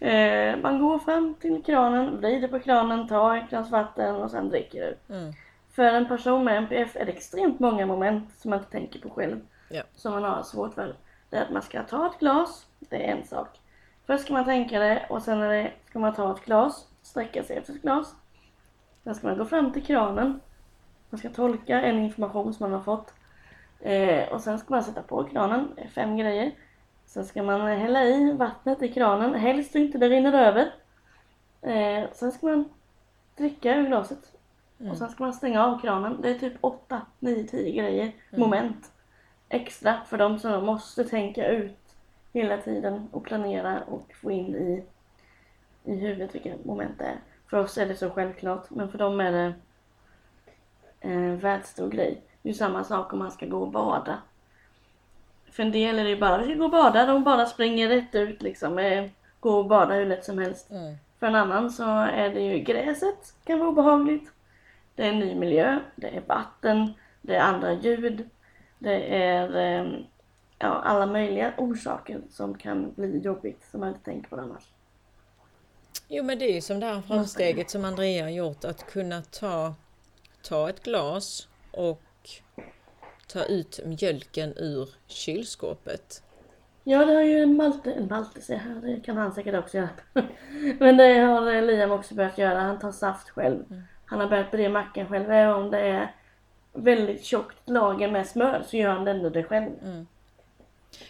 eh, 0.08 0.56
man 0.56 0.78
går 0.78 0.98
fram 0.98 1.34
till 1.34 1.62
kranen, 1.64 2.16
vrider 2.16 2.48
på 2.48 2.60
kranen, 2.60 3.08
tar 3.08 3.36
ett 3.36 3.48
glas 3.48 3.70
vatten 3.70 4.16
och 4.16 4.30
sen 4.30 4.48
dricker 4.48 4.82
ur. 4.82 4.96
Mm. 5.08 5.32
För 5.70 5.84
en 5.84 6.08
person 6.08 6.44
med 6.44 6.56
NPF 6.56 6.96
är 6.96 7.04
det 7.04 7.12
extremt 7.12 7.60
många 7.60 7.86
moment 7.86 8.34
som 8.36 8.50
man 8.50 8.58
inte 8.58 8.70
tänker 8.70 9.00
på 9.00 9.10
själv. 9.10 9.40
Ja. 9.70 9.82
Som 9.94 10.12
man 10.12 10.24
har 10.24 10.42
svårt 10.42 10.74
för. 10.74 10.96
Det 11.30 11.36
är 11.36 11.42
att 11.42 11.50
man 11.50 11.62
ska 11.62 11.82
ta 11.82 12.06
ett 12.06 12.18
glas, 12.18 12.66
det 12.78 13.06
är 13.06 13.16
en 13.16 13.24
sak. 13.24 13.60
Först 14.06 14.24
ska 14.24 14.32
man 14.32 14.44
tänka 14.44 14.78
det 14.78 15.06
och 15.10 15.22
sen 15.22 15.42
är 15.42 15.48
det, 15.48 15.72
ska 15.88 15.98
man 15.98 16.14
ta 16.14 16.32
ett 16.32 16.44
glas, 16.44 16.86
sträcka 17.02 17.42
sig 17.42 17.56
efter 17.56 17.72
ett 17.72 17.82
glas. 17.82 18.14
Sen 19.04 19.14
ska 19.14 19.26
man 19.26 19.38
gå 19.38 19.44
fram 19.44 19.72
till 19.72 19.84
kranen. 19.84 20.40
Man 21.10 21.18
ska 21.18 21.28
tolka 21.28 21.80
en 21.80 21.98
information 21.98 22.54
som 22.54 22.70
man 22.70 22.72
har 22.78 22.84
fått. 22.84 23.14
Eh, 23.82 24.28
och 24.28 24.40
sen 24.40 24.58
ska 24.58 24.74
man 24.74 24.84
sätta 24.84 25.02
på 25.02 25.24
kranen, 25.24 25.68
är 25.76 25.88
fem 25.88 26.16
grejer. 26.16 26.52
Sen 27.06 27.24
ska 27.24 27.42
man 27.42 27.60
hälla 27.60 28.04
i 28.04 28.32
vattnet 28.32 28.82
i 28.82 28.92
kranen, 28.92 29.34
helst 29.34 29.72
så 29.72 29.78
inte 29.78 29.98
det 29.98 30.08
rinner 30.08 30.32
över. 30.32 30.72
Eh, 31.62 32.10
sen 32.12 32.32
ska 32.32 32.46
man 32.46 32.64
dricka 33.36 33.74
ur 33.74 33.86
glaset. 33.86 34.32
Och 34.90 34.96
sen 34.96 35.08
ska 35.08 35.24
man 35.24 35.32
stänga 35.32 35.66
av 35.66 35.80
kranen. 35.80 36.18
Det 36.22 36.30
är 36.30 36.38
typ 36.38 36.54
8, 36.60 37.00
9, 37.18 37.44
10 37.44 37.72
grejer, 37.72 38.12
moment 38.30 38.92
extra 39.52 40.00
för 40.06 40.18
de 40.18 40.38
som 40.38 40.66
måste 40.66 41.04
tänka 41.04 41.46
ut 41.46 41.78
hela 42.32 42.58
tiden 42.58 43.08
och 43.12 43.24
planera 43.24 43.82
och 43.82 44.14
få 44.14 44.30
in 44.30 44.56
i, 44.56 44.84
i 45.84 45.94
huvudet 45.94 46.34
vilka 46.34 46.54
moment 46.64 46.98
det 46.98 47.04
är. 47.04 47.16
För 47.50 47.56
oss 47.56 47.78
är 47.78 47.86
det 47.86 47.96
så 47.96 48.10
självklart 48.10 48.70
men 48.70 48.88
för 48.88 48.98
dem 48.98 49.20
är 49.20 49.32
det 49.32 49.54
en 51.00 51.38
världsstor 51.38 51.88
grej. 51.90 52.22
Det 52.42 52.48
är 52.48 52.54
samma 52.54 52.84
sak 52.84 53.12
om 53.12 53.18
man 53.18 53.30
ska 53.30 53.46
gå 53.46 53.58
och 53.58 53.70
bada. 53.70 54.18
För 55.50 55.62
en 55.62 55.72
del 55.72 55.98
är 55.98 56.04
det 56.04 56.10
ju 56.10 56.20
bara, 56.20 56.38
vi 56.38 56.44
ska 56.44 56.54
gå 56.54 56.64
och 56.64 56.70
bada, 56.70 57.06
de 57.06 57.24
bara 57.24 57.46
springer 57.46 57.88
rätt 57.88 58.14
ut 58.14 58.42
liksom. 58.42 58.78
Eh, 58.78 59.10
Gå 59.42 59.58
och 59.58 59.66
bada 59.66 59.94
hur 59.94 60.06
lätt 60.06 60.24
som 60.24 60.38
helst. 60.38 60.70
Mm. 60.70 60.94
För 61.18 61.26
en 61.26 61.34
annan 61.34 61.70
så 61.70 61.84
är 61.98 62.34
det 62.34 62.40
ju 62.40 62.58
gräset, 62.58 63.34
kan 63.44 63.58
vara 63.58 63.68
obehagligt. 63.68 64.30
Det 64.94 65.02
är 65.02 65.08
en 65.08 65.18
ny 65.18 65.34
miljö, 65.34 65.78
det 65.96 66.16
är 66.16 66.20
vatten, 66.20 66.92
det 67.20 67.34
är 67.34 67.40
andra 67.40 67.72
ljud. 67.72 68.28
Det 68.78 69.16
är 69.16 69.56
eh, 69.56 69.92
ja, 70.58 70.68
alla 70.68 71.06
möjliga 71.06 71.54
orsaker 71.56 72.20
som 72.30 72.58
kan 72.58 72.92
bli 72.94 73.18
jobbigt 73.18 73.64
som 73.70 73.80
man 73.80 73.88
inte 73.88 74.04
tänker 74.04 74.28
på 74.28 74.36
annars. 74.36 74.62
Jo 76.08 76.24
men 76.24 76.38
det 76.38 76.44
är 76.44 76.54
ju 76.54 76.60
som 76.60 76.80
det 76.80 76.86
här 76.86 77.00
framsteget 77.00 77.70
som 77.70 77.84
Andrea 77.84 78.24
har 78.24 78.30
gjort 78.30 78.64
att 78.64 78.86
kunna 78.86 79.22
ta, 79.22 79.74
ta 80.42 80.70
ett 80.70 80.82
glas 80.82 81.48
och 81.70 82.02
ta 83.32 83.44
ut 83.44 83.80
mjölken 83.84 84.54
ur 84.56 84.88
kylskåpet. 85.06 86.22
Ja, 86.84 87.04
det 87.04 87.14
har 87.14 87.22
ju 87.22 87.46
Malte, 87.46 88.06
Malte 88.10 88.40
säger 88.40 88.60
här, 88.60 88.74
det 88.74 89.00
kan 89.00 89.16
han 89.16 89.34
säkert 89.34 89.54
också 89.54 89.76
göra. 89.76 89.88
Men 90.78 90.96
det 90.96 91.18
har 91.18 91.62
Liam 91.62 91.90
också 91.90 92.14
börjat 92.14 92.38
göra, 92.38 92.60
han 92.60 92.78
tar 92.78 92.92
saft 92.92 93.28
själv. 93.30 93.82
Han 94.06 94.20
har 94.20 94.28
börjat 94.28 94.50
bre 94.50 94.68
mackan 94.68 95.08
själv, 95.08 95.30
även 95.30 95.54
om 95.54 95.70
det 95.70 95.78
är 95.78 96.14
väldigt 96.72 97.24
tjockt 97.24 97.68
lager 97.68 98.10
med 98.10 98.26
smör 98.26 98.64
så 98.68 98.76
gör 98.76 98.90
han 98.90 99.08
ändå 99.08 99.28
det 99.28 99.44
själv. 99.44 99.70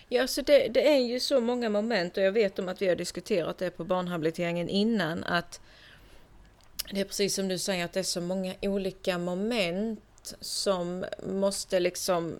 Ja, 0.09 0.27
så 0.27 0.43
det, 0.43 0.69
det 0.69 0.95
är 0.95 0.99
ju 0.99 1.21
så 1.21 1.41
många 1.41 1.69
moment 1.69 2.17
och 2.17 2.23
jag 2.23 2.33
vet 2.33 2.59
om 2.59 2.69
att 2.69 2.83
vi 2.83 2.89
har 2.89 2.97
diskuterat 2.97 3.59
det 3.59 3.71
på 3.71 3.85
barnhabiliteringen 3.85 4.69
innan 4.69 5.25
att 5.25 5.61
det 6.93 7.01
är 7.01 7.05
precis 7.05 7.35
som 7.35 7.49
du 7.49 7.59
säger 7.59 7.85
att 7.85 7.93
det 7.93 8.01
är 8.01 8.05
så 8.05 8.21
många 8.21 8.55
olika 8.63 9.19
moment 9.19 10.01
som 10.41 11.05
måste 11.27 11.81
liksom 11.81 12.39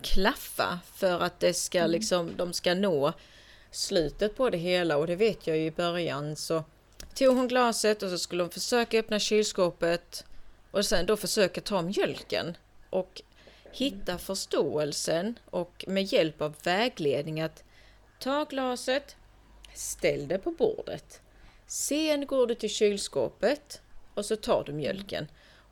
klaffa 0.00 0.80
för 0.94 1.20
att 1.20 1.40
det 1.40 1.54
ska 1.54 1.86
liksom, 1.86 2.36
de 2.36 2.52
ska 2.52 2.74
nå 2.74 3.12
slutet 3.70 4.36
på 4.36 4.50
det 4.50 4.58
hela. 4.58 4.96
Och 4.96 5.06
det 5.06 5.16
vet 5.16 5.46
jag 5.46 5.56
ju 5.56 5.64
i 5.64 5.70
början. 5.70 6.36
Så 6.36 6.64
tog 7.14 7.36
hon 7.36 7.48
glaset 7.48 8.02
och 8.02 8.10
så 8.10 8.18
skulle 8.18 8.42
hon 8.42 8.50
försöka 8.50 8.98
öppna 8.98 9.18
kylskåpet. 9.18 10.24
Och 10.70 10.86
sen 10.86 11.06
då 11.06 11.16
försöka 11.16 11.60
ta 11.60 11.82
mjölken 11.82 12.56
och 12.90 13.22
hitta 13.72 14.18
förståelsen 14.18 15.38
och 15.44 15.84
med 15.88 16.04
hjälp 16.04 16.42
av 16.42 16.54
vägledning 16.62 17.40
att 17.40 17.64
ta 18.20 18.44
glaset, 18.44 19.16
ställ 19.74 20.28
det 20.28 20.38
på 20.38 20.50
bordet. 20.50 21.20
Sen 21.66 22.26
går 22.26 22.46
du 22.46 22.54
till 22.54 22.70
kylskåpet 22.70 23.80
och 24.14 24.24
så 24.24 24.36
tar 24.36 24.64
du 24.64 24.72
mjölken. 24.72 25.28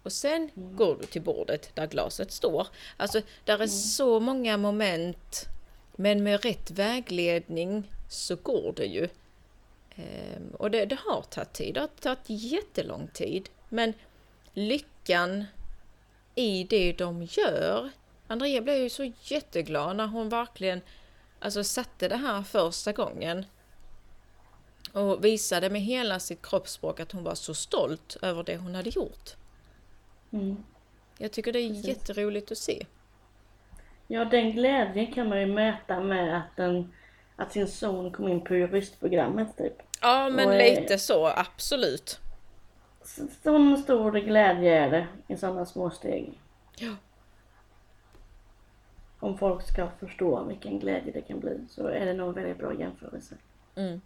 Och 0.06 0.12
sen 0.12 0.50
går 0.54 0.96
du 0.96 1.06
till 1.06 1.22
bordet 1.22 1.70
där 1.74 1.86
glaset 1.86 2.32
står. 2.32 2.66
Alltså, 2.96 3.20
där 3.44 3.58
är 3.58 3.66
så 3.66 4.20
många 4.20 4.56
moment. 4.56 5.48
Men 5.96 6.22
med 6.22 6.44
rätt 6.44 6.70
vägledning 6.70 7.92
så 8.08 8.36
går 8.36 8.72
det 8.76 8.84
ju. 8.84 9.08
Ehm, 9.96 10.50
och 10.58 10.70
det, 10.70 10.84
det 10.84 10.98
har 11.06 11.22
tagit 11.22 11.52
tid. 11.52 11.74
Det 11.74 11.80
har 11.80 11.86
tagit 11.86 12.24
jättelång 12.26 13.08
tid. 13.08 13.48
Men 13.68 13.92
lyckan 14.52 15.44
i 16.34 16.64
det 16.64 16.92
de 16.92 17.22
gör. 17.22 17.90
Andrea 18.26 18.62
blev 18.62 18.76
ju 18.76 18.90
så 18.90 19.12
jätteglad 19.22 19.96
när 19.96 20.06
hon 20.06 20.28
verkligen 20.28 20.80
alltså, 21.38 21.64
satte 21.64 22.08
det 22.08 22.16
här 22.16 22.42
första 22.42 22.92
gången. 22.92 23.44
Och 24.92 25.24
visade 25.24 25.70
med 25.70 25.82
hela 25.82 26.20
sitt 26.20 26.46
kroppsspråk 26.46 27.00
att 27.00 27.12
hon 27.12 27.24
var 27.24 27.34
så 27.34 27.54
stolt 27.54 28.16
över 28.22 28.42
det 28.42 28.56
hon 28.56 28.74
hade 28.74 28.90
gjort. 28.90 29.36
Mm. 30.40 30.56
Jag 31.18 31.32
tycker 31.32 31.52
det 31.52 31.58
är 31.58 31.68
Precis. 31.68 31.86
jätteroligt 31.88 32.52
att 32.52 32.58
se. 32.58 32.86
Ja, 34.06 34.24
den 34.24 34.50
glädjen 34.52 35.12
kan 35.12 35.28
man 35.28 35.40
ju 35.40 35.46
mäta 35.46 36.00
med 36.00 36.36
att, 36.38 36.56
den, 36.56 36.92
att 37.36 37.52
sin 37.52 37.68
son 37.68 38.12
kom 38.12 38.28
in 38.28 38.40
på 38.44 38.54
juristprogrammet 38.54 39.56
typ. 39.56 39.74
Ja, 40.02 40.28
men 40.28 40.48
Och, 40.48 40.54
lite 40.56 40.98
så, 40.98 41.26
absolut. 41.26 42.20
Så- 43.04 43.26
Sån 43.42 43.78
stor 43.78 44.12
glädje 44.12 44.78
är 44.84 44.90
det 44.90 45.06
i 45.28 45.36
sådana 45.36 45.66
små 45.66 45.90
steg. 45.90 46.40
Ja. 46.78 46.94
Om 49.20 49.38
folk 49.38 49.68
ska 49.68 49.88
förstå 50.00 50.44
vilken 50.44 50.78
glädje 50.78 51.12
det 51.12 51.20
kan 51.22 51.40
bli 51.40 51.58
så 51.70 51.86
är 51.86 52.06
det 52.06 52.14
nog 52.14 52.28
en 52.28 52.34
väldigt 52.34 52.58
bra 52.58 52.74
jämförelse. 52.74 53.34
Mm. 53.76 54.00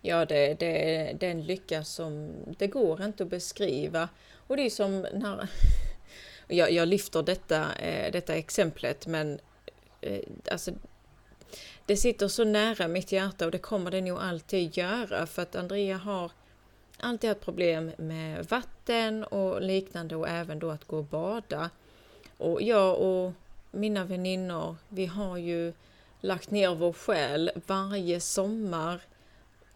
Ja, 0.00 0.24
det, 0.24 0.54
det, 0.54 0.72
det 1.20 1.26
är 1.26 1.30
en 1.30 1.42
lycka 1.42 1.84
som 1.84 2.32
det 2.58 2.66
går 2.66 3.02
inte 3.04 3.22
att 3.22 3.28
beskriva. 3.30 4.08
Och 4.50 4.56
det 4.56 4.62
är 4.62 4.70
som 4.70 5.06
när... 5.12 5.48
Jag, 6.48 6.72
jag 6.72 6.88
lyfter 6.88 7.22
detta, 7.22 7.74
eh, 7.74 8.12
detta 8.12 8.34
exemplet, 8.34 9.06
men 9.06 9.38
eh, 10.00 10.20
alltså, 10.50 10.70
det 11.86 11.96
sitter 11.96 12.28
så 12.28 12.44
nära 12.44 12.88
mitt 12.88 13.12
hjärta 13.12 13.44
och 13.44 13.50
det 13.50 13.58
kommer 13.58 13.90
det 13.90 14.00
nog 14.00 14.18
alltid 14.18 14.76
göra 14.76 15.26
för 15.26 15.42
att 15.42 15.56
Andrea 15.56 15.96
har 15.96 16.32
alltid 16.96 17.30
haft 17.30 17.40
problem 17.40 17.92
med 17.98 18.46
vatten 18.46 19.24
och 19.24 19.62
liknande 19.62 20.16
och 20.16 20.28
även 20.28 20.58
då 20.58 20.70
att 20.70 20.84
gå 20.84 20.98
och 20.98 21.04
bada. 21.04 21.70
Och 22.36 22.62
jag 22.62 22.98
och 22.98 23.32
mina 23.70 24.04
väninnor, 24.04 24.76
vi 24.88 25.06
har 25.06 25.36
ju 25.36 25.72
lagt 26.20 26.50
ner 26.50 26.74
vår 26.74 26.92
själ 26.92 27.50
varje 27.66 28.20
sommar 28.20 29.00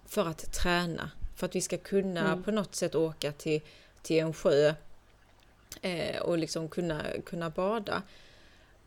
för 0.06 0.26
att 0.26 0.52
träna. 0.52 1.10
För 1.36 1.46
att 1.46 1.56
vi 1.56 1.60
ska 1.60 1.78
kunna 1.78 2.20
mm. 2.20 2.42
på 2.42 2.50
något 2.50 2.74
sätt 2.74 2.94
åka 2.94 3.32
till, 3.32 3.60
till 4.04 4.18
en 4.18 4.34
sjö 4.34 4.74
eh, 5.82 6.20
och 6.20 6.38
liksom 6.38 6.68
kunna, 6.68 7.02
kunna 7.26 7.50
bada. 7.50 8.02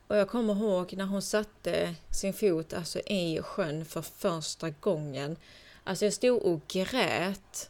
Och 0.08 0.18
jag 0.18 0.30
kommer 0.30 0.56
ihåg 0.56 0.94
när 0.94 1.06
hon 1.06 1.22
satte 1.22 1.96
sin 2.12 2.34
fot 2.34 2.74
alltså, 2.74 3.00
i 3.00 3.42
sjön 3.42 3.86
för 3.86 4.02
första 4.02 4.70
gången. 4.70 5.38
Alltså 5.84 6.06
jag 6.06 6.14
stod 6.14 6.42
och 6.42 6.62
grät. 6.68 7.70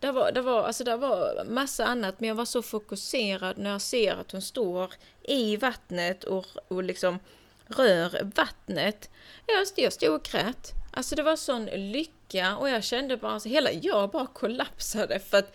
Det 0.00 0.12
var, 0.12 0.32
det, 0.32 0.40
var, 0.40 0.62
alltså 0.64 0.84
det 0.84 0.96
var 0.96 1.44
massa 1.48 1.86
annat 1.86 2.20
men 2.20 2.28
jag 2.28 2.34
var 2.34 2.44
så 2.44 2.62
fokuserad 2.62 3.58
när 3.58 3.70
jag 3.70 3.80
ser 3.80 4.16
att 4.16 4.32
hon 4.32 4.42
står 4.42 4.94
i 5.22 5.56
vattnet 5.56 6.24
och, 6.24 6.46
och 6.68 6.82
liksom 6.82 7.18
rör 7.66 8.32
vattnet. 8.36 9.10
Jag, 9.46 9.66
jag 9.84 9.92
stod 9.92 10.14
och 10.14 10.22
grät. 10.22 10.72
Alltså 10.90 11.14
det 11.14 11.22
var 11.22 11.36
sån 11.36 11.64
lycka 11.64 12.56
och 12.56 12.68
jag 12.68 12.84
kände 12.84 13.16
bara, 13.16 13.32
alltså 13.32 13.48
hela 13.48 13.72
jag 13.72 14.10
bara 14.10 14.26
kollapsade 14.26 15.18
för 15.18 15.38
att 15.38 15.54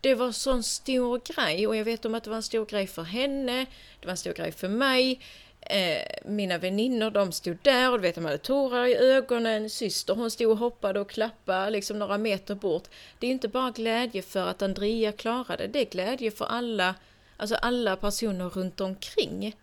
det 0.00 0.14
var 0.14 0.32
sån 0.32 0.62
stor 0.62 1.20
grej 1.34 1.66
och 1.66 1.76
jag 1.76 1.84
vet 1.84 2.04
om 2.04 2.14
att 2.14 2.24
det 2.24 2.30
var 2.30 2.36
en 2.36 2.42
stor 2.42 2.66
grej 2.66 2.86
för 2.86 3.02
henne, 3.02 3.66
det 4.00 4.06
var 4.06 4.10
en 4.10 4.16
stor 4.16 4.32
grej 4.32 4.52
för 4.52 4.68
mig. 4.68 5.20
Eh, 5.60 6.02
mina 6.24 6.58
väninnor 6.58 7.10
de 7.10 7.32
stod 7.32 7.58
där 7.62 7.92
och 7.92 7.98
du 7.98 8.02
vet 8.02 8.14
de 8.14 8.24
hade 8.24 8.38
tårar 8.38 8.86
i 8.86 8.96
ögonen, 8.96 9.70
syster 9.70 10.14
hon 10.14 10.30
stod 10.30 10.50
och 10.50 10.58
hoppade 10.58 11.00
och 11.00 11.10
klappade 11.10 11.70
liksom 11.70 11.98
några 11.98 12.18
meter 12.18 12.54
bort. 12.54 12.88
Det 13.18 13.26
är 13.26 13.30
inte 13.30 13.48
bara 13.48 13.70
glädje 13.70 14.22
för 14.22 14.46
att 14.46 14.62
Andrea 14.62 15.12
klarade 15.12 15.66
det, 15.66 15.80
är 15.80 15.90
glädje 15.90 16.30
för 16.30 16.44
alla, 16.44 16.94
alltså 17.36 17.54
alla 17.54 17.96
personer 17.96 18.48
runt 18.48 18.80
omkring. 18.80 19.56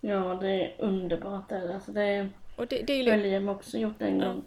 Ja, 0.00 0.38
det 0.40 0.48
är 0.48 0.74
underbart 0.78 1.48
det. 1.48 1.74
Alltså 1.74 1.92
det 1.92 2.02
är... 2.02 2.30
Och 2.56 2.66
det, 2.66 2.82
det 2.82 2.92
är 2.92 3.40
ju... 3.40 3.48
också 3.48 3.78
gjort 3.78 4.02
en 4.02 4.18
gång. 4.18 4.44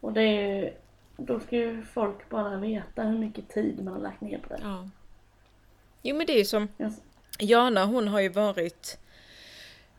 Och 0.00 0.12
det 0.12 0.22
är 0.22 0.74
då 1.16 1.40
ska 1.40 1.56
ju 1.56 1.82
folk 1.82 2.28
bara 2.28 2.56
veta 2.56 3.02
hur 3.02 3.18
mycket 3.18 3.48
tid 3.48 3.84
man 3.84 3.94
har 3.94 4.00
lagt 4.00 4.20
ner 4.20 4.38
på 4.38 4.48
det. 4.48 4.60
Ja. 4.62 4.88
Jo 6.02 6.16
men 6.16 6.26
det 6.26 6.32
är 6.32 6.38
ju 6.38 6.44
som 6.44 6.68
yes. 6.78 6.94
Jana 7.38 7.84
hon 7.84 8.08
har 8.08 8.20
ju 8.20 8.28
varit 8.28 8.98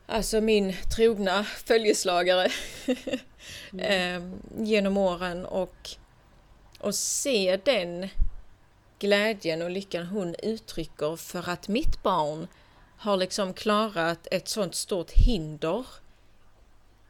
Alltså 0.09 0.41
min 0.41 0.73
trogna 0.95 1.43
följeslagare 1.43 2.51
mm. 3.73 3.79
eh, 3.79 4.39
genom 4.63 4.97
åren 4.97 5.45
och, 5.45 5.89
och 6.79 6.95
se 6.95 7.59
den 7.63 8.09
glädjen 8.99 9.61
och 9.61 9.69
lyckan 9.69 10.05
hon 10.05 10.35
uttrycker 10.43 11.15
för 11.15 11.49
att 11.49 11.67
mitt 11.67 12.03
barn 12.03 12.47
har 12.97 13.17
liksom 13.17 13.53
klarat 13.53 14.27
ett 14.31 14.47
sånt 14.47 14.75
stort 14.75 15.11
hinder 15.11 15.85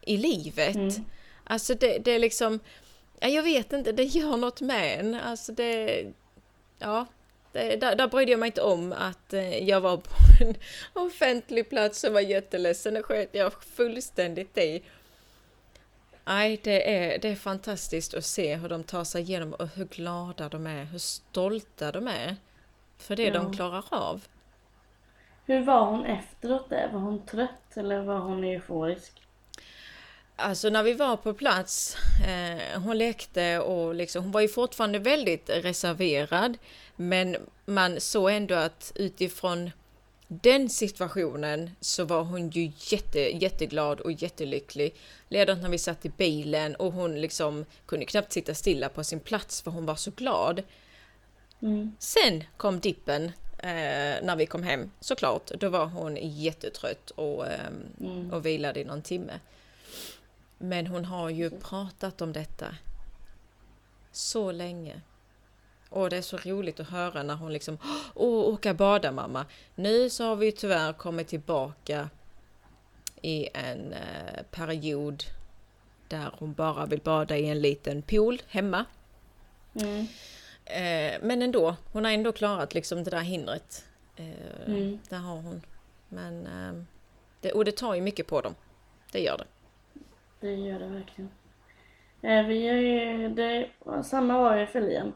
i 0.01 0.17
livet. 0.17 0.75
Mm. 0.75 1.05
Alltså 1.43 1.73
det, 1.73 1.97
det 1.97 2.11
är 2.11 2.19
liksom 2.19 2.59
jag 3.19 3.43
vet 3.43 3.73
inte, 3.73 3.91
det 3.91 4.03
gör 4.03 4.37
något 4.37 4.61
med 4.61 4.99
en. 4.99 5.15
Alltså 5.15 5.51
det... 5.51 6.05
Ja, 6.79 7.05
det, 7.51 7.75
där, 7.75 7.95
där 7.95 8.07
brydde 8.07 8.31
jag 8.31 8.39
mig 8.39 8.47
inte 8.47 8.61
om 8.61 8.93
att 8.93 9.33
eh, 9.33 9.57
jag 9.69 9.81
var 9.81 9.97
på 9.97 10.13
en 10.41 10.55
offentlig 10.93 11.69
plats 11.69 12.03
och 12.03 12.13
var 12.13 12.21
jätteledsen. 12.21 12.93
Det 12.93 13.03
sket 13.03 13.29
jag 13.31 13.63
fullständigt 13.63 14.57
i. 14.57 14.83
Nej, 16.25 16.59
det 16.63 16.95
är, 16.95 17.19
det 17.19 17.29
är 17.29 17.35
fantastiskt 17.35 18.13
att 18.13 18.25
se 18.25 18.55
hur 18.55 18.69
de 18.69 18.83
tar 18.83 19.03
sig 19.03 19.21
igenom 19.21 19.53
och 19.53 19.67
hur 19.67 19.85
glada 19.85 20.49
de 20.49 20.67
är, 20.67 20.83
hur 20.83 20.99
stolta 20.99 21.91
de 21.91 22.07
är 22.07 22.35
för 22.97 23.15
det 23.15 23.23
ja. 23.23 23.33
de 23.33 23.53
klarar 23.53 23.85
av. 23.89 24.27
Hur 25.45 25.65
var 25.65 25.85
hon 25.85 26.05
efteråt 26.05 26.69
där? 26.69 26.89
Var 26.93 26.99
hon 26.99 27.25
trött 27.25 27.77
eller 27.77 28.01
var 28.01 28.19
hon 28.19 28.43
euforisk? 28.43 29.26
Alltså 30.39 30.69
när 30.69 30.83
vi 30.83 30.93
var 30.93 31.17
på 31.17 31.33
plats, 31.33 31.97
eh, 32.27 32.81
hon 32.81 32.97
lekte 32.97 33.59
och 33.59 33.95
liksom, 33.95 34.23
hon 34.23 34.31
var 34.31 34.41
ju 34.41 34.47
fortfarande 34.47 34.99
väldigt 34.99 35.49
reserverad. 35.49 36.57
Men 36.95 37.37
man 37.65 37.99
såg 37.99 38.31
ändå 38.31 38.55
att 38.55 38.91
utifrån 38.95 39.71
den 40.27 40.69
situationen 40.69 41.71
så 41.79 42.05
var 42.05 42.23
hon 42.23 42.49
ju 42.49 42.71
jätte, 42.77 43.19
jätteglad 43.19 43.99
och 43.99 44.11
jättelycklig. 44.11 44.95
Ledan 45.29 45.61
när 45.61 45.69
vi 45.69 45.77
satt 45.77 46.05
i 46.05 46.09
bilen 46.09 46.75
och 46.75 46.93
hon 46.93 47.21
liksom 47.21 47.65
kunde 47.85 48.05
knappt 48.05 48.31
sitta 48.31 48.53
stilla 48.53 48.89
på 48.89 49.03
sin 49.03 49.19
plats 49.19 49.61
för 49.61 49.71
hon 49.71 49.85
var 49.85 49.95
så 49.95 50.11
glad. 50.11 50.63
Mm. 51.61 51.95
Sen 51.99 52.43
kom 52.57 52.79
dippen 52.79 53.23
eh, 53.57 54.23
när 54.23 54.35
vi 54.35 54.45
kom 54.45 54.63
hem 54.63 54.91
såklart. 54.99 55.51
Då 55.59 55.69
var 55.69 55.85
hon 55.85 56.17
jättetrött 56.21 57.09
och, 57.09 57.47
eh, 57.47 57.67
mm. 57.99 58.33
och 58.33 58.45
vilade 58.45 58.79
i 58.79 58.83
någon 58.83 59.01
timme. 59.01 59.33
Men 60.57 60.87
hon 60.87 61.05
har 61.05 61.29
ju 61.29 61.49
pratat 61.49 62.21
om 62.21 62.33
detta 62.33 62.75
så 64.11 64.51
länge. 64.51 65.01
Och 65.89 66.09
det 66.09 66.17
är 66.17 66.21
så 66.21 66.37
roligt 66.37 66.79
att 66.79 66.89
höra 66.89 67.23
när 67.23 67.35
hon 67.35 67.53
liksom 67.53 67.77
Åh, 68.15 68.53
åka 68.53 68.73
bada 68.73 69.11
mamma. 69.11 69.45
Nu 69.75 70.09
så 70.09 70.23
har 70.23 70.35
vi 70.35 70.51
tyvärr 70.51 70.93
kommit 70.93 71.27
tillbaka 71.27 72.09
i 73.21 73.49
en 73.53 73.93
eh, 73.93 74.43
period 74.51 75.23
där 76.07 76.31
hon 76.39 76.53
bara 76.53 76.85
vill 76.85 77.01
bada 77.01 77.37
i 77.37 77.49
en 77.49 77.61
liten 77.61 78.01
pool 78.01 78.41
hemma. 78.47 78.85
Mm. 79.75 80.07
Eh, 80.65 81.19
men 81.21 81.41
ändå, 81.41 81.75
hon 81.91 82.05
har 82.05 82.11
ändå 82.11 82.31
klarat 82.31 82.73
liksom 82.73 83.03
det 83.03 83.11
där 83.11 83.21
hindret. 83.21 83.85
Eh, 84.15 84.67
mm. 84.67 84.99
Det 85.09 85.15
har 85.15 85.35
hon. 85.35 85.61
Men, 86.09 86.47
eh, 86.47 86.83
det, 87.41 87.51
och 87.51 87.65
det 87.65 87.71
tar 87.71 87.95
ju 87.95 88.01
mycket 88.01 88.27
på 88.27 88.41
dem. 88.41 88.55
Det 89.11 89.19
gör 89.19 89.37
det. 89.37 89.45
Det 90.39 90.53
gör 90.53 90.79
det 90.79 90.87
verkligen. 90.87 91.29
Eh, 92.21 92.45
vi 92.45 92.67
är 92.67 92.73
ju, 92.73 93.29
det, 93.29 93.69
samma 94.03 94.37
var 94.37 94.57
ju 94.57 94.67
för 94.67 94.81
Liam. 94.81 95.13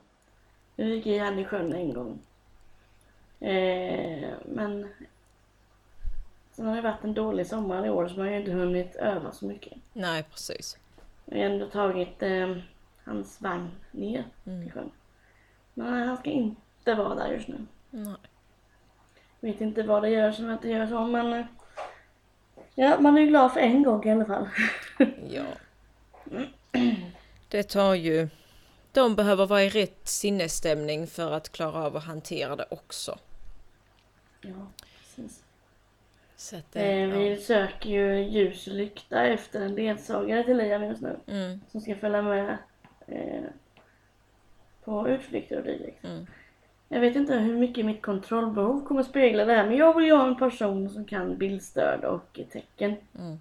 Vi 0.76 0.96
gick 0.96 1.06
i 1.06 1.18
han 1.18 1.40
i 1.40 1.46
sjön 1.46 1.74
en 1.74 1.94
gång. 1.94 2.20
Eh, 3.40 4.30
men 4.46 4.90
sen 6.52 6.68
har 6.68 6.76
det 6.76 6.82
varit 6.82 7.04
en 7.04 7.14
dålig 7.14 7.48
sommar 7.48 7.86
i 7.86 7.90
år 7.90 8.08
så 8.08 8.16
man 8.16 8.26
har 8.26 8.34
ju 8.34 8.40
inte 8.40 8.52
hunnit 8.52 8.96
öva 8.96 9.32
så 9.32 9.46
mycket. 9.46 9.74
Nej, 9.94 10.24
precis. 10.24 10.78
Vi 11.26 11.42
har 11.42 11.50
ändå 11.50 11.66
tagit 11.66 12.24
eh, 12.24 12.58
hans 13.04 13.42
vagn 13.42 13.72
ner 13.92 14.26
mm. 14.46 14.68
i 14.68 14.72
sjön. 14.72 14.92
Men 15.74 16.08
han 16.08 16.18
ska 16.18 16.30
inte 16.30 16.96
vara 16.96 17.16
där 17.16 17.34
just 17.34 17.48
nu. 17.48 17.66
Nej. 17.90 18.16
Vet 19.40 19.62
inte 19.62 19.84
vad 19.84 20.02
det 20.02 20.10
gör 20.10 20.32
som 20.32 20.50
att 20.50 20.62
det 20.62 20.70
gör 20.70 20.88
så 20.88 21.06
men 21.06 21.46
Ja, 22.82 23.00
man 23.00 23.18
är 23.18 23.22
ju 23.22 23.28
glad 23.28 23.54
för 23.54 23.60
en 23.60 23.84
gång 23.84 24.06
i 24.06 24.12
alla 24.12 24.26
fall. 24.26 24.50
ja. 25.30 25.44
Det 27.50 27.64
tar 27.64 27.94
ju... 27.94 28.30
De 28.92 29.16
behöver 29.16 29.46
vara 29.46 29.64
i 29.64 29.70
rätt 29.70 30.08
sinnesstämning 30.08 31.08
för 31.08 31.32
att 31.32 31.52
klara 31.52 31.86
av 31.86 31.98
att 31.98 32.04
hantera 32.04 32.56
det 32.56 32.66
också. 32.70 33.20
Ja, 34.42 34.68
precis. 34.98 35.44
Så 36.36 36.56
att, 36.56 36.76
eh, 36.76 36.84
eh 36.84 37.10
vi 37.10 37.30
ja. 37.30 37.42
söker 37.42 37.90
ju 37.90 38.24
ljus 38.24 38.68
och 38.68 38.74
lykta 38.74 39.26
efter 39.26 39.62
en 39.62 39.76
ledsagare 39.76 40.44
till 40.44 40.58
Liam 40.58 40.84
just 40.84 41.02
nu. 41.02 41.16
Mm. 41.28 41.62
Som 41.72 41.82
ska 41.82 41.96
följa 41.96 42.22
med 42.22 42.58
eh, 43.08 43.44
på 44.84 45.10
utflykter 45.10 45.58
och 45.58 45.64
dylikt. 45.64 46.04
Mm. 46.04 46.28
Jag 46.94 47.00
vet 47.00 47.16
inte 47.16 47.36
hur 47.36 47.58
mycket 47.58 47.86
mitt 47.86 48.02
kontrollbehov 48.02 48.86
kommer 48.88 49.04
spegla 49.04 49.46
det 49.46 49.54
här 49.54 49.68
men 49.68 49.78
jag 49.78 49.96
vill 49.96 50.06
ju 50.06 50.14
ha 50.14 50.28
en 50.28 50.36
person 50.36 50.90
som 50.90 51.06
kan 51.06 51.38
bildstöd 51.38 52.06
och 52.06 52.40
tecken. 52.52 52.96
Mm. 53.20 53.40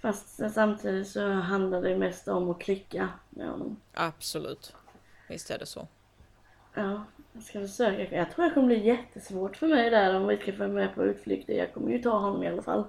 Fast 0.00 0.52
samtidigt 0.54 1.08
så 1.08 1.28
handlar 1.28 1.82
det 1.82 1.96
mest 1.96 2.28
om 2.28 2.50
att 2.50 2.58
klicka 2.58 3.08
med 3.30 3.48
honom. 3.48 3.76
Absolut. 3.94 4.74
Visst 5.28 5.50
är 5.50 5.58
det 5.58 5.66
så. 5.66 5.86
Ja, 6.74 7.04
jag 7.32 7.42
ska 7.42 7.60
försöka. 7.60 8.16
Jag 8.16 8.30
tror 8.30 8.44
det 8.44 8.50
kommer 8.50 8.66
bli 8.66 8.86
jättesvårt 8.86 9.56
för 9.56 9.68
mig 9.68 9.90
där 9.90 10.16
om 10.16 10.26
vi 10.26 10.36
ska 10.36 10.52
få 10.52 10.68
med 10.68 10.94
på 10.94 11.04
utflykter. 11.04 11.54
Jag 11.54 11.74
kommer 11.74 11.90
ju 11.90 11.98
ta 11.98 12.18
honom 12.18 12.42
i 12.42 12.48
alla 12.48 12.62
fall. 12.62 12.84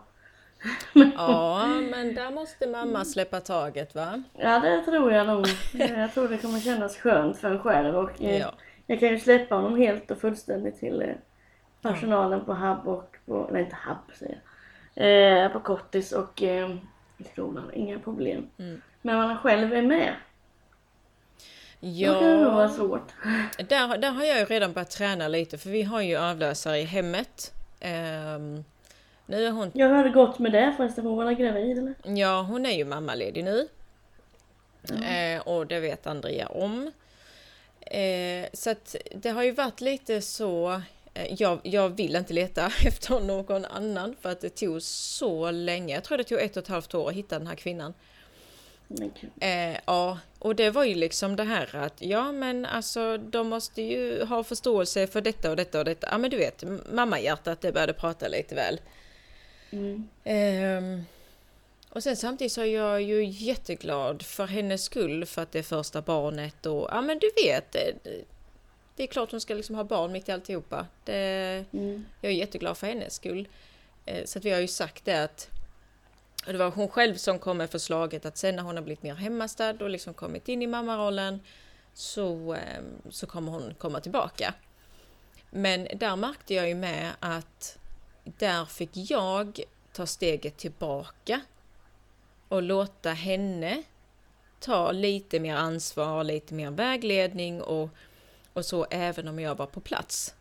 ja, 1.17 1.67
men 1.91 2.15
där 2.15 2.31
måste 2.31 2.67
mamma 2.67 3.05
släppa 3.05 3.39
taget 3.39 3.95
va? 3.95 4.23
Ja, 4.33 4.59
det 4.59 4.81
tror 4.81 5.11
jag 5.11 5.27
nog. 5.27 5.45
Jag 5.73 6.13
tror 6.13 6.27
det 6.27 6.37
kommer 6.37 6.59
kännas 6.59 6.97
skönt 6.97 7.37
för 7.37 7.51
en 7.51 7.59
själv 7.59 7.95
och 7.95 8.21
eh, 8.21 8.37
ja. 8.37 8.53
Jag 8.87 8.99
kan 8.99 9.09
ju 9.09 9.19
släppa 9.19 9.55
honom 9.55 9.77
helt 9.77 10.11
och 10.11 10.17
fullständigt 10.17 10.79
till 10.79 11.01
eh, 11.01 11.15
personalen 11.81 12.45
på 12.45 12.53
Hub 12.53 12.87
och 12.87 13.15
på, 13.25 13.49
nej 13.51 13.63
inte 13.63 13.77
Hub 13.87 14.17
säger 14.17 14.41
jag, 14.93 15.43
eh, 15.45 15.51
på 15.51 15.59
Kottis 15.59 16.11
och 16.11 16.43
eh, 16.43 16.75
skolan, 17.31 17.71
inga 17.73 17.99
problem. 17.99 18.47
Mm. 18.57 18.81
Men 19.01 19.15
man 19.17 19.37
själv 19.37 19.73
är 19.73 19.81
med. 19.81 20.13
Ja, 21.79 22.13
då 22.13 22.19
kan 22.19 22.29
det 22.29 22.45
vara 22.45 22.69
svårt. 22.69 23.11
Där, 23.57 23.97
där 23.97 24.11
har 24.11 24.23
jag 24.23 24.39
ju 24.39 24.45
redan 24.45 24.73
börjat 24.73 24.91
träna 24.91 25.27
lite 25.27 25.57
för 25.57 25.69
vi 25.69 25.83
har 25.83 26.01
ju 26.01 26.17
avlösare 26.17 26.77
i 26.77 26.83
hemmet. 26.83 27.53
Um, 28.35 28.63
Nu 29.25 29.45
är 29.45 29.51
hon, 29.51 29.71
Jag 29.73 29.89
hörde 29.89 30.09
gott 30.09 30.39
med 30.39 30.51
det 30.51 30.73
förresten, 30.77 31.05
hon 31.05 31.17
var 31.17 31.31
gravid 31.31 31.77
eller? 31.77 31.93
ja 32.03 32.41
hon 32.41 32.65
är 32.65 32.71
ju 32.77 32.85
mammaledig 32.85 33.43
nu. 33.43 33.67
Eh, 35.05 35.41
och 35.47 35.67
det 35.67 35.79
vet 35.79 36.07
Andrea 36.07 36.47
om. 36.47 36.91
Eh, 37.85 38.45
så 38.53 38.69
att 38.69 38.95
det 39.15 39.29
har 39.29 39.43
ju 39.43 39.51
varit 39.51 39.81
lite 39.81 40.21
så 40.21 40.81
eh, 41.13 41.33
jag, 41.37 41.59
jag 41.63 41.89
vill 41.89 42.15
inte 42.15 42.33
leta 42.33 42.65
efter 42.85 43.19
någon 43.19 43.65
annan 43.65 44.15
för 44.21 44.31
att 44.31 44.41
det 44.41 44.49
tog 44.49 44.81
så 44.81 45.51
länge. 45.51 45.93
Jag 45.93 46.03
tror 46.03 46.17
det 46.17 46.23
tog 46.23 46.39
ett 46.39 46.57
och 46.57 46.63
ett 46.63 46.69
halvt 46.69 46.93
år 46.93 47.09
att 47.09 47.15
hitta 47.15 47.39
den 47.39 47.47
här 47.47 47.55
kvinnan. 47.55 47.93
Eh, 49.39 49.77
ja, 49.85 50.19
och 50.39 50.55
det 50.55 50.69
var 50.69 50.83
ju 50.83 50.95
liksom 50.95 51.35
det 51.35 51.43
här 51.43 51.75
att 51.75 52.01
ja 52.01 52.31
men 52.31 52.65
alltså 52.65 53.17
de 53.17 53.47
måste 53.47 53.81
ju 53.81 54.23
ha 54.23 54.43
förståelse 54.43 55.07
för 55.07 55.21
detta 55.21 55.49
och 55.49 55.55
detta 55.55 55.79
och 55.79 55.85
detta. 55.85 56.07
Ja 56.11 56.17
men 56.17 56.29
du 56.29 56.37
vet, 56.37 56.63
mammahjärtat 56.91 57.61
det 57.61 57.71
började 57.71 57.93
prata 57.93 58.27
lite 58.27 58.55
väl. 58.55 58.79
Mm. 59.71 60.07
Ehm, 61.95 61.97
och 61.97 62.03
sen 62.03 62.15
samtidigt 62.17 62.51
så 62.53 62.61
är 62.61 62.65
jag 62.65 63.01
ju 63.01 63.25
jätteglad 63.25 64.21
för 64.23 64.45
hennes 64.47 64.83
skull 64.83 65.25
för 65.25 65.41
att 65.41 65.51
det 65.51 65.59
är 65.59 65.63
första 65.63 66.01
barnet 66.01 66.65
och 66.65 66.87
ja 66.91 67.01
men 67.01 67.19
du 67.19 67.31
vet. 67.43 67.71
Det, 67.71 67.93
det 68.95 69.03
är 69.03 69.07
klart 69.07 69.31
hon 69.31 69.41
ska 69.41 69.53
liksom 69.53 69.75
ha 69.75 69.83
barn 69.83 70.11
mitt 70.11 70.29
i 70.29 70.31
alltihopa. 70.31 70.87
Det, 71.05 71.65
Mm. 71.73 72.05
jag 72.21 72.31
är 72.31 72.35
jätteglad 72.35 72.77
för 72.77 72.87
hennes 72.87 73.13
skull. 73.15 73.47
Eh, 74.05 74.25
Så 74.25 74.39
att 74.39 74.45
vi 74.45 74.51
har 74.51 74.59
ju 74.59 74.67
sagt 74.67 75.05
det 75.05 75.23
att 75.23 75.49
och 76.47 76.51
det 76.53 76.57
var 76.59 76.71
hon 76.71 76.87
själv 76.87 77.15
som 77.15 77.39
kom 77.39 77.57
med 77.57 77.69
förslaget 77.69 78.25
att 78.25 78.37
sen 78.37 78.55
när 78.55 78.63
hon 78.63 78.75
har 78.75 78.83
blivit 78.83 79.03
mer 79.03 79.15
hemmastad 79.15 79.69
och 79.81 79.89
liksom 79.89 80.13
kommit 80.13 80.47
in 80.49 80.61
i 80.61 80.67
mammarollen 80.67 81.39
så, 81.93 82.53
eh, 82.53 82.81
så 83.09 83.27
kommer 83.27 83.51
hon 83.51 83.73
komma 83.77 83.99
tillbaka. 83.99 84.53
Men 85.51 85.87
där 85.95 86.15
märkte 86.15 86.53
jag 86.53 86.67
ju 86.67 86.75
med 86.75 87.11
att 87.19 87.77
där 88.23 88.65
fick 88.65 88.89
jag 88.93 89.59
ta 89.93 90.05
steget 90.05 90.57
tillbaka 90.57 91.41
och 92.55 92.63
låta 92.63 93.09
henne 93.09 93.83
ta 94.59 94.91
lite 94.91 95.39
mer 95.39 95.55
ansvar, 95.55 96.23
lite 96.23 96.53
mer 96.53 96.71
vägledning 96.71 97.61
och, 97.61 97.89
och 98.53 98.65
så 98.65 98.85
även 98.89 99.27
om 99.27 99.39
jag 99.39 99.55
var 99.55 99.65
på 99.65 99.79
plats. 99.79 100.35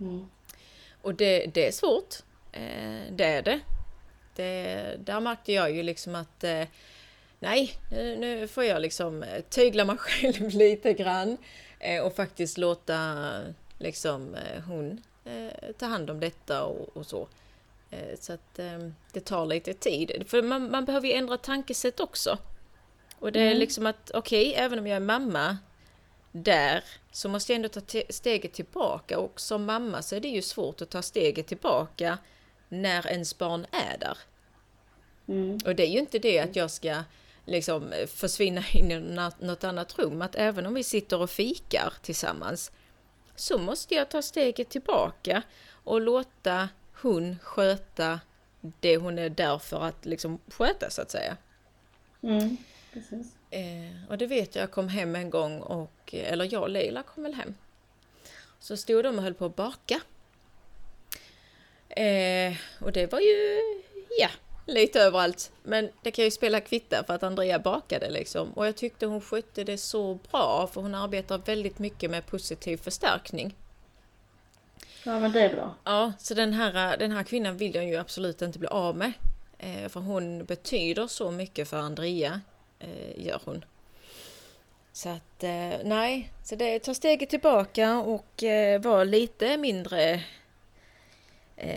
Mm. 0.00 0.26
Och 1.02 1.14
det, 1.14 1.46
det 1.54 1.66
är 1.68 1.72
svårt. 1.72 2.14
Eh, 2.52 3.00
det 3.10 3.24
är 3.24 3.42
det. 3.42 3.60
det. 4.36 4.96
Där 4.98 5.20
märkte 5.20 5.52
jag 5.52 5.72
ju 5.72 5.82
liksom 5.82 6.14
att 6.14 6.44
eh, 6.44 6.64
nej, 7.38 7.72
nu, 7.90 8.16
nu 8.16 8.48
får 8.48 8.64
jag 8.64 8.82
liksom 8.82 9.22
eh, 9.22 9.42
tygla 9.42 9.84
mig 9.84 9.96
själv 9.98 10.50
lite 10.50 10.92
grann 10.92 11.36
eh, 11.78 12.02
och 12.02 12.16
faktiskt 12.16 12.58
låta 12.58 13.28
liksom 13.78 14.34
eh, 14.34 14.62
hon 14.62 15.02
eh, 15.24 15.72
ta 15.78 15.86
hand 15.86 16.10
om 16.10 16.20
detta 16.20 16.64
och, 16.64 16.96
och 16.96 17.06
så. 17.06 17.28
Eh, 17.94 18.16
så 18.20 18.32
att 18.32 18.58
eh, 18.58 18.78
det 19.12 19.20
tar 19.20 19.46
lite 19.46 19.74
tid. 19.74 20.24
För 20.26 20.42
man, 20.42 20.70
man 20.70 20.84
behöver 20.84 21.08
ju 21.08 21.14
ändra 21.14 21.36
tankesätt 21.38 22.00
också. 22.00 22.38
Och 23.18 23.32
det 23.32 23.40
är 23.40 23.46
Mm. 23.46 23.58
liksom 23.58 23.86
att 23.86 24.10
okej, 24.14 24.54
även 24.54 24.78
om 24.78 24.86
jag 24.86 24.96
är 24.96 25.00
mamma 25.00 25.58
där 26.32 26.84
så 27.12 27.28
måste 27.28 27.52
jag 27.52 27.56
ändå 27.56 27.68
ta 27.68 27.80
te- 27.80 28.12
steget 28.12 28.52
tillbaka 28.52 29.18
och 29.18 29.40
som 29.40 29.64
mamma 29.64 30.02
så 30.02 30.16
är 30.16 30.20
det 30.20 30.28
ju 30.28 30.42
svårt 30.42 30.82
att 30.82 30.90
ta 30.90 31.02
steget 31.02 31.46
tillbaka 31.46 32.18
när 32.68 33.06
ens 33.06 33.38
barn 33.38 33.66
är 33.70 33.98
där. 33.98 34.18
Mm. 35.28 35.58
Och 35.66 35.74
det 35.74 35.82
är 35.82 35.90
ju 35.90 35.98
inte 35.98 36.18
det 36.18 36.38
att 36.38 36.56
jag 36.56 36.70
ska 36.70 37.02
liksom 37.46 37.92
försvinna 38.06 38.62
in 38.72 38.90
i 38.90 38.98
något- 39.00 39.40
något 39.40 39.64
annat 39.64 39.98
rum, 39.98 40.22
att 40.22 40.34
även 40.34 40.66
om 40.66 40.74
vi 40.74 40.84
sitter 40.84 41.20
och 41.20 41.30
fikar 41.30 41.92
tillsammans 42.02 42.72
så 43.36 43.58
måste 43.58 43.94
jag 43.94 44.08
ta 44.10 44.22
steget 44.22 44.68
tillbaka 44.68 45.42
och 45.84 46.00
låta 46.00 46.68
hon 47.04 47.38
sköta 47.42 48.20
det 48.80 48.96
hon 48.96 49.18
är 49.18 49.28
där 49.28 49.58
för 49.58 49.80
att 49.80 50.04
liksom 50.06 50.38
sköta 50.48 50.90
så 50.90 51.02
att 51.02 51.10
säga. 51.10 51.36
Mm. 52.22 52.56
Precis. 52.92 53.26
Eh, 53.50 54.08
och 54.08 54.18
det 54.18 54.26
vet 54.26 54.54
jag, 54.54 54.62
jag 54.62 54.70
kom 54.70 54.88
hem 54.88 55.16
en 55.16 55.30
gång 55.30 55.60
och, 55.60 56.14
eller 56.14 56.52
jag 56.52 56.62
och 56.62 56.70
Leila 56.70 57.02
kom 57.02 57.22
väl 57.22 57.34
hem. 57.34 57.54
Så 58.60 58.76
stod 58.76 59.04
de 59.04 59.16
och 59.16 59.22
höll 59.22 59.34
på 59.34 59.44
att 59.44 59.56
baka. 59.56 60.00
Eh, 61.88 62.54
och 62.80 62.92
det 62.92 63.12
var 63.12 63.20
ju, 63.20 63.60
ja, 64.18 64.28
lite 64.66 65.00
överallt. 65.00 65.52
Men 65.62 65.90
det 66.02 66.10
kan 66.10 66.24
ju 66.24 66.30
spela 66.30 66.60
kvitta 66.60 67.04
för 67.04 67.14
att 67.14 67.22
Andrea 67.22 67.58
bakade 67.58 68.10
liksom. 68.10 68.52
Och 68.52 68.66
jag 68.66 68.76
tyckte 68.76 69.06
hon 69.06 69.20
skötte 69.20 69.64
det 69.64 69.78
så 69.78 70.18
bra 70.30 70.70
för 70.72 70.80
hon 70.80 70.94
arbetar 70.94 71.38
väldigt 71.38 71.78
mycket 71.78 72.10
med 72.10 72.26
positiv 72.26 72.76
förstärkning. 72.76 73.56
Ja 75.04 75.20
men 75.20 75.32
det 75.32 75.40
är 75.40 75.54
bra. 75.54 75.74
Ja, 75.84 76.12
så 76.18 76.34
den 76.34 76.52
här, 76.52 76.96
den 76.96 77.12
här 77.12 77.22
kvinnan 77.22 77.56
vill 77.56 77.74
jag 77.74 77.84
ju 77.84 77.96
absolut 77.96 78.42
inte 78.42 78.58
bli 78.58 78.68
av 78.68 78.96
med. 78.96 79.12
Eh, 79.58 79.88
för 79.88 80.00
hon 80.00 80.44
betyder 80.44 81.06
så 81.06 81.30
mycket 81.30 81.68
för 81.68 81.76
Andrea, 81.76 82.40
eh, 82.78 83.26
gör 83.26 83.40
hon. 83.44 83.64
Så 84.92 85.08
att 85.08 85.42
eh, 85.42 85.74
nej, 85.84 86.32
så 86.44 86.54
det 86.54 86.78
tar 86.78 86.94
steget 86.94 87.30
tillbaka 87.30 87.98
och 87.98 88.42
eh, 88.42 88.80
var 88.80 89.04
lite 89.04 89.56
mindre 89.56 90.22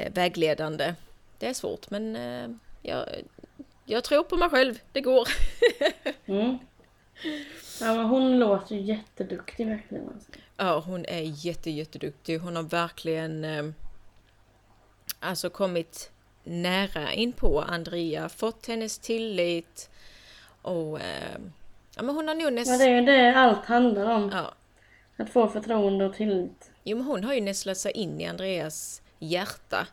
vägledande. 0.09 0.93
Det 1.39 1.47
är 1.47 1.53
svårt 1.53 1.89
men 1.89 2.17
jag, 2.82 3.05
jag 3.86 4.03
tror 4.03 4.23
på 4.23 4.38
mig 4.38 4.49
själv, 4.49 4.80
det 4.91 5.01
går. 5.01 5.28
Mm. 6.25 6.57
Ja 7.82 8.03
hon 8.03 8.39
låter 8.39 8.75
ju 8.75 8.82
jätteduktig 8.82 9.67
verkligen. 9.67 10.09
Alltså. 10.13 10.32
Ja, 10.57 10.80
hon 10.80 11.05
är 11.05 11.21
jätte, 11.45 11.69
jätteduktig. 11.71 12.39
Hon 12.39 12.55
har 12.55 12.63
verkligen 12.63 13.45
eh, 13.45 13.65
alltså 15.19 15.49
kommit 15.49 16.11
nära 16.43 17.13
in 17.13 17.34
på 17.34 17.61
Andrea, 17.61 18.30
fått 18.30 18.67
hennes 18.67 18.99
tillit 18.99 19.89
och 20.61 20.99
eh, 20.99 21.39
ja, 21.95 22.03
men 22.03 22.15
hon 22.15 22.28
har 22.28 22.36
nog 22.36 22.43
Ja 22.43 22.49
det 22.49 22.55
nästan... 22.55 22.82
är 22.82 22.89
ju 22.89 23.01
det 23.01 23.34
allt 23.36 23.65
handlar 23.65 24.15
om. 24.15 24.30
Ja, 24.34 24.53
Att 25.23 25.30
få 25.30 25.47
förtroende 25.47 26.05
och 26.05 26.15
tillit. 26.15 26.71
jo, 26.84 26.97
men 26.97 27.05
hon 27.05 27.23
har 27.23 27.34
ju 27.34 27.41
nästlat 27.41 27.78
sig 27.78 27.91
in 27.91 28.21
i 28.21 28.25
Andreas 28.25 29.01
hjärta. 29.19 29.88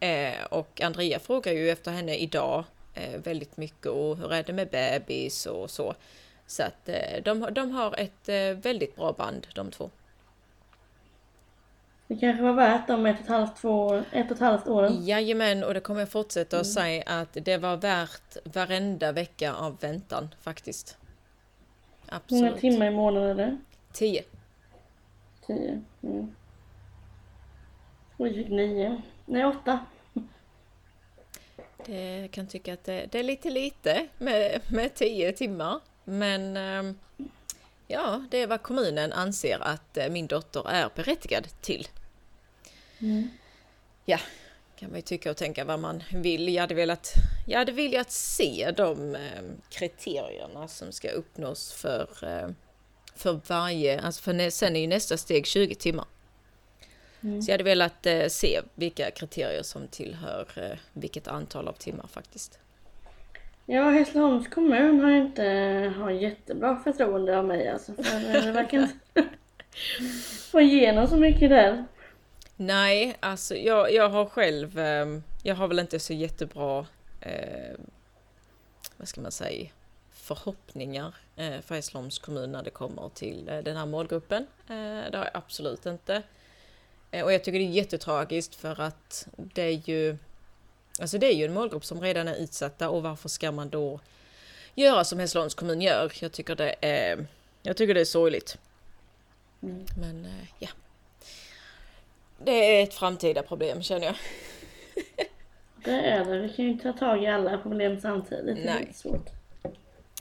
Eh, 0.00 0.44
och 0.50 0.80
Andrea 0.80 1.18
frågar 1.18 1.52
ju 1.52 1.70
efter 1.70 1.90
henne 1.90 2.16
idag 2.16 2.64
eh, 2.94 3.20
väldigt 3.20 3.56
mycket 3.56 3.86
och 3.86 4.16
hur 4.16 4.32
är 4.32 4.42
det 4.42 4.52
med 4.52 4.68
bebis 4.68 5.46
och 5.46 5.70
så. 5.70 5.94
Så 6.46 6.62
att 6.62 6.88
eh, 6.88 7.22
de, 7.24 7.48
de 7.52 7.70
har 7.70 7.94
ett 8.00 8.28
eh, 8.28 8.62
väldigt 8.62 8.96
bra 8.96 9.12
band 9.12 9.46
de 9.54 9.70
två. 9.70 9.90
Det 12.08 12.16
kanske 12.16 12.42
var 12.42 12.52
värt 12.52 12.86
de 12.88 13.06
ett 13.06 13.16
och 13.16 13.22
ett 13.24 13.28
halvt, 13.28 13.56
två, 13.56 13.94
ett 13.94 14.30
och 14.30 14.36
ett 14.36 14.40
halvt 14.40 14.68
åren. 14.68 15.06
Jajamän, 15.06 15.64
och 15.64 15.74
det 15.74 15.80
kommer 15.80 16.00
jag 16.00 16.10
fortsätta 16.10 16.60
att 16.60 16.66
säga 16.66 17.02
att 17.06 17.32
det 17.32 17.58
var 17.58 17.76
värt 17.76 18.36
varenda 18.44 19.12
vecka 19.12 19.54
av 19.54 19.80
väntan 19.80 20.34
faktiskt. 20.40 20.98
Hur 22.06 22.16
Absolut. 22.16 22.42
många 22.42 22.56
timmar 22.56 22.86
i 22.86 22.90
månaden 22.90 23.30
är 23.30 23.34
det? 23.34 23.58
Tio. 23.92 24.24
Tio. 25.46 25.82
Mm. 26.02 26.34
Och 28.16 28.26
fick 28.26 28.48
nio. 28.48 29.02
Nej, 29.26 29.44
åtta. 29.44 29.80
Det 31.86 32.28
kan 32.32 32.46
tycka 32.46 32.72
att 32.74 32.84
det, 32.84 33.06
det 33.12 33.18
är 33.18 33.22
lite 33.22 33.50
lite 33.50 34.06
med, 34.18 34.60
med 34.70 34.94
tio 34.94 35.32
timmar. 35.32 35.80
Men 36.08 36.56
ehm, 36.56 36.98
ja, 37.86 38.24
det 38.30 38.42
är 38.42 38.46
vad 38.46 38.62
kommunen 38.62 39.12
anser 39.12 39.58
att 39.62 39.96
eh, 39.96 40.08
min 40.08 40.26
dotter 40.26 40.68
är 40.68 40.90
berättigad 40.94 41.48
till. 41.60 41.88
Mm. 42.98 43.28
Ja, 44.04 44.18
kan 44.76 44.90
man 44.90 44.98
ju 44.98 45.02
tycka 45.02 45.30
och 45.30 45.36
tänka 45.36 45.64
vad 45.64 45.80
man 45.80 46.02
vill. 46.12 46.54
Jag 46.54 46.60
hade 46.60 46.74
velat, 46.74 47.12
jag 47.46 47.58
hade 47.58 47.72
velat 47.72 48.10
se 48.10 48.72
de 48.76 49.14
eh, 49.14 49.42
kriterierna 49.70 50.68
som 50.68 50.92
ska 50.92 51.10
uppnås 51.10 51.72
för, 51.72 52.08
eh, 52.22 52.48
för 53.14 53.40
varje, 53.46 54.00
alltså 54.00 54.22
för 54.22 54.50
sen 54.50 54.76
är 54.76 54.80
ju 54.80 54.86
nästa 54.86 55.16
steg 55.16 55.46
20 55.46 55.74
timmar. 55.74 56.06
Mm. 57.20 57.42
Så 57.42 57.50
jag 57.50 57.54
hade 57.54 57.64
velat 57.64 58.06
eh, 58.06 58.26
se 58.28 58.60
vilka 58.74 59.10
kriterier 59.10 59.62
som 59.62 59.88
tillhör 59.88 60.48
eh, 60.56 60.78
vilket 60.92 61.28
antal 61.28 61.68
av 61.68 61.72
timmar 61.72 62.06
faktiskt. 62.06 62.58
Ja, 63.66 63.90
Hässleholms 63.90 64.48
kommun 64.48 65.00
har 65.00 65.10
inte 65.10 65.42
har 65.98 66.10
jättebra 66.10 66.76
förtroende 66.76 67.38
av 67.38 67.44
mig 67.44 67.68
alltså. 67.68 67.94
För 67.94 68.42
det 68.42 68.52
verkar 68.52 68.78
inte 68.78 68.94
få 70.50 70.60
igenom 70.60 71.06
så 71.06 71.16
mycket 71.16 71.50
där. 71.50 71.84
Nej, 72.56 73.16
alltså 73.20 73.56
jag, 73.56 73.92
jag 73.92 74.08
har 74.08 74.26
själv, 74.26 74.78
eh, 74.78 75.06
jag 75.42 75.54
har 75.54 75.68
väl 75.68 75.78
inte 75.78 75.98
så 75.98 76.12
jättebra, 76.12 76.86
eh, 77.20 77.76
vad 78.96 79.08
ska 79.08 79.20
man 79.20 79.32
säga, 79.32 79.68
förhoppningar 80.12 81.14
eh, 81.36 81.60
för 81.60 81.74
Hässleholms 81.74 82.18
kommun 82.18 82.52
när 82.52 82.62
det 82.62 82.70
kommer 82.70 83.08
till 83.08 83.48
eh, 83.48 83.58
den 83.58 83.76
här 83.76 83.86
målgruppen. 83.86 84.46
Eh, 84.68 85.10
det 85.10 85.18
har 85.18 85.24
jag 85.24 85.30
absolut 85.34 85.86
inte. 85.86 86.22
Eh, 87.10 87.24
och 87.24 87.32
jag 87.32 87.44
tycker 87.44 87.58
det 87.58 87.64
är 87.64 87.70
jättetragiskt 87.70 88.54
för 88.54 88.80
att 88.80 89.28
det 89.36 89.62
är 89.62 89.88
ju, 89.88 90.16
alltså 91.00 91.18
det 91.18 91.26
är 91.26 91.34
ju 91.34 91.44
en 91.44 91.54
målgrupp 91.54 91.84
som 91.84 92.00
redan 92.00 92.28
är 92.28 92.36
utsatta 92.36 92.90
och 92.90 93.02
varför 93.02 93.28
ska 93.28 93.52
man 93.52 93.68
då 93.68 94.00
göra 94.74 95.04
som 95.04 95.18
Hässleholms 95.18 95.54
kommun 95.54 95.80
gör? 95.80 96.12
Jag 96.20 96.32
tycker 96.32 96.56
det 96.56 96.74
är, 96.80 97.26
jag 97.62 97.76
tycker 97.76 97.94
det 97.94 98.00
är 98.00 98.04
sorgligt. 98.04 98.58
Mm. 99.62 99.84
Men 100.00 100.24
eh, 100.24 100.48
ja. 100.58 100.68
Det 102.38 102.78
är 102.78 102.82
ett 102.82 102.94
framtida 102.94 103.42
problem 103.42 103.82
känner 103.82 104.06
jag. 104.06 104.14
det 105.84 106.10
är 106.10 106.24
det. 106.24 106.38
Vi 106.38 106.48
kan 106.48 106.64
ju 106.64 106.70
inte 106.70 106.92
ta 106.92 106.98
tag 106.98 107.22
i 107.22 107.26
alla 107.26 107.58
problem 107.58 108.00
samtidigt. 108.00 108.56
Det 108.56 108.62
är 108.62 108.74
Nej. 108.74 108.92
svårt. 108.94 109.30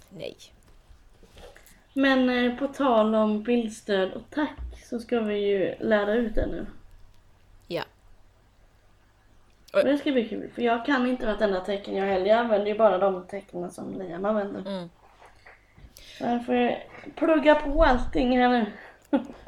Nej. 0.09 0.35
Men 1.93 2.29
eh, 2.29 2.57
på 2.59 2.67
tal 2.67 3.15
om 3.15 3.43
bildstöd 3.43 4.13
och 4.13 4.29
tack 4.29 4.59
så 4.89 4.99
ska 4.99 5.19
vi 5.19 5.37
ju 5.37 5.75
lära 5.79 6.13
ut 6.13 6.35
det 6.35 6.47
nu. 6.47 6.65
Och 9.83 9.85
det 9.89 9.97
ska 9.97 10.11
bli 10.11 10.29
kul 10.29 10.49
för 10.55 10.61
jag 10.61 10.85
kan 10.85 11.07
inte 11.07 11.25
vartenda 11.25 11.59
tecken 11.61 11.95
jag 11.95 12.05
heller. 12.05 12.25
Jag 12.25 12.37
använder 12.37 12.67
ju 12.67 12.77
bara 12.77 12.97
de 12.97 13.27
tecknen 13.27 13.71
som 13.71 13.99
Liam 13.99 14.25
använder. 14.25 14.59
Mm. 14.71 14.89
Så 16.17 16.23
jag 16.23 16.45
får 16.45 16.77
plugga 17.15 17.55
på 17.55 17.83
allting 17.83 18.37
här 18.39 18.49
nu. 18.49 18.65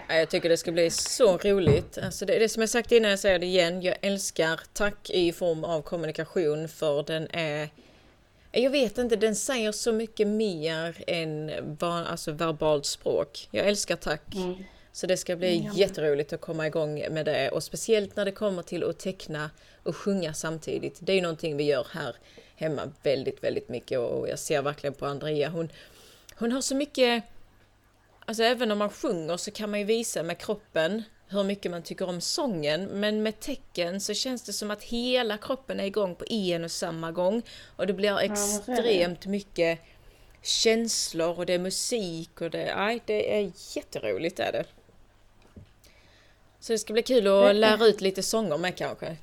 Ja, 0.07 0.15
Jag 0.15 0.29
tycker 0.29 0.49
det 0.49 0.57
ska 0.57 0.71
bli 0.71 0.89
så 0.89 1.37
roligt. 1.37 1.97
Alltså 2.03 2.25
det, 2.25 2.39
det 2.39 2.49
som 2.49 2.61
jag 2.61 2.69
sagt 2.69 2.91
innan, 2.91 3.09
jag 3.09 3.19
säger 3.19 3.39
det 3.39 3.45
igen. 3.45 3.81
Jag 3.81 3.95
älskar 4.01 4.59
tack 4.73 5.09
i 5.09 5.31
form 5.31 5.63
av 5.63 5.81
kommunikation 5.81 6.67
för 6.67 7.03
den 7.03 7.27
är... 7.31 7.69
Jag 8.51 8.69
vet 8.69 8.97
inte, 8.97 9.15
den 9.15 9.35
säger 9.35 9.71
så 9.71 9.91
mycket 9.91 10.27
mer 10.27 10.95
än 11.07 11.51
va- 11.79 12.05
alltså 12.11 12.31
verbalt 12.31 12.85
språk. 12.85 13.47
Jag 13.51 13.67
älskar 13.67 13.95
tack. 13.95 14.35
Mm. 14.35 14.55
Så 14.97 15.07
det 15.07 15.17
ska 15.17 15.35
bli 15.35 15.63
Ja. 15.65 15.71
jätteroligt 15.75 16.33
att 16.33 16.41
komma 16.41 16.67
igång 16.67 17.05
med 17.09 17.25
det 17.25 17.49
och 17.49 17.63
speciellt 17.63 18.15
när 18.15 18.25
det 18.25 18.31
kommer 18.31 18.63
till 18.63 18.83
att 18.83 18.99
teckna 18.99 19.49
och 19.83 19.95
sjunga 19.95 20.33
samtidigt. 20.33 20.97
Det 20.99 21.11
är 21.11 21.15
ju 21.15 21.21
någonting 21.21 21.57
vi 21.57 21.63
gör 21.63 21.87
här 21.91 22.15
hemma 22.55 22.91
väldigt, 23.03 23.43
väldigt 23.43 23.69
mycket 23.69 23.99
och 23.99 24.29
jag 24.29 24.39
ser 24.39 24.61
verkligen 24.61 24.93
på 24.93 25.05
Andrea. 25.05 25.49
Hon, 25.49 25.71
hon 26.35 26.51
har 26.51 26.61
så 26.61 26.75
mycket 26.75 27.23
Alltså 28.25 28.43
även 28.43 28.71
om 28.71 28.77
man 28.77 28.89
sjunger 28.89 29.37
så 29.37 29.51
kan 29.51 29.71
man 29.71 29.79
ju 29.79 29.85
visa 29.85 30.23
med 30.23 30.37
kroppen 30.37 31.03
hur 31.27 31.43
mycket 31.43 31.71
man 31.71 31.83
tycker 31.83 32.09
om 32.09 32.21
sången. 32.21 32.85
Men 32.85 33.23
med 33.23 33.39
tecken 33.39 34.01
så 34.01 34.13
känns 34.13 34.43
det 34.43 34.53
som 34.53 34.71
att 34.71 34.83
hela 34.83 35.37
kroppen 35.37 35.79
är 35.79 35.85
igång 35.85 36.15
på 36.15 36.25
en 36.29 36.63
och 36.63 36.71
samma 36.71 37.11
gång. 37.11 37.41
Och 37.75 37.87
det 37.87 37.93
blir 37.93 38.19
extremt 38.19 39.25
mycket 39.25 39.79
känslor 40.41 41.37
och 41.39 41.45
det 41.45 41.53
är 41.53 41.59
musik 41.59 42.41
och 42.41 42.49
det, 42.49 42.75
nej, 42.75 43.01
det 43.05 43.37
är 43.37 43.51
jätteroligt 43.75 44.39
är 44.39 44.51
det. 44.51 44.63
Så 46.59 46.73
det 46.73 46.79
ska 46.79 46.93
bli 46.93 47.03
kul 47.03 47.27
att 47.27 47.55
lära 47.55 47.85
ut 47.85 48.01
lite 48.01 48.23
sånger 48.23 48.57
med 48.57 48.75
kanske. 48.75 49.15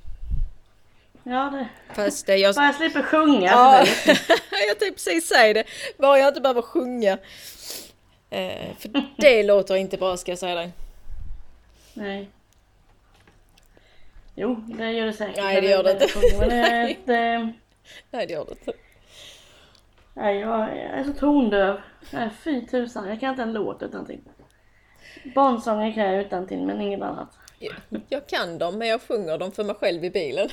Ja, 1.23 1.51
det. 1.51 1.69
Fast 1.95 2.27
det 2.27 2.37
jag... 2.37 2.55
Bara 2.55 2.67
jag 2.67 2.75
slipper 2.75 3.03
sjunga. 3.03 3.51
Ja, 3.51 3.79
jag 4.69 4.79
tänkte 4.79 4.91
precis 4.91 5.29
säga 5.29 5.55
det. 5.55 5.65
Bara 5.99 6.19
jag 6.19 6.29
inte 6.29 6.41
behöver 6.41 6.63
sjunga. 6.63 7.19
Eh, 8.31 8.77
för 8.79 9.03
det 9.17 9.43
låter 9.47 9.77
inte 9.77 9.97
bra 9.97 10.17
ska 10.17 10.33
jag 10.33 10.39
säga 10.39 10.55
dig. 10.55 10.73
Nej. 11.95 12.31
Jo, 14.35 14.55
det 14.55 14.93
gör 14.93 15.07
det 15.07 15.13
säkert. 15.13 15.37
Nej, 15.37 15.61
det 15.61 15.69
gör 15.69 15.83
det 15.83 15.93
inte. 15.93 16.07
Det, 17.07 17.53
Nej, 18.11 18.27
det 18.27 18.33
gör 18.33 18.45
det 18.45 18.51
inte. 18.51 18.73
nej, 20.15 20.39
jag 20.41 20.69
är 20.79 21.05
så 21.05 21.13
tondöv. 21.13 21.81
Nej, 22.11 22.31
fy 22.45 22.67
tusan, 22.67 23.09
jag 23.09 23.21
kan 23.21 23.31
inte 23.31 23.43
en 23.43 23.53
låt 23.53 23.83
utan 23.83 24.07
till. 24.07 24.21
Barnsånger 25.35 25.93
kan 25.93 26.05
jag 26.05 26.21
utan 26.27 26.47
till, 26.49 26.63
men 26.63 26.81
inget 26.81 27.03
annat. 27.03 27.29
Jag- 27.59 28.01
Jag 28.09 28.27
kan 28.27 28.59
dem, 28.59 28.79
men 28.79 28.89
jag 28.89 29.03
sjunger 29.03 29.39
dem 29.39 29.53
för 29.53 29.65
mig 29.65 29.75
själv 29.75 30.05
i 30.05 30.11
bilen. 30.11 30.49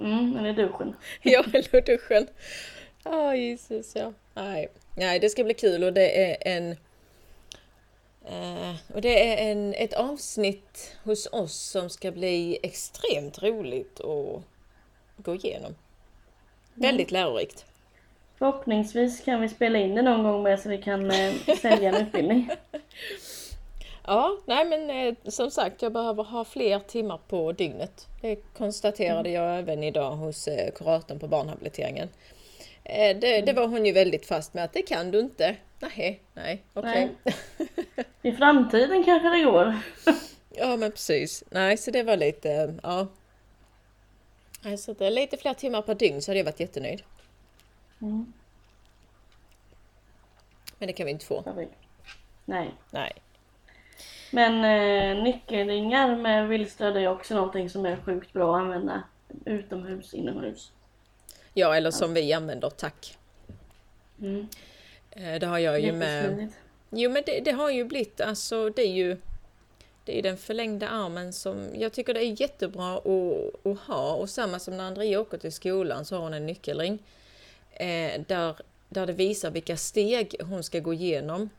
Mm, 0.00 0.30
men 0.30 0.46
i 0.46 0.52
duschen. 0.52 0.96
Jag 1.22 1.54
eller 1.54 1.82
duschen. 1.82 2.26
Ja, 3.04 3.36
Jesus 3.36 3.96
ja. 3.96 4.12
Nej. 4.34 4.68
Nej, 4.96 5.18
det 5.20 5.28
ska 5.30 5.44
bli 5.44 5.54
kul 5.54 5.84
och 5.84 5.92
det 5.92 6.30
är 6.32 6.36
en... 6.56 6.70
Eh, 8.26 8.74
och 8.94 9.00
det 9.00 9.28
är 9.32 9.50
en, 9.52 9.74
ett 9.74 9.92
avsnitt 9.94 10.96
hos 11.04 11.26
oss 11.32 11.54
som 11.70 11.90
ska 11.90 12.10
bli 12.12 12.58
extremt 12.62 13.42
roligt 13.42 14.00
att 14.00 14.42
gå 15.16 15.34
igenom. 15.34 15.74
Väldigt 16.74 17.10
lärorikt. 17.10 17.64
Förhoppningsvis 18.38 19.20
kan 19.20 19.40
vi 19.40 19.48
spela 19.48 19.78
in 19.78 19.94
det 19.94 20.02
någon 20.02 20.22
gång 20.22 20.42
med 20.42 20.60
så 20.60 20.68
vi 20.68 20.82
kan 20.82 21.10
eh, 21.10 21.34
sälja 21.60 21.88
en 21.88 22.06
utbildning. 22.06 22.50
Ja, 24.06 24.38
nej 24.46 24.64
men 24.64 24.90
eh, 24.90 25.14
som 25.30 25.50
sagt 25.50 25.82
jag 25.82 25.92
behöver 25.92 26.24
ha 26.24 26.44
fler 26.44 26.78
timmar 26.78 27.20
på 27.28 27.52
dygnet. 27.52 28.08
Det 28.20 28.36
konstaterade 28.36 29.30
jag 29.30 29.58
även 29.58 29.82
idag 29.82 30.10
hos 30.10 30.48
eh, 30.48 30.72
kuratorn 30.72 31.18
på 31.18 31.28
barnhabiliteringen. 31.28 32.08
Eh, 32.84 33.16
det, 33.18 33.40
det 33.40 33.52
var 33.52 33.66
hon 33.66 33.86
ju 33.86 33.92
väldigt 33.92 34.26
fast 34.26 34.54
med 34.54 34.64
att 34.64 34.72
det 34.72 34.82
kan 34.82 35.10
du 35.10 35.20
inte. 35.20 35.56
Nej, 35.80 36.20
nej, 36.34 36.62
okej. 36.74 37.10
I 38.22 38.32
framtiden 38.32 39.04
kanske 39.04 39.28
det 39.28 39.42
går. 39.42 39.78
Ja 40.50 40.76
men 40.76 40.90
precis. 40.90 41.44
Nej, 41.50 41.76
så 41.76 41.90
det 41.90 42.02
var 42.02 42.16
lite, 42.16 42.74
ja. 42.82 43.06
Så 44.78 44.92
det 44.92 45.10
lite 45.10 45.36
fler 45.36 45.54
timmar 45.54 45.82
per 45.82 45.94
dygn 45.94 46.22
så 46.22 46.30
hade 46.30 46.38
jag 46.38 46.44
varit 46.44 46.60
jättenöjd. 46.60 47.02
Mm, 48.02 48.32
Men 50.78 50.86
det 50.86 50.92
kan 50.92 51.06
vi 51.06 51.12
inte 51.12 51.26
få. 51.26 51.42
Nej. 52.44 52.74
Nej. 52.90 53.12
Men 54.34 54.64
eh, 54.64 55.22
nyckelringar 55.22 56.16
med 56.16 56.48
vildstöd 56.48 56.96
är 56.96 57.08
också 57.08 57.34
någonting 57.34 57.70
som 57.70 57.86
är 57.86 57.96
sjukt 57.96 58.32
bra 58.32 58.56
att 58.56 58.62
använda 58.62 59.02
utomhus, 59.44 60.14
inomhus. 60.14 60.72
Ja, 61.52 61.76
eller 61.76 61.90
som 61.90 62.14
vi 62.14 62.32
använder, 62.32 62.70
tack. 62.70 63.18
Mm. 64.20 64.48
Eh, 65.10 65.34
Det 65.40 65.46
har 65.46 65.58
jag 65.58 65.80
ju 65.80 65.92
med... 65.92 66.48
Jo 66.90 67.10
men 67.10 67.22
det, 67.26 67.40
det 67.40 67.50
har 67.50 67.70
ju 67.70 67.84
blivit, 67.84 68.20
alltså 68.20 68.70
det 68.70 68.82
är 68.82 68.92
ju 68.92 69.16
det 70.04 70.18
är 70.18 70.22
den 70.22 70.36
förlängda 70.36 70.88
armen 70.88 71.32
som 71.32 71.68
jag 71.74 71.92
tycker 71.92 72.14
det 72.14 72.20
är 72.24 72.40
jättebra 72.40 72.96
att, 72.96 73.66
att 73.66 73.78
ha 73.78 74.14
och 74.14 74.30
samma 74.30 74.58
som 74.58 74.76
när 74.76 74.84
Andrea 74.84 75.20
åker 75.20 75.38
till 75.38 75.52
skolan 75.52 76.04
så 76.04 76.16
har 76.16 76.22
hon 76.22 76.34
en 76.34 76.46
nyckelring 76.46 76.98
eh, 77.72 78.20
där, 78.26 78.56
där 78.88 79.06
det 79.06 79.12
visar 79.12 79.50
vilka 79.50 79.76
steg 79.76 80.36
hon 80.42 80.62
ska 80.62 80.80
gå 80.80 80.92
igenom. 80.92 81.50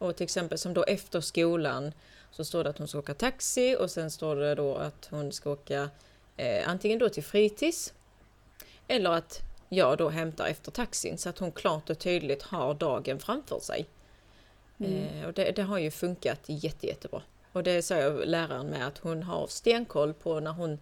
Och 0.00 0.16
till 0.16 0.24
exempel 0.24 0.58
som 0.58 0.74
då 0.74 0.84
efter 0.84 1.20
skolan 1.20 1.92
så 2.30 2.44
står 2.44 2.64
det 2.64 2.70
att 2.70 2.78
hon 2.78 2.88
ska 2.88 2.98
åka 2.98 3.14
taxi 3.14 3.76
och 3.80 3.90
sen 3.90 4.10
står 4.10 4.36
det 4.36 4.54
då 4.54 4.74
att 4.76 5.08
hon 5.10 5.32
ska 5.32 5.50
åka 5.50 5.90
eh, 6.36 6.68
antingen 6.68 6.98
då 6.98 7.08
till 7.08 7.24
fritids 7.24 7.92
eller 8.88 9.10
att 9.10 9.40
jag 9.68 9.98
då 9.98 10.08
hämtar 10.08 10.46
efter 10.46 10.70
taxin 10.70 11.18
så 11.18 11.28
att 11.28 11.38
hon 11.38 11.52
klart 11.52 11.90
och 11.90 11.98
tydligt 11.98 12.42
har 12.42 12.74
dagen 12.74 13.18
framför 13.18 13.60
sig. 13.60 13.86
Eh, 14.78 15.26
och 15.26 15.32
det, 15.32 15.50
det 15.56 15.62
har 15.62 15.78
ju 15.78 15.90
funkat 15.90 16.40
jätte, 16.46 16.86
jättebra. 16.86 17.22
Och 17.52 17.62
det 17.62 17.82
säger 17.82 18.26
läraren 18.26 18.66
med 18.66 18.86
att 18.86 18.98
hon 18.98 19.22
har 19.22 19.46
stenkoll 19.46 20.14
på 20.14 20.40
när 20.40 20.50
hon 20.52 20.78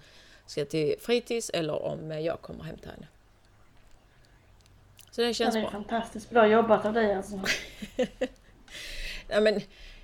ska 0.47 0.65
till 0.65 0.95
fritids 1.01 1.51
eller 1.51 1.83
om 1.83 2.11
jag 2.11 2.41
kommer 2.41 2.61
och 2.61 2.67
hämtar 2.67 2.91
henne. 2.91 3.07
Så 5.11 5.21
det 5.21 5.27
Ja, 5.27 5.33
känns 5.33 5.55
det 5.55 5.61
är 5.61 5.63
bra. 5.63 5.71
fantastiskt 5.71 6.31
bra 6.31 6.47
jobbat 6.47 6.85
av 6.85 6.93
dig 6.93 7.15
alltså. 7.15 7.41
Ja, 9.29 9.41
men, 9.41 9.61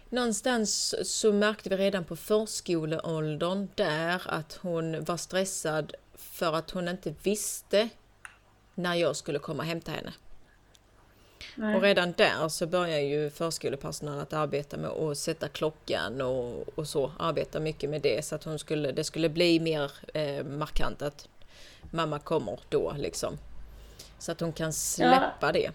någonstans 0.09 0.95
så 1.03 1.33
märkte 1.33 1.69
vi 1.69 1.77
redan 1.77 2.05
på 2.05 2.17
förskoleåldern 2.17 3.69
där 3.75 4.23
att 4.27 4.59
hon 4.63 5.05
var 5.05 5.17
stressad 5.17 5.95
för 6.15 6.53
att 6.53 6.71
hon 6.71 6.89
inte 6.89 7.15
visste 7.23 7.89
när 8.75 8.95
jag 8.95 9.17
skulle 9.17 9.39
komma 9.39 9.63
och 9.63 9.69
hämta 9.69 9.93
henne. 9.93 10.13
Nej. 11.57 11.77
Och 11.77 11.83
redan 11.83 12.13
där 12.13 12.49
så 12.49 12.67
börjar 12.67 12.99
ju 12.99 13.31
förskolepersonalen 13.31 14.21
att 14.21 14.33
arbeta 14.33 14.77
med 14.77 14.91
att 14.91 15.19
sätta 15.19 15.49
klockan 15.49 16.21
och, 16.21 16.79
och 16.79 16.89
så. 16.89 17.13
Arbeta 17.19 17.61
mycket 17.61 17.91
med 17.91 18.03
det 18.03 18.25
så 18.25 18.35
att 18.35 18.45
hon 18.45 18.59
skulle, 18.59 18.93
det 18.93 19.05
skulle 19.05 19.29
bli 19.29 19.61
mer 19.61 19.93
eh, 20.15 20.45
markant 20.45 21.03
att 21.03 21.29
mamma 21.91 22.19
kommer 22.19 22.61
då 22.69 22.95
liksom. 22.99 23.39
Så 24.19 24.33
att 24.33 24.41
hon 24.41 24.53
kan 24.53 24.73
släppa 24.73 25.53
det. 25.53 25.71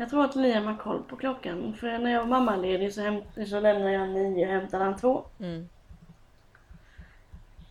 Jag 0.00 0.10
tror 0.10 0.24
att 0.24 0.36
Liam 0.36 0.66
har 0.66 0.76
koll 0.76 1.02
på 1.02 1.16
klockan. 1.16 1.74
För 1.80 1.98
när 1.98 2.12
jag 2.12 2.20
var 2.20 2.26
mammaledig 2.26 2.94
så, 2.94 3.22
så 3.48 3.60
lämnade 3.60 3.92
jag 3.92 4.08
nio 4.08 4.46
och 4.46 4.52
hämtade 4.52 4.84
han 4.84 4.96
två. 4.96 5.24
Mm. 5.40 5.68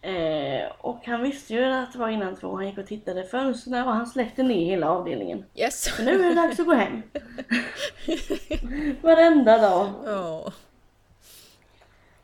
Eh, 0.02 0.72
och 0.78 1.06
han 1.06 1.24
visste 1.24 1.54
ju 1.54 1.64
att 1.64 1.94
det 1.94 2.00
var 2.00 2.10
innan 2.10 2.36
två. 2.36 2.56
Han 2.56 2.68
gick 2.68 2.78
och 2.78 2.88
tittade 2.88 3.22
i 3.22 3.28
fönstren 3.28 3.88
och 3.88 3.94
han 3.94 4.08
släckte 4.08 4.44
ner 4.44 4.66
hela 4.66 4.90
avdelningen. 4.90 5.46
Yes! 5.56 5.96
Så 5.96 6.04
nu 6.04 6.12
är 6.12 6.30
det 6.30 6.36
dags 6.36 6.60
att 6.60 6.66
gå 6.66 6.74
hem. 6.74 7.02
Varenda 9.02 9.58
dag. 9.58 9.90
Ja. 10.06 10.54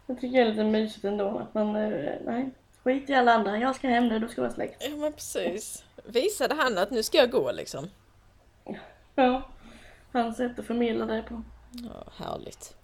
Jag 0.06 0.22
tycker 0.22 0.38
det 0.38 0.44
är 0.44 0.50
lite 0.50 0.64
mysigt 0.64 1.06
ändå 1.06 1.38
att 1.38 1.54
man, 1.54 1.76
eh, 1.76 2.12
nej, 2.26 2.52
skit 2.84 3.10
i 3.10 3.14
alla 3.14 3.34
andra. 3.34 3.58
Jag 3.58 3.76
ska 3.76 3.88
hem 3.88 4.08
nu, 4.08 4.20
då 4.20 4.28
ska 4.28 4.42
vara 4.42 4.52
släkt. 4.52 4.88
ja 4.90 4.98
men 4.98 5.14
precis. 5.14 5.84
Visade 6.06 6.56
han 6.56 6.78
att 6.78 6.92
nu 6.92 7.04
ska 7.04 7.18
jag 7.18 7.32
gå 7.32 7.52
liksom? 7.52 7.90
Ja, 9.16 9.42
hans 10.14 10.38
sätt 10.38 10.60
att 10.60 10.66
förmedla 10.66 11.06
det 11.06 11.22
på. 11.22 11.44
Ja, 11.72 12.26
härligt. 12.26 12.76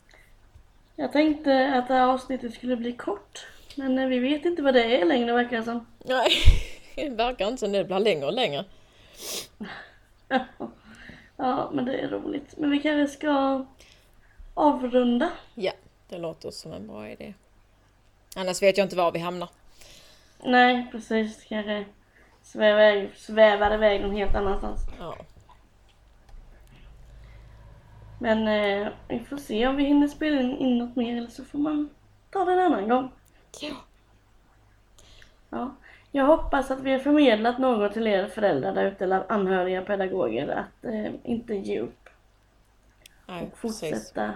Jag 0.96 1.12
tänkte 1.12 1.74
att 1.76 1.88
det 1.88 1.94
här 1.94 2.08
avsnittet 2.08 2.54
skulle 2.54 2.76
bli 2.76 2.92
kort. 2.92 3.46
Men 3.76 4.00
eh, 4.00 4.08
vi 4.08 4.20
vet 4.20 4.46
inte 4.46 4.62
vad 4.62 4.74
det 4.74 5.02
är 5.02 5.06
längre 5.06 5.34
verkar 5.34 5.58
det 5.58 5.64
som. 5.64 5.86
Nej, 6.06 6.30
det 6.96 7.10
verkar 7.10 7.48
inte 7.48 7.58
som 7.58 7.72
det 7.72 7.84
blir 7.86 8.00
längre 8.00 8.26
och 8.26 8.34
längre. 8.34 8.66
Ja, 11.42 11.70
men 11.74 11.86
det 11.86 11.98
är 11.98 12.08
roligt. 12.08 12.58
Men 12.58 12.72
vi 12.72 12.80
kanske 12.80 13.18
ska 13.18 13.66
avrunda. 14.54 15.30
Ja, 15.56 15.72
det 16.10 16.18
låter 16.18 16.52
som 16.52 16.74
en 16.74 16.88
bra 16.88 17.10
idé. 17.10 17.34
Annars 18.36 18.62
vet 18.62 18.78
jag 18.78 18.86
inte 18.86 18.96
var 18.96 19.12
vi 19.12 19.20
hamnar. 19.20 19.50
Nej, 20.44 20.88
precis. 20.92 21.46
Kanske 21.50 21.86
svävar, 22.42 23.10
svävar 23.16 23.74
iväg 23.74 24.02
någon 24.02 24.16
helt 24.16 24.36
annanstans. 24.36 24.80
Ja. 25.00 25.16
Men 28.20 28.48
eh, 28.48 28.88
vi 29.08 29.20
får 29.20 29.38
se 29.38 29.68
om 29.68 29.76
vi 29.76 29.84
hinner 29.84 30.08
spela 30.08 30.42
in, 30.42 30.58
in 30.58 30.78
något 30.78 30.96
mer 30.96 31.18
eller 31.18 31.30
så 31.30 31.46
får 31.46 31.60
man 31.60 31.90
ta 32.30 32.46
det 32.46 32.54
en 32.54 32.60
annan 32.60 32.90
gång. 32.90 33.12
ja. 33.62 33.76
Ja. 35.50 35.72
Jag 36.12 36.26
hoppas 36.26 36.72
att 36.72 36.80
vi 36.80 36.92
har 36.92 37.00
förmedlat 37.00 37.60
något 37.60 37.94
till 37.94 38.08
er 38.08 38.28
föräldrar 38.28 38.74
där 38.76 38.86
ute, 38.86 39.04
eller 39.04 39.32
anhöriga 39.32 39.82
pedagoger, 39.82 40.48
att 40.48 40.86
eh, 40.86 41.12
inte 41.24 41.56
ge 41.56 41.80
upp. 41.80 42.10
Nej, 43.28 43.44
Och 43.44 43.62
precis. 43.62 43.80
fortsätta 43.80 44.34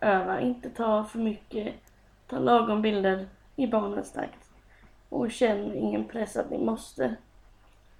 öva, 0.00 0.40
inte 0.40 0.70
ta 0.70 1.04
för 1.04 1.18
mycket, 1.18 1.74
ta 2.26 2.38
lagom 2.38 2.82
bilder 2.82 3.26
i 3.56 3.66
barnets 3.66 4.12
takt. 4.12 4.50
Och 5.08 5.30
känn 5.30 5.74
ingen 5.74 6.04
press 6.08 6.36
att 6.36 6.50
ni 6.50 6.58
måste. 6.58 7.14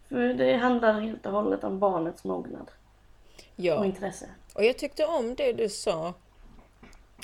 För 0.08 0.34
det 0.34 0.56
handlar 0.56 1.00
helt 1.00 1.26
och 1.26 1.32
hållet 1.32 1.64
om 1.64 1.78
barnets 1.78 2.24
mognad 2.24 2.70
och 3.56 3.64
Ja, 3.64 3.84
intresse. 3.84 4.28
och 4.52 4.64
jag 4.64 4.78
tyckte 4.78 5.04
om 5.06 5.34
det 5.34 5.52
du 5.52 5.68
sa. 5.68 6.14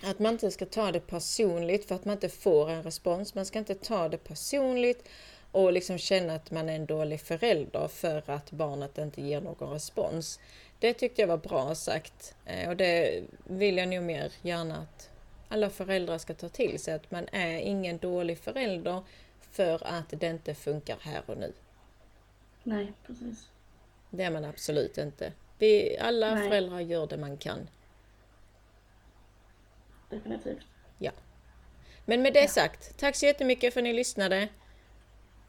Att 0.03 0.19
man 0.19 0.33
inte 0.33 0.51
ska 0.51 0.67
ta 0.67 0.93
det 0.93 1.01
personligt 1.01 1.85
för 1.89 1.95
att 1.95 2.05
man 2.05 2.13
inte 2.15 2.29
får 2.29 2.71
en 2.71 2.83
respons. 2.83 3.35
Man 3.35 3.47
ska 3.47 3.59
inte 3.59 3.75
ta 3.75 4.09
det 4.09 4.19
personligt 4.19 5.09
och 5.53 5.73
liksom 5.73 5.99
känna 5.99 6.35
att 6.35 6.51
man 6.51 6.69
är 6.69 6.75
en 6.75 6.87
dålig 6.87 7.21
förälder 7.21 7.89
för 7.89 8.31
att 8.31 8.51
barnet 8.51 8.99
inte 8.99 9.23
ger 9.23 9.41
någon 9.41 9.71
respons. 9.71 10.41
Det 10.79 10.95
tyckte 10.95 11.21
jag 11.23 11.29
var 11.29 11.37
bra 11.37 11.75
sagt 11.75 12.35
Eh, 12.45 12.69
och 12.69 12.77
det 12.77 13.23
vill 13.45 13.77
jag 13.77 13.89
nog 13.89 14.03
mer 14.03 14.33
gärna 14.43 14.77
att 14.77 15.11
alla 15.49 15.71
föräldrar 15.71 16.19
ska 16.19 16.35
ta 16.35 16.49
till 16.49 16.79
sig. 16.81 16.95
Att 16.95 17.11
man 17.11 17.29
är 17.33 17.59
ingen 17.59 17.99
dålig 17.99 18.39
förälder 18.39 19.03
för 19.51 19.87
att 19.87 20.11
det 20.11 20.27
inte 20.27 20.55
funkar 20.55 20.97
här 21.01 21.23
och 21.27 21.37
nu. 21.39 21.53
Nej, 22.63 22.93
precis. 23.07 23.49
Det 24.11 24.23
är 24.23 24.31
man 24.31 24.45
absolut 24.45 24.99
inte. 24.99 25.33
Vi, 25.59 25.99
alla 25.99 26.35
Nej. 26.35 26.49
föräldrar 26.49 26.81
gör 26.81 27.07
det 27.07 27.17
man 27.17 27.37
kan. 27.37 27.69
Definitivt. 30.11 30.67
Men 32.09 32.23
med 32.23 32.33
det 32.35 32.49
sagt, 32.49 32.99
tack 32.99 33.17
så 33.17 33.27
jättemycket 33.27 33.75
för 33.75 33.81
att 33.81 33.85
ni 33.85 33.93
lyssnade. 33.93 34.49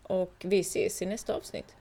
Och 0.04 0.34
vi 0.40 0.60
ses 0.60 1.02
i 1.02 1.06
nästa 1.06 1.36
avsnitt. 1.36 1.76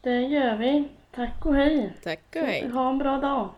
Det 0.00 0.20
gör 0.20 0.56
vi. 0.56 0.88
Tack 1.14 1.46
och 1.46 1.54
hej. 1.54 1.92
Tack 2.02 2.20
och 2.36 2.42
hej! 2.42 2.68
Ha 2.68 2.90
en 2.90 2.98
bra 2.98 3.18
dag. 3.18 3.50